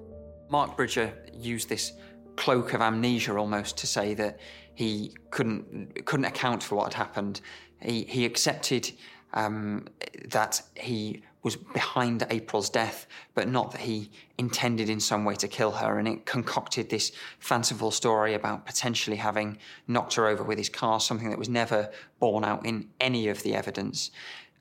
Mark 0.49 0.77
Bridger 0.77 1.13
used 1.35 1.69
this 1.69 1.93
cloak 2.37 2.73
of 2.73 2.81
amnesia 2.81 3.37
almost 3.37 3.77
to 3.77 3.87
say 3.87 4.15
that 4.15 4.39
he 4.75 5.13
couldn't 5.31 6.07
couldn't 6.07 6.27
account 6.27 6.63
for 6.63 6.77
what 6.77 6.95
had 6.95 7.05
happened. 7.05 7.41
He 7.83 8.05
he 8.05 8.25
accepted 8.25 8.93
um, 9.39 9.85
that 10.31 10.61
he 10.75 11.23
was 11.45 11.55
behind 11.55 12.27
April's 12.29 12.69
death, 12.69 13.07
but 13.35 13.49
not 13.49 13.71
that 13.71 13.81
he 13.81 14.11
intended 14.37 14.91
in 14.91 14.99
some 14.99 15.25
way 15.25 15.37
to 15.37 15.47
kill 15.47 15.71
her. 15.71 15.99
And 15.99 16.09
it 16.09 16.27
concocted 16.27 16.91
this 16.91 17.13
fanciful 17.39 17.93
story 17.93 18.35
about 18.35 18.67
potentially 18.67 19.17
having 19.17 19.57
knocked 19.87 20.15
her 20.15 20.27
over 20.27 20.43
with 20.43 20.59
his 20.59 20.69
car, 20.69 20.99
something 20.99 21.31
that 21.31 21.39
was 21.39 21.49
never 21.49 21.89
borne 22.19 22.45
out 22.45 22.67
in 22.67 22.89
any 23.01 23.29
of 23.29 23.45
the 23.45 23.55
evidence. 23.55 24.11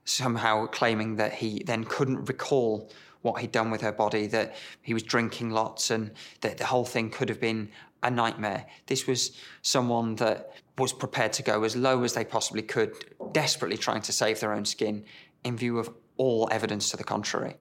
Somehow 0.05 0.67
claiming 0.67 1.15
that 1.15 1.33
he 1.33 1.63
then 1.65 1.83
couldn't 1.83 2.29
recall 2.29 2.91
what 3.23 3.41
he'd 3.41 3.51
done 3.51 3.71
with 3.71 3.81
her 3.81 3.91
body, 3.91 4.27
that 4.27 4.55
he 4.83 4.93
was 4.93 5.01
drinking 5.01 5.49
lots, 5.49 5.89
and 5.89 6.11
that 6.41 6.59
the 6.59 6.65
whole 6.65 6.85
thing 6.85 7.09
could 7.09 7.29
have 7.29 7.41
been 7.41 7.69
a 8.03 8.11
nightmare. 8.11 8.67
This 8.85 9.07
was 9.07 9.35
someone 9.63 10.15
that 10.17 10.53
was 10.77 10.93
prepared 10.93 11.33
to 11.33 11.43
go 11.43 11.63
as 11.63 11.75
low 11.75 12.03
as 12.03 12.13
they 12.13 12.25
possibly 12.25 12.61
could, 12.61 12.93
desperately 13.31 13.77
trying 13.77 14.01
to 14.01 14.11
save 14.11 14.39
their 14.39 14.53
own 14.53 14.65
skin 14.65 15.03
in 15.43 15.57
view 15.57 15.79
of 15.79 15.89
all 16.17 16.47
evidence 16.51 16.89
to 16.91 16.97
the 16.97 17.03
contrary. 17.03 17.55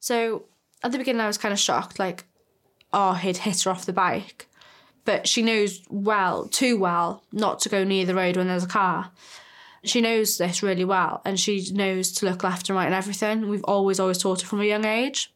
So 0.00 0.44
at 0.82 0.92
the 0.92 0.98
beginning, 0.98 1.20
I 1.20 1.26
was 1.26 1.38
kind 1.38 1.52
of 1.52 1.58
shocked, 1.58 1.98
like, 1.98 2.24
oh, 2.92 3.14
he'd 3.14 3.38
hit 3.38 3.62
her 3.62 3.70
off 3.70 3.86
the 3.86 3.92
bike. 3.92 4.48
But 5.04 5.26
she 5.26 5.42
knows 5.42 5.82
well, 5.90 6.46
too 6.46 6.78
well, 6.78 7.24
not 7.32 7.58
to 7.60 7.68
go 7.68 7.82
near 7.82 8.06
the 8.06 8.14
road 8.14 8.36
when 8.36 8.46
there's 8.46 8.64
a 8.64 8.68
car. 8.68 9.10
She 9.84 10.00
knows 10.00 10.38
this 10.38 10.62
really 10.62 10.84
well, 10.84 11.20
and 11.24 11.40
she 11.40 11.66
knows 11.72 12.12
to 12.12 12.26
look 12.26 12.44
left 12.44 12.68
and 12.68 12.76
right 12.76 12.86
and 12.86 12.94
everything. 12.94 13.48
We've 13.48 13.64
always, 13.64 13.98
always 13.98 14.18
taught 14.18 14.42
her 14.42 14.46
from 14.46 14.60
a 14.60 14.64
young 14.64 14.84
age. 14.84 15.32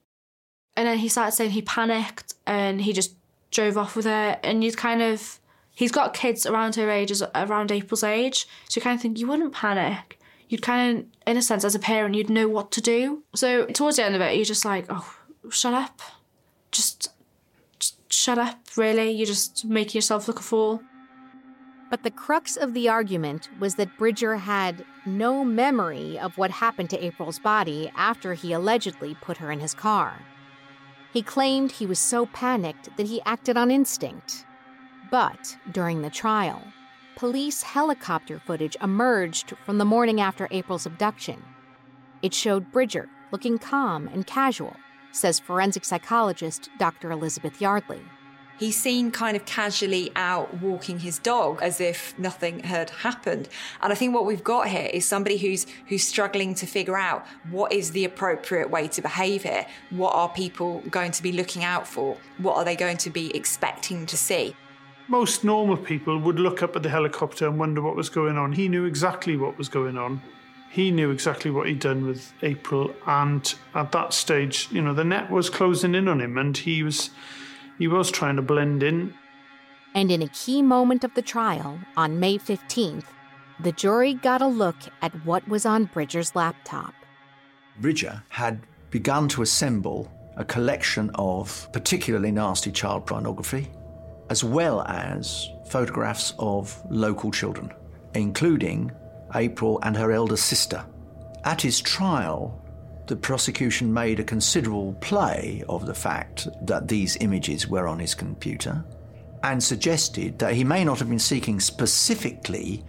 And 0.76 0.86
then 0.86 0.98
he 0.98 1.08
started 1.08 1.32
saying 1.32 1.50
he 1.50 1.62
panicked 1.62 2.34
and 2.46 2.82
he 2.82 2.92
just 2.92 3.16
drove 3.50 3.76
off 3.76 3.96
with 3.96 4.04
her, 4.04 4.38
and 4.44 4.62
you'd 4.62 4.76
kind 4.76 5.02
of 5.02 5.40
he's 5.76 5.92
got 5.92 6.14
kids 6.14 6.44
around 6.46 6.74
her 6.74 6.90
age, 6.90 7.12
around 7.36 7.70
April's 7.70 8.02
age, 8.02 8.48
so 8.68 8.78
you 8.78 8.82
kind 8.82 8.96
of 8.96 9.00
think 9.00 9.20
you 9.20 9.28
wouldn't 9.28 9.52
panic. 9.52 10.18
You'd 10.48 10.62
kind 10.62 10.98
of, 10.98 11.04
in 11.28 11.36
a 11.36 11.42
sense, 11.42 11.64
as 11.64 11.76
a 11.76 11.78
parent, 11.78 12.16
you'd 12.16 12.30
know 12.30 12.48
what 12.48 12.72
to 12.72 12.80
do. 12.80 13.22
So 13.34 13.66
towards 13.66 13.96
the 13.96 14.04
end 14.04 14.16
of 14.16 14.20
it, 14.20 14.34
you're 14.34 14.44
just 14.44 14.64
like, 14.64 14.86
oh, 14.88 15.14
shut 15.50 15.74
up, 15.74 16.00
just, 16.72 17.10
just 17.78 17.96
shut 18.12 18.38
up. 18.38 18.58
Really, 18.76 19.10
you're 19.10 19.26
just 19.26 19.64
making 19.64 19.98
yourself 19.98 20.26
look 20.26 20.40
a 20.40 20.42
fool. 20.42 20.82
But 21.90 22.02
the 22.02 22.10
crux 22.10 22.56
of 22.56 22.74
the 22.74 22.88
argument 22.88 23.48
was 23.60 23.74
that 23.76 23.96
Bridger 23.98 24.36
had 24.36 24.84
no 25.04 25.44
memory 25.44 26.18
of 26.18 26.38
what 26.38 26.50
happened 26.50 26.90
to 26.90 27.04
April's 27.04 27.38
body 27.38 27.92
after 27.94 28.34
he 28.34 28.52
allegedly 28.52 29.14
put 29.20 29.36
her 29.36 29.52
in 29.52 29.60
his 29.60 29.74
car. 29.74 30.22
He 31.12 31.22
claimed 31.22 31.70
he 31.70 31.86
was 31.86 31.98
so 31.98 32.26
panicked 32.26 32.96
that 32.96 33.06
he 33.06 33.22
acted 33.22 33.56
on 33.56 33.70
instinct. 33.70 34.45
But 35.10 35.56
during 35.72 36.02
the 36.02 36.10
trial, 36.10 36.62
police 37.16 37.62
helicopter 37.62 38.38
footage 38.38 38.76
emerged 38.82 39.54
from 39.64 39.78
the 39.78 39.84
morning 39.84 40.20
after 40.20 40.48
April's 40.50 40.86
abduction. 40.86 41.42
It 42.22 42.34
showed 42.34 42.72
Bridger 42.72 43.08
looking 43.30 43.58
calm 43.58 44.08
and 44.08 44.26
casual, 44.26 44.76
says 45.12 45.38
forensic 45.38 45.84
psychologist 45.84 46.70
Dr. 46.78 47.10
Elizabeth 47.10 47.60
Yardley. 47.60 48.02
He's 48.58 48.76
seen 48.76 49.10
kind 49.10 49.36
of 49.36 49.44
casually 49.44 50.10
out 50.16 50.62
walking 50.62 51.00
his 51.00 51.18
dog 51.18 51.60
as 51.60 51.78
if 51.78 52.18
nothing 52.18 52.60
had 52.60 52.88
happened. 52.88 53.50
And 53.82 53.92
I 53.92 53.96
think 53.96 54.14
what 54.14 54.24
we've 54.24 54.42
got 54.42 54.68
here 54.68 54.88
is 54.94 55.04
somebody 55.04 55.36
who's 55.36 55.66
who's 55.88 56.06
struggling 56.06 56.54
to 56.54 56.66
figure 56.66 56.96
out 56.96 57.26
what 57.50 57.70
is 57.70 57.90
the 57.90 58.06
appropriate 58.06 58.70
way 58.70 58.88
to 58.88 59.02
behave 59.02 59.42
here. 59.42 59.66
What 59.90 60.14
are 60.14 60.30
people 60.30 60.80
going 60.90 61.12
to 61.12 61.22
be 61.22 61.32
looking 61.32 61.64
out 61.64 61.86
for? 61.86 62.16
What 62.38 62.56
are 62.56 62.64
they 62.64 62.76
going 62.76 62.96
to 62.98 63.10
be 63.10 63.36
expecting 63.36 64.06
to 64.06 64.16
see? 64.16 64.56
Most 65.08 65.44
normal 65.44 65.76
people 65.76 66.18
would 66.18 66.40
look 66.40 66.62
up 66.62 66.74
at 66.74 66.82
the 66.82 66.88
helicopter 66.88 67.46
and 67.46 67.58
wonder 67.58 67.80
what 67.80 67.94
was 67.94 68.08
going 68.08 68.36
on. 68.36 68.52
He 68.52 68.68
knew 68.68 68.84
exactly 68.84 69.36
what 69.36 69.56
was 69.56 69.68
going 69.68 69.96
on. 69.96 70.20
He 70.68 70.90
knew 70.90 71.10
exactly 71.10 71.50
what 71.50 71.68
he'd 71.68 71.78
done 71.78 72.06
with 72.06 72.32
April, 72.42 72.92
and 73.06 73.54
at 73.74 73.92
that 73.92 74.12
stage, 74.12 74.68
you 74.70 74.82
know, 74.82 74.92
the 74.92 75.04
net 75.04 75.30
was 75.30 75.48
closing 75.48 75.94
in 75.94 76.08
on 76.08 76.20
him, 76.20 76.36
and 76.36 76.56
he 76.56 76.82
was 76.82 77.10
he 77.78 77.86
was 77.86 78.10
trying 78.10 78.36
to 78.36 78.42
blend 78.42 78.82
in. 78.82 79.14
And 79.94 80.10
in 80.10 80.22
a 80.22 80.28
key 80.28 80.60
moment 80.60 81.04
of 81.04 81.14
the 81.14 81.22
trial, 81.22 81.78
on 81.96 82.20
May 82.20 82.36
15th, 82.36 83.04
the 83.60 83.72
jury 83.72 84.14
got 84.14 84.42
a 84.42 84.46
look 84.46 84.76
at 85.00 85.24
what 85.24 85.46
was 85.48 85.64
on 85.64 85.84
Bridger's 85.84 86.34
laptop. 86.34 86.92
Bridger 87.80 88.22
had 88.28 88.60
begun 88.90 89.28
to 89.28 89.42
assemble 89.42 90.10
a 90.36 90.44
collection 90.44 91.10
of 91.14 91.68
particularly 91.72 92.32
nasty 92.32 92.70
child 92.70 93.06
pornography, 93.06 93.70
as 94.30 94.42
well 94.42 94.82
as 94.82 95.50
photographs 95.66 96.34
of 96.38 96.80
local 96.90 97.30
children, 97.30 97.72
including 98.14 98.92
April 99.34 99.78
and 99.82 99.96
her 99.96 100.12
elder 100.12 100.36
sister. 100.36 100.84
At 101.44 101.62
his 101.62 101.80
trial, 101.80 102.62
the 103.06 103.16
prosecution 103.16 103.92
made 103.92 104.18
a 104.18 104.24
considerable 104.24 104.94
play 104.94 105.62
of 105.68 105.86
the 105.86 105.94
fact 105.94 106.48
that 106.62 106.88
these 106.88 107.16
images 107.20 107.68
were 107.68 107.86
on 107.86 107.98
his 107.98 108.14
computer 108.14 108.84
and 109.42 109.62
suggested 109.62 110.38
that 110.40 110.54
he 110.54 110.64
may 110.64 110.84
not 110.84 110.98
have 110.98 111.08
been 111.08 111.18
seeking 111.18 111.60
specifically 111.60 112.84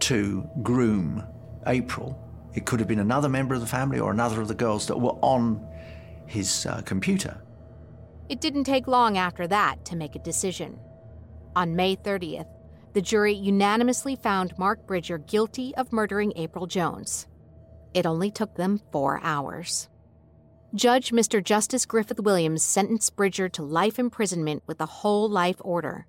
to 0.00 0.48
groom 0.62 1.22
April. 1.66 2.18
It 2.54 2.64
could 2.64 2.80
have 2.80 2.88
been 2.88 3.00
another 3.00 3.28
member 3.28 3.54
of 3.54 3.60
the 3.60 3.66
family 3.66 4.00
or 4.00 4.10
another 4.10 4.40
of 4.40 4.48
the 4.48 4.54
girls 4.54 4.86
that 4.86 4.98
were 4.98 5.18
on 5.20 5.66
his 6.26 6.64
uh, 6.66 6.80
computer. 6.82 7.38
It 8.28 8.40
didn't 8.40 8.64
take 8.64 8.86
long 8.86 9.16
after 9.16 9.46
that 9.46 9.84
to 9.86 9.96
make 9.96 10.14
a 10.14 10.20
decision. 10.20 10.78
On 11.56 11.74
May 11.74 11.96
30th, 11.96 12.48
the 12.92 13.00
jury 13.00 13.34
unanimously 13.34 14.16
found 14.16 14.58
Mark 14.58 14.86
Bridger 14.86 15.18
guilty 15.18 15.74
of 15.76 15.92
murdering 15.92 16.32
April 16.36 16.66
Jones. 16.66 17.26
It 17.94 18.06
only 18.06 18.30
took 18.30 18.54
them 18.54 18.80
four 18.92 19.20
hours. 19.22 19.88
Judge 20.74 21.10
Mr. 21.10 21.42
Justice 21.42 21.86
Griffith 21.86 22.20
Williams 22.20 22.62
sentenced 22.62 23.16
Bridger 23.16 23.48
to 23.48 23.62
life 23.62 23.98
imprisonment 23.98 24.62
with 24.66 24.80
a 24.80 24.86
whole 24.86 25.28
life 25.28 25.56
order. 25.60 26.06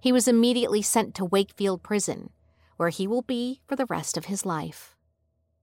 He 0.00 0.10
was 0.10 0.26
immediately 0.26 0.82
sent 0.82 1.14
to 1.14 1.24
Wakefield 1.24 1.82
Prison, 1.84 2.30
where 2.76 2.88
he 2.88 3.06
will 3.06 3.22
be 3.22 3.60
for 3.68 3.76
the 3.76 3.86
rest 3.86 4.16
of 4.16 4.24
his 4.24 4.44
life. 4.44 4.96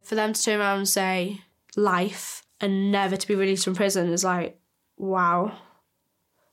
For 0.01 0.15
them 0.15 0.31
to 0.31 0.41
turn 0.41 0.61
around 0.61 0.77
and 0.77 0.89
say 0.89 1.41
life 1.75 2.43
and 2.61 2.91
never 2.91 3.17
to 3.17 3.27
be 3.27 3.35
released 3.35 3.65
from 3.65 3.75
prison 3.75 4.09
is 4.11 4.23
like, 4.23 4.57
wow. 4.97 5.51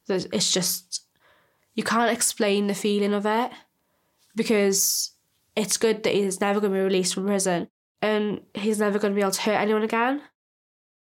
It's 0.08 0.52
just, 0.52 1.04
you 1.74 1.82
can't 1.82 2.12
explain 2.12 2.66
the 2.66 2.74
feeling 2.74 3.14
of 3.14 3.26
it 3.26 3.50
because 4.34 5.12
it's 5.56 5.76
good 5.76 6.02
that 6.04 6.14
he's 6.14 6.40
never 6.40 6.60
going 6.60 6.72
to 6.72 6.78
be 6.78 6.82
released 6.82 7.14
from 7.14 7.26
prison 7.26 7.68
and 8.00 8.40
he's 8.54 8.78
never 8.78 8.98
going 8.98 9.12
to 9.12 9.16
be 9.16 9.22
able 9.22 9.32
to 9.32 9.42
hurt 9.42 9.60
anyone 9.60 9.82
again. 9.82 10.22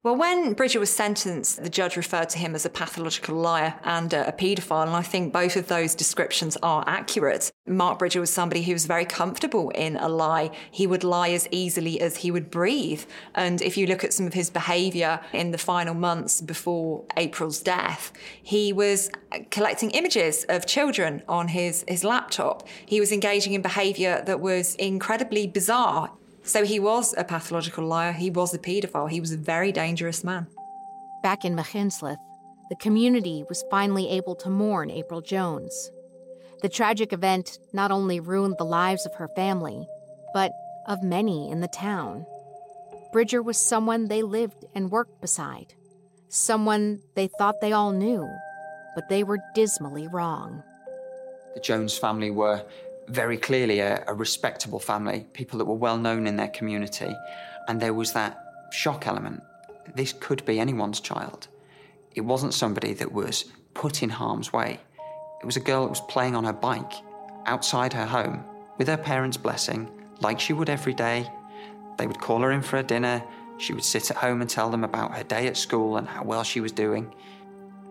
Well, 0.05 0.17
when 0.17 0.53
Bridger 0.53 0.79
was 0.79 0.93
sentenced, 0.93 1.63
the 1.63 1.67
judge 1.67 1.97
referred 1.97 2.29
to 2.29 2.37
him 2.37 2.53
as 2.53 2.63
a 2.63 2.69
pathological 2.69 3.37
liar 3.37 3.73
and 3.83 4.13
a 4.13 4.31
paedophile, 4.37 4.85
and 4.85 4.95
I 4.95 5.01
think 5.01 5.33
both 5.33 5.55
of 5.55 5.67
those 5.67 5.95
descriptions 5.95 6.55
are 6.61 6.83
accurate. 6.85 7.51
Mark 7.65 7.97
Bridger 7.97 8.19
was 8.19 8.29
somebody 8.29 8.61
who 8.61 8.73
was 8.73 8.85
very 8.85 9.05
comfortable 9.05 9.71
in 9.71 9.97
a 9.97 10.07
lie. 10.07 10.51
He 10.69 10.85
would 10.85 11.03
lie 11.03 11.31
as 11.31 11.47
easily 11.49 11.99
as 11.99 12.17
he 12.17 12.29
would 12.29 12.51
breathe. 12.51 13.03
And 13.33 13.63
if 13.63 13.77
you 13.77 13.87
look 13.87 14.03
at 14.03 14.13
some 14.13 14.27
of 14.27 14.35
his 14.35 14.51
behaviour 14.51 15.21
in 15.33 15.49
the 15.49 15.57
final 15.57 15.95
months 15.95 16.39
before 16.39 17.05
April's 17.17 17.63
death, 17.63 18.13
he 18.43 18.71
was 18.71 19.09
collecting 19.49 19.89
images 19.89 20.45
of 20.49 20.67
children 20.67 21.23
on 21.27 21.47
his, 21.47 21.83
his 21.87 22.03
laptop. 22.03 22.67
He 22.85 22.99
was 22.99 23.11
engaging 23.11 23.53
in 23.53 23.63
behaviour 23.63 24.21
that 24.27 24.39
was 24.39 24.75
incredibly 24.75 25.47
bizarre. 25.47 26.11
So 26.45 26.63
he 26.63 26.79
was 26.79 27.15
a 27.17 27.23
pathological 27.23 27.85
liar, 27.85 28.11
he 28.11 28.29
was 28.29 28.53
a 28.53 28.59
paedophile, 28.59 29.09
he 29.09 29.19
was 29.19 29.31
a 29.31 29.37
very 29.37 29.71
dangerous 29.71 30.23
man. 30.23 30.45
Back 31.23 31.43
in 31.43 31.55
Machynlleth, 31.55 32.19
the 32.69 32.75
community 32.75 33.43
was 33.49 33.63
finally 33.71 34.09
able 34.09 34.35
to 34.35 34.49
mourn 34.49 34.91
April 34.91 35.21
Jones. 35.21 35.91
The 36.61 36.69
tragic 36.69 37.11
event 37.11 37.57
not 37.73 37.91
only 37.91 38.19
ruined 38.19 38.55
the 38.59 38.63
lives 38.63 39.07
of 39.07 39.15
her 39.15 39.27
family, 39.35 39.87
but 40.33 40.51
of 40.87 41.01
many 41.03 41.49
in 41.49 41.61
the 41.61 41.67
town. 41.67 42.27
Bridger 43.11 43.41
was 43.41 43.57
someone 43.57 44.07
they 44.07 44.21
lived 44.21 44.65
and 44.75 44.91
worked 44.91 45.21
beside, 45.21 45.73
someone 46.29 47.01
they 47.15 47.27
thought 47.27 47.59
they 47.59 47.71
all 47.71 47.91
knew, 47.91 48.29
but 48.93 49.09
they 49.09 49.23
were 49.23 49.39
dismally 49.55 50.07
wrong. 50.07 50.61
The 51.55 51.61
Jones 51.61 51.97
family 51.97 52.29
were 52.29 52.63
very 53.07 53.37
clearly 53.37 53.79
a, 53.79 54.03
a, 54.07 54.13
respectable 54.13 54.79
family, 54.79 55.27
people 55.33 55.59
that 55.59 55.65
were 55.65 55.75
well 55.75 55.97
known 55.97 56.27
in 56.27 56.35
their 56.37 56.47
community. 56.47 57.13
And 57.67 57.79
there 57.79 57.93
was 57.93 58.13
that 58.13 58.67
shock 58.71 59.07
element. 59.07 59.43
This 59.95 60.13
could 60.13 60.43
be 60.45 60.59
anyone's 60.59 60.99
child. 60.99 61.47
It 62.15 62.21
wasn't 62.21 62.53
somebody 62.53 62.93
that 62.93 63.11
was 63.11 63.45
put 63.73 64.01
in 64.01 64.09
harm's 64.09 64.51
way. 64.51 64.79
It 65.41 65.45
was 65.45 65.57
a 65.57 65.61
girl 65.61 65.83
that 65.83 65.89
was 65.89 66.01
playing 66.01 66.35
on 66.35 66.45
her 66.45 66.53
bike 66.53 66.93
outside 67.45 67.93
her 67.93 68.05
home 68.05 68.43
with 68.77 68.87
her 68.87 68.97
parents' 68.97 69.37
blessing, 69.37 69.89
like 70.21 70.39
she 70.39 70.53
would 70.53 70.69
every 70.69 70.93
day. 70.93 71.29
They 71.97 72.07
would 72.07 72.19
call 72.19 72.39
her 72.41 72.51
in 72.51 72.61
for 72.61 72.77
a 72.77 72.83
dinner. 72.83 73.23
She 73.57 73.73
would 73.73 73.83
sit 73.83 74.11
at 74.11 74.17
home 74.17 74.41
and 74.41 74.49
tell 74.49 74.69
them 74.69 74.83
about 74.83 75.15
her 75.15 75.23
day 75.23 75.47
at 75.47 75.57
school 75.57 75.97
and 75.97 76.07
how 76.07 76.23
well 76.23 76.43
she 76.43 76.59
was 76.59 76.71
doing. 76.71 77.13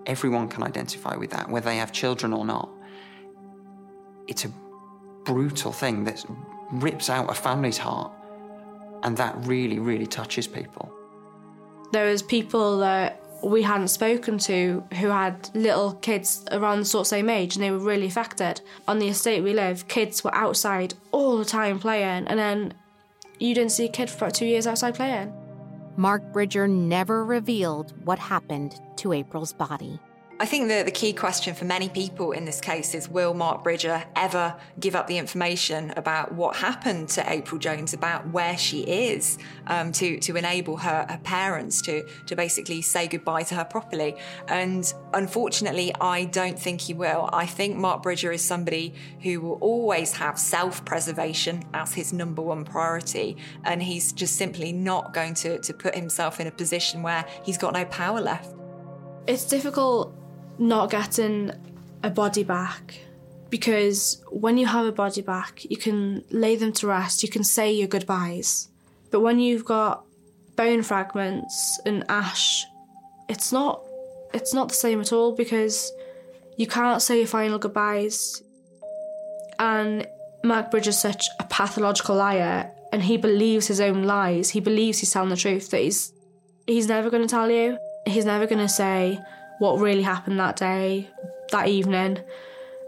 Everyone 0.06 0.48
can 0.48 0.62
identify 0.62 1.16
with 1.16 1.30
that, 1.30 1.48
whether 1.48 1.66
they 1.66 1.76
have 1.76 1.92
children 1.92 2.32
or 2.32 2.44
not. 2.44 2.68
It's 4.26 4.44
a 4.44 4.52
brutal 5.24 5.72
thing 5.72 6.04
that 6.04 6.24
rips 6.70 7.10
out 7.10 7.30
a 7.30 7.34
family's 7.34 7.78
heart. 7.78 8.12
And 9.02 9.16
that 9.16 9.36
really, 9.40 9.78
really 9.78 10.06
touches 10.06 10.46
people. 10.46 10.90
There 11.92 12.10
was 12.10 12.22
people 12.22 12.78
that 12.78 13.20
we 13.42 13.62
hadn't 13.62 13.88
spoken 13.88 14.38
to 14.38 14.82
who 14.98 15.08
had 15.08 15.50
little 15.54 15.92
kids 15.94 16.44
around 16.50 16.80
the 16.80 16.84
sort 16.84 17.02
of 17.02 17.06
same 17.08 17.28
age 17.28 17.56
and 17.56 17.62
they 17.62 17.70
were 17.70 17.78
really 17.78 18.06
affected. 18.06 18.60
On 18.88 18.98
the 18.98 19.08
estate 19.08 19.42
we 19.42 19.52
live, 19.52 19.86
kids 19.88 20.24
were 20.24 20.34
outside 20.34 20.94
all 21.12 21.36
the 21.36 21.44
time 21.44 21.78
playing 21.78 22.26
and 22.26 22.38
then 22.38 22.74
you 23.38 23.54
didn't 23.54 23.72
see 23.72 23.84
a 23.84 23.90
kid 23.90 24.08
for 24.08 24.24
about 24.24 24.34
two 24.34 24.46
years 24.46 24.66
outside 24.66 24.94
playing. 24.94 25.32
Mark 25.96 26.32
Bridger 26.32 26.66
never 26.66 27.24
revealed 27.24 27.92
what 28.04 28.18
happened 28.18 28.80
to 28.96 29.12
April's 29.12 29.52
body. 29.52 30.00
I 30.40 30.46
think 30.46 30.66
that 30.66 30.84
the 30.84 30.90
key 30.90 31.12
question 31.12 31.54
for 31.54 31.64
many 31.64 31.88
people 31.88 32.32
in 32.32 32.44
this 32.44 32.60
case 32.60 32.92
is 32.96 33.08
will 33.08 33.34
Mark 33.34 33.62
Bridger 33.62 34.02
ever 34.16 34.56
give 34.80 34.96
up 34.96 35.06
the 35.06 35.16
information 35.16 35.92
about 35.96 36.32
what 36.32 36.56
happened 36.56 37.08
to 37.10 37.32
April 37.32 37.56
Jones, 37.56 37.94
about 37.94 38.28
where 38.30 38.58
she 38.58 38.80
is, 38.82 39.38
um, 39.68 39.92
to, 39.92 40.18
to 40.18 40.34
enable 40.34 40.76
her, 40.78 41.06
her 41.08 41.20
parents 41.22 41.80
to, 41.82 42.04
to 42.26 42.34
basically 42.34 42.82
say 42.82 43.06
goodbye 43.06 43.44
to 43.44 43.54
her 43.54 43.64
properly? 43.64 44.16
And 44.48 44.92
unfortunately, 45.12 45.94
I 46.00 46.24
don't 46.24 46.58
think 46.58 46.80
he 46.80 46.94
will. 46.94 47.30
I 47.32 47.46
think 47.46 47.76
Mark 47.76 48.02
Bridger 48.02 48.32
is 48.32 48.42
somebody 48.42 48.92
who 49.22 49.40
will 49.40 49.58
always 49.60 50.12
have 50.14 50.36
self 50.36 50.84
preservation 50.84 51.62
as 51.74 51.94
his 51.94 52.12
number 52.12 52.42
one 52.42 52.64
priority. 52.64 53.36
And 53.62 53.80
he's 53.80 54.12
just 54.12 54.34
simply 54.34 54.72
not 54.72 55.14
going 55.14 55.34
to, 55.34 55.60
to 55.60 55.72
put 55.72 55.94
himself 55.94 56.40
in 56.40 56.48
a 56.48 56.52
position 56.52 57.04
where 57.04 57.24
he's 57.44 57.56
got 57.56 57.72
no 57.72 57.84
power 57.84 58.20
left. 58.20 58.52
It's 59.28 59.44
difficult 59.44 60.14
not 60.58 60.90
getting 60.90 61.52
a 62.02 62.10
body 62.10 62.44
back 62.44 62.98
because 63.50 64.22
when 64.30 64.58
you 64.58 64.66
have 64.66 64.86
a 64.86 64.92
body 64.92 65.22
back, 65.22 65.64
you 65.70 65.76
can 65.76 66.24
lay 66.30 66.56
them 66.56 66.72
to 66.72 66.86
rest, 66.86 67.22
you 67.22 67.28
can 67.28 67.44
say 67.44 67.72
your 67.72 67.88
goodbyes. 67.88 68.68
But 69.10 69.20
when 69.20 69.38
you've 69.38 69.64
got 69.64 70.04
bone 70.56 70.82
fragments 70.82 71.80
and 71.86 72.04
ash, 72.08 72.64
it's 73.28 73.52
not 73.52 73.80
it's 74.32 74.52
not 74.52 74.68
the 74.68 74.74
same 74.74 75.00
at 75.00 75.12
all 75.12 75.32
because 75.36 75.92
you 76.56 76.66
can't 76.66 77.00
say 77.00 77.18
your 77.18 77.26
final 77.28 77.58
goodbyes. 77.58 78.42
And 79.58 80.06
Mark 80.42 80.70
Bridger 80.70 80.90
is 80.90 80.98
such 80.98 81.28
a 81.38 81.44
pathological 81.44 82.16
liar 82.16 82.70
and 82.92 83.02
he 83.02 83.16
believes 83.16 83.68
his 83.68 83.80
own 83.80 84.02
lies. 84.02 84.50
He 84.50 84.60
believes 84.60 84.98
he's 84.98 85.12
telling 85.12 85.30
the 85.30 85.36
truth 85.36 85.70
that 85.70 85.80
he's 85.80 86.12
he's 86.66 86.88
never 86.88 87.10
gonna 87.10 87.28
tell 87.28 87.50
you. 87.50 87.78
He's 88.06 88.24
never 88.24 88.46
gonna 88.46 88.68
say, 88.68 89.20
what 89.58 89.78
really 89.78 90.02
happened 90.02 90.38
that 90.38 90.56
day, 90.56 91.08
that 91.50 91.68
evening, 91.68 92.18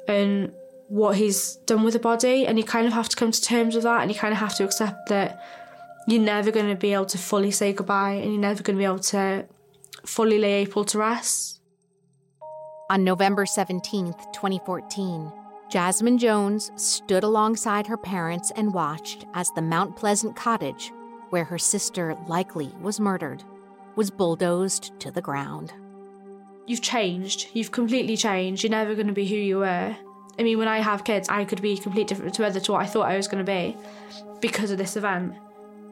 and 0.08 0.52
what 0.88 1.16
he's 1.16 1.56
done 1.66 1.84
with 1.84 1.94
the 1.94 2.00
body. 2.00 2.46
And 2.46 2.58
you 2.58 2.64
kind 2.64 2.86
of 2.86 2.92
have 2.92 3.08
to 3.08 3.16
come 3.16 3.30
to 3.30 3.42
terms 3.42 3.74
with 3.74 3.84
that, 3.84 4.02
and 4.02 4.10
you 4.10 4.18
kind 4.18 4.32
of 4.32 4.38
have 4.38 4.56
to 4.56 4.64
accept 4.64 5.08
that 5.08 5.42
you're 6.08 6.22
never 6.22 6.50
going 6.50 6.68
to 6.68 6.76
be 6.76 6.92
able 6.92 7.06
to 7.06 7.18
fully 7.18 7.50
say 7.50 7.72
goodbye, 7.72 8.12
and 8.12 8.32
you're 8.32 8.40
never 8.40 8.62
going 8.62 8.76
to 8.76 8.80
be 8.80 8.84
able 8.84 8.98
to 8.98 9.46
fully 10.04 10.38
lay 10.38 10.62
April 10.62 10.84
to 10.84 10.98
rest. 10.98 11.60
On 12.88 13.02
November 13.02 13.44
17th, 13.44 14.32
2014, 14.32 15.32
Jasmine 15.68 16.18
Jones 16.18 16.70
stood 16.76 17.24
alongside 17.24 17.88
her 17.88 17.96
parents 17.96 18.52
and 18.54 18.72
watched 18.72 19.26
as 19.34 19.50
the 19.50 19.62
Mount 19.62 19.96
Pleasant 19.96 20.36
cottage, 20.36 20.92
where 21.30 21.42
her 21.42 21.58
sister 21.58 22.16
likely 22.28 22.68
was 22.80 23.00
murdered, 23.00 23.42
was 23.96 24.08
bulldozed 24.08 24.92
to 25.00 25.10
the 25.10 25.20
ground 25.20 25.72
you've 26.66 26.82
changed. 26.82 27.48
You've 27.52 27.72
completely 27.72 28.16
changed. 28.16 28.62
You're 28.62 28.70
never 28.70 28.94
going 28.94 29.06
to 29.06 29.12
be 29.12 29.26
who 29.26 29.36
you 29.36 29.58
were. 29.58 29.96
I 30.38 30.42
mean, 30.42 30.58
when 30.58 30.68
I 30.68 30.80
have 30.80 31.04
kids, 31.04 31.28
I 31.28 31.44
could 31.44 31.62
be 31.62 31.76
completely 31.78 32.04
different 32.04 32.34
to 32.34 32.44
other 32.44 32.60
to 32.60 32.72
what 32.72 32.82
I 32.82 32.86
thought 32.86 33.06
I 33.06 33.16
was 33.16 33.28
going 33.28 33.44
to 33.44 33.50
be 33.50 33.76
because 34.40 34.70
of 34.70 34.78
this 34.78 34.96
event. 34.96 35.34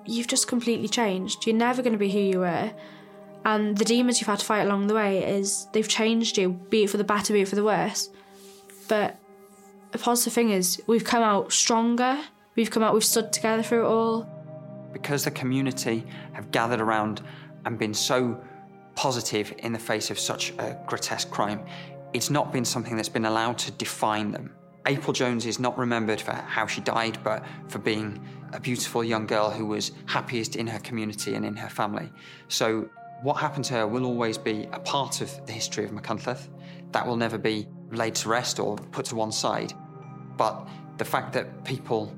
You've 0.04 0.26
just 0.26 0.48
completely 0.48 0.88
changed. 0.88 1.46
You're 1.46 1.56
never 1.56 1.80
going 1.80 1.94
to 1.94 1.98
be 1.98 2.10
who 2.10 2.18
you 2.18 2.40
were. 2.40 2.72
And 3.46 3.76
the 3.76 3.84
demons 3.84 4.20
you've 4.20 4.28
had 4.28 4.38
to 4.38 4.44
fight 4.44 4.62
along 4.62 4.86
the 4.86 4.94
way 4.94 5.24
is 5.24 5.66
they've 5.72 5.88
changed 5.88 6.36
you, 6.38 6.50
be 6.50 6.84
it 6.84 6.90
for 6.90 6.96
the 6.96 7.04
better, 7.04 7.32
be 7.32 7.42
it 7.42 7.48
for 7.48 7.56
the 7.56 7.64
worse. 7.64 8.10
But 8.88 9.18
the 9.92 9.98
positive 9.98 10.32
thing 10.32 10.50
is 10.50 10.82
we've 10.86 11.04
come 11.04 11.22
out 11.22 11.52
stronger. 11.52 12.20
We've 12.56 12.70
come 12.70 12.82
out, 12.82 12.94
we've 12.94 13.04
stood 13.04 13.32
together 13.32 13.62
through 13.62 13.84
it 13.86 13.88
all. 13.88 14.28
Because 14.92 15.24
the 15.24 15.30
community 15.30 16.06
have 16.32 16.50
gathered 16.50 16.80
around 16.80 17.22
and 17.64 17.78
been 17.78 17.94
so 17.94 18.40
positive 18.94 19.52
in 19.58 19.72
the 19.72 19.78
face 19.78 20.10
of 20.10 20.18
such 20.18 20.50
a 20.58 20.78
grotesque 20.86 21.30
crime. 21.30 21.64
It's 22.12 22.30
not 22.30 22.52
been 22.52 22.64
something 22.64 22.96
that's 22.96 23.08
been 23.08 23.24
allowed 23.24 23.58
to 23.58 23.70
define 23.72 24.30
them. 24.30 24.54
April 24.86 25.12
Jones 25.12 25.46
is 25.46 25.58
not 25.58 25.78
remembered 25.78 26.20
for 26.20 26.32
how 26.32 26.66
she 26.66 26.80
died, 26.82 27.18
but 27.24 27.44
for 27.68 27.78
being 27.78 28.20
a 28.52 28.60
beautiful 28.60 29.02
young 29.02 29.26
girl 29.26 29.50
who 29.50 29.66
was 29.66 29.92
happiest 30.06 30.56
in 30.56 30.66
her 30.66 30.78
community 30.78 31.34
and 31.34 31.44
in 31.44 31.56
her 31.56 31.68
family. 31.68 32.12
So, 32.48 32.88
what 33.22 33.34
happened 33.34 33.64
to 33.66 33.74
her 33.74 33.86
will 33.86 34.04
always 34.04 34.36
be 34.36 34.68
a 34.72 34.78
part 34.78 35.22
of 35.22 35.46
the 35.46 35.52
history 35.52 35.84
of 35.84 35.92
Machynlleth. 35.92 36.48
That 36.92 37.06
will 37.06 37.16
never 37.16 37.38
be 37.38 37.66
laid 37.90 38.14
to 38.16 38.28
rest 38.28 38.60
or 38.60 38.76
put 38.76 39.06
to 39.06 39.16
one 39.16 39.32
side. 39.32 39.72
But 40.36 40.68
the 40.98 41.04
fact 41.04 41.32
that 41.32 41.64
people 41.64 42.14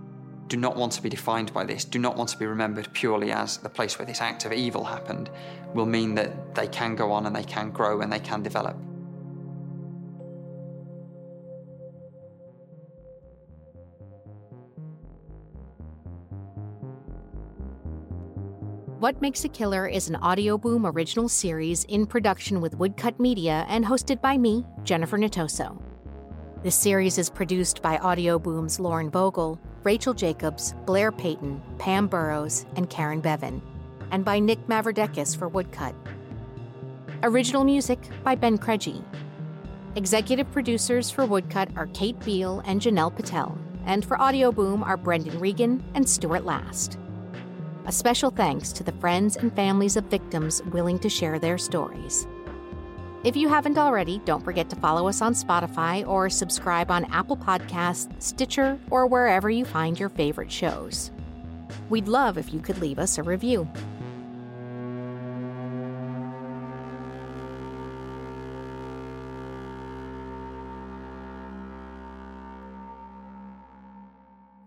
do 0.49 0.57
not 0.57 0.77
want 0.77 0.93
to 0.93 1.03
be 1.03 1.09
defined 1.09 1.53
by 1.53 1.65
this, 1.65 1.85
do 1.85 1.99
not 1.99 2.17
want 2.17 2.31
to 2.31 2.39
be 2.39 2.47
remembered 2.47 2.93
purely 2.93 3.33
as 3.33 3.59
the 3.59 3.69
place 3.69 3.99
where 3.99 4.07
this 4.07 4.21
act 4.21 4.45
of 4.45 4.53
evil 4.53 4.85
happened, 4.85 5.31
will 5.75 5.87
mean 5.87 6.15
that 6.15 6.55
they 6.55 6.69
can 6.69 6.95
go 6.95 7.11
on 7.13 7.27
and 7.27 7.35
they 7.35 7.43
can 7.43 7.71
grow 7.71 8.01
and 8.01 8.13
they 8.13 8.21
can 8.21 8.43
develop. 8.43 8.77
What 18.99 19.21
Makes 19.21 19.45
a 19.45 19.49
Killer 19.49 19.87
is 19.87 20.09
an 20.09 20.17
Audioboom 20.17 20.91
original 20.93 21.29
series 21.29 21.85
in 21.85 22.07
production 22.07 22.63
with 22.63 22.77
Woodcut 22.77 23.21
Media 23.21 23.67
and 23.69 23.85
hosted 23.85 24.23
by 24.23 24.39
me, 24.39 24.65
Jennifer 24.85 25.19
Natoso. 25.19 25.81
This 26.67 26.75
series 26.75 27.17
is 27.17 27.31
produced 27.31 27.81
by 27.81 27.97
Audioboom's 27.99 28.81
Lauren 28.81 29.09
Vogel, 29.09 29.57
Rachel 29.85 30.13
Jacobs, 30.13 30.75
Blair 30.85 31.13
Payton, 31.13 31.63
Pam 31.79 32.09
Burrows, 32.09 32.67
and 32.75 32.91
Karen 32.91 33.21
Bevan, 33.21 33.63
and 34.11 34.25
by 34.25 34.41
Nick 34.41 34.67
Mavrodekis 34.67 35.39
for 35.39 35.47
Woodcut. 35.47 35.95
Original 37.23 37.63
music 37.63 38.01
by 38.25 38.35
Ben 38.35 38.59
Krejci. 38.59 39.01
Executive 39.95 40.51
producers 40.51 41.09
for 41.09 41.25
Woodcut 41.25 41.69
are 41.77 41.87
Kate 41.95 42.19
Beal 42.25 42.61
and 42.67 42.81
Janelle 42.81 43.15
Patel, 43.15 43.57
and 43.85 44.05
for 44.05 44.21
Audio 44.21 44.51
Boom 44.51 44.83
are 44.83 44.97
Brendan 44.97 45.39
Regan 45.39 45.85
and 45.95 46.09
Stuart 46.09 46.45
Last. 46.45 46.99
A 47.85 47.93
special 47.93 48.33
thanks 48.33 48.73
to 48.73 48.83
the 48.83 48.91
friends 48.95 49.37
and 49.37 49.55
families 49.55 49.97
of 49.97 50.07
victims 50.07 50.65
willing 50.73 50.99
to 50.99 51.09
share 51.09 51.39
their 51.39 51.59
stories. 51.59 52.27
If 53.27 53.35
you 53.35 53.49
haven't 53.49 53.77
already, 53.77 54.21
don't 54.25 54.45
forget 54.45 54.71
to 54.71 54.77
follow 54.77 55.09
us 55.09 55.21
on 55.21 55.35
Spotify 55.35 56.07
or 56.07 56.31
subscribe 56.31 56.93
on 56.93 57.07
Apple 57.07 57.37
Podcasts, 57.37 58.23
Stitcher, 58.23 58.79
or 58.89 59.09
wherever 59.09 59.51
you 59.51 59.65
find 59.65 59.99
your 59.99 60.11
favorite 60.11 60.53
shows. 60.53 61.11
We'd 61.89 62.07
love 62.07 62.39
if 62.39 62.55
you 62.55 62.61
could 62.61 62.79
leave 62.79 63.01
us 63.01 63.19
a 63.19 63.25
review. 63.25 63.69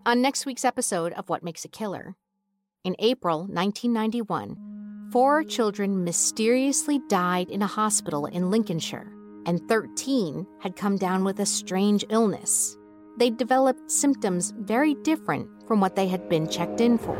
On 0.04 0.20
next 0.20 0.44
week's 0.44 0.66
episode 0.66 1.14
of 1.14 1.30
What 1.30 1.42
Makes 1.42 1.64
a 1.64 1.68
Killer, 1.68 2.14
in 2.84 2.94
April 2.98 3.38
1991, 3.38 4.70
four 5.10 5.42
children 5.42 6.04
mysteriously 6.04 7.00
died 7.08 7.50
in 7.50 7.62
a 7.62 7.66
hospital 7.66 8.26
in 8.26 8.50
Lincolnshire, 8.50 9.12
and 9.44 9.60
13 9.68 10.46
had 10.60 10.76
come 10.76 10.96
down 10.96 11.24
with 11.24 11.40
a 11.40 11.46
strange 11.46 12.04
illness. 12.10 12.76
They 13.18 13.30
developed 13.30 13.90
symptoms 13.90 14.54
very 14.58 14.94
different 14.94 15.48
from 15.66 15.80
what 15.80 15.96
they 15.96 16.06
had 16.06 16.28
been 16.28 16.48
checked 16.48 16.80
in 16.80 16.96
for. 16.96 17.16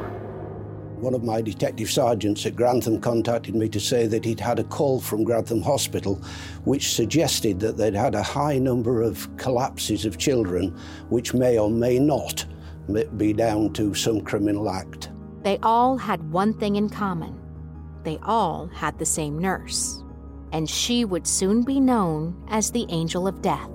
One 1.01 1.15
of 1.15 1.25
my 1.25 1.41
detective 1.41 1.91
sergeants 1.91 2.47
at 2.47 2.55
Grantham 2.55 3.01
contacted 3.01 3.57
me 3.57 3.69
to 3.71 3.81
say 3.81 4.07
that 4.07 4.25
he'd 4.25 4.39
had 4.39 4.59
a 4.61 4.65
call 4.65 5.01
from 5.01 5.25
Grantham 5.25 5.63
Hospital 5.63 6.23
which 6.65 6.95
suggested 6.95 7.59
that 7.61 7.77
they'd 7.77 7.95
had 7.95 8.15
a 8.15 8.23
high 8.23 8.59
number 8.59 9.03
of 9.03 9.35
collapses 9.37 10.05
of 10.05 10.19
children, 10.19 10.77
which 11.09 11.35
may 11.35 11.59
or 11.59 11.71
may 11.71 11.99
not 11.99 12.45
be 13.17 13.33
down 13.33 13.73
to 13.73 13.95
some 13.95 14.21
criminal 14.21 14.71
act. 14.71 15.11
They 15.43 15.59
all 15.63 15.97
had 15.97 16.31
one 16.31 16.53
thing 16.53 16.77
in 16.77 16.91
common 16.91 17.40
they 18.05 18.19
all 18.23 18.67
had 18.69 18.99
the 18.99 19.07
same 19.07 19.39
nurse, 19.39 20.03
and 20.53 20.69
she 20.69 21.05
would 21.05 21.27
soon 21.27 21.63
be 21.63 21.81
known 21.81 22.37
as 22.49 22.71
the 22.71 22.87
Angel 22.89 23.27
of 23.27 23.43
Death. 23.43 23.71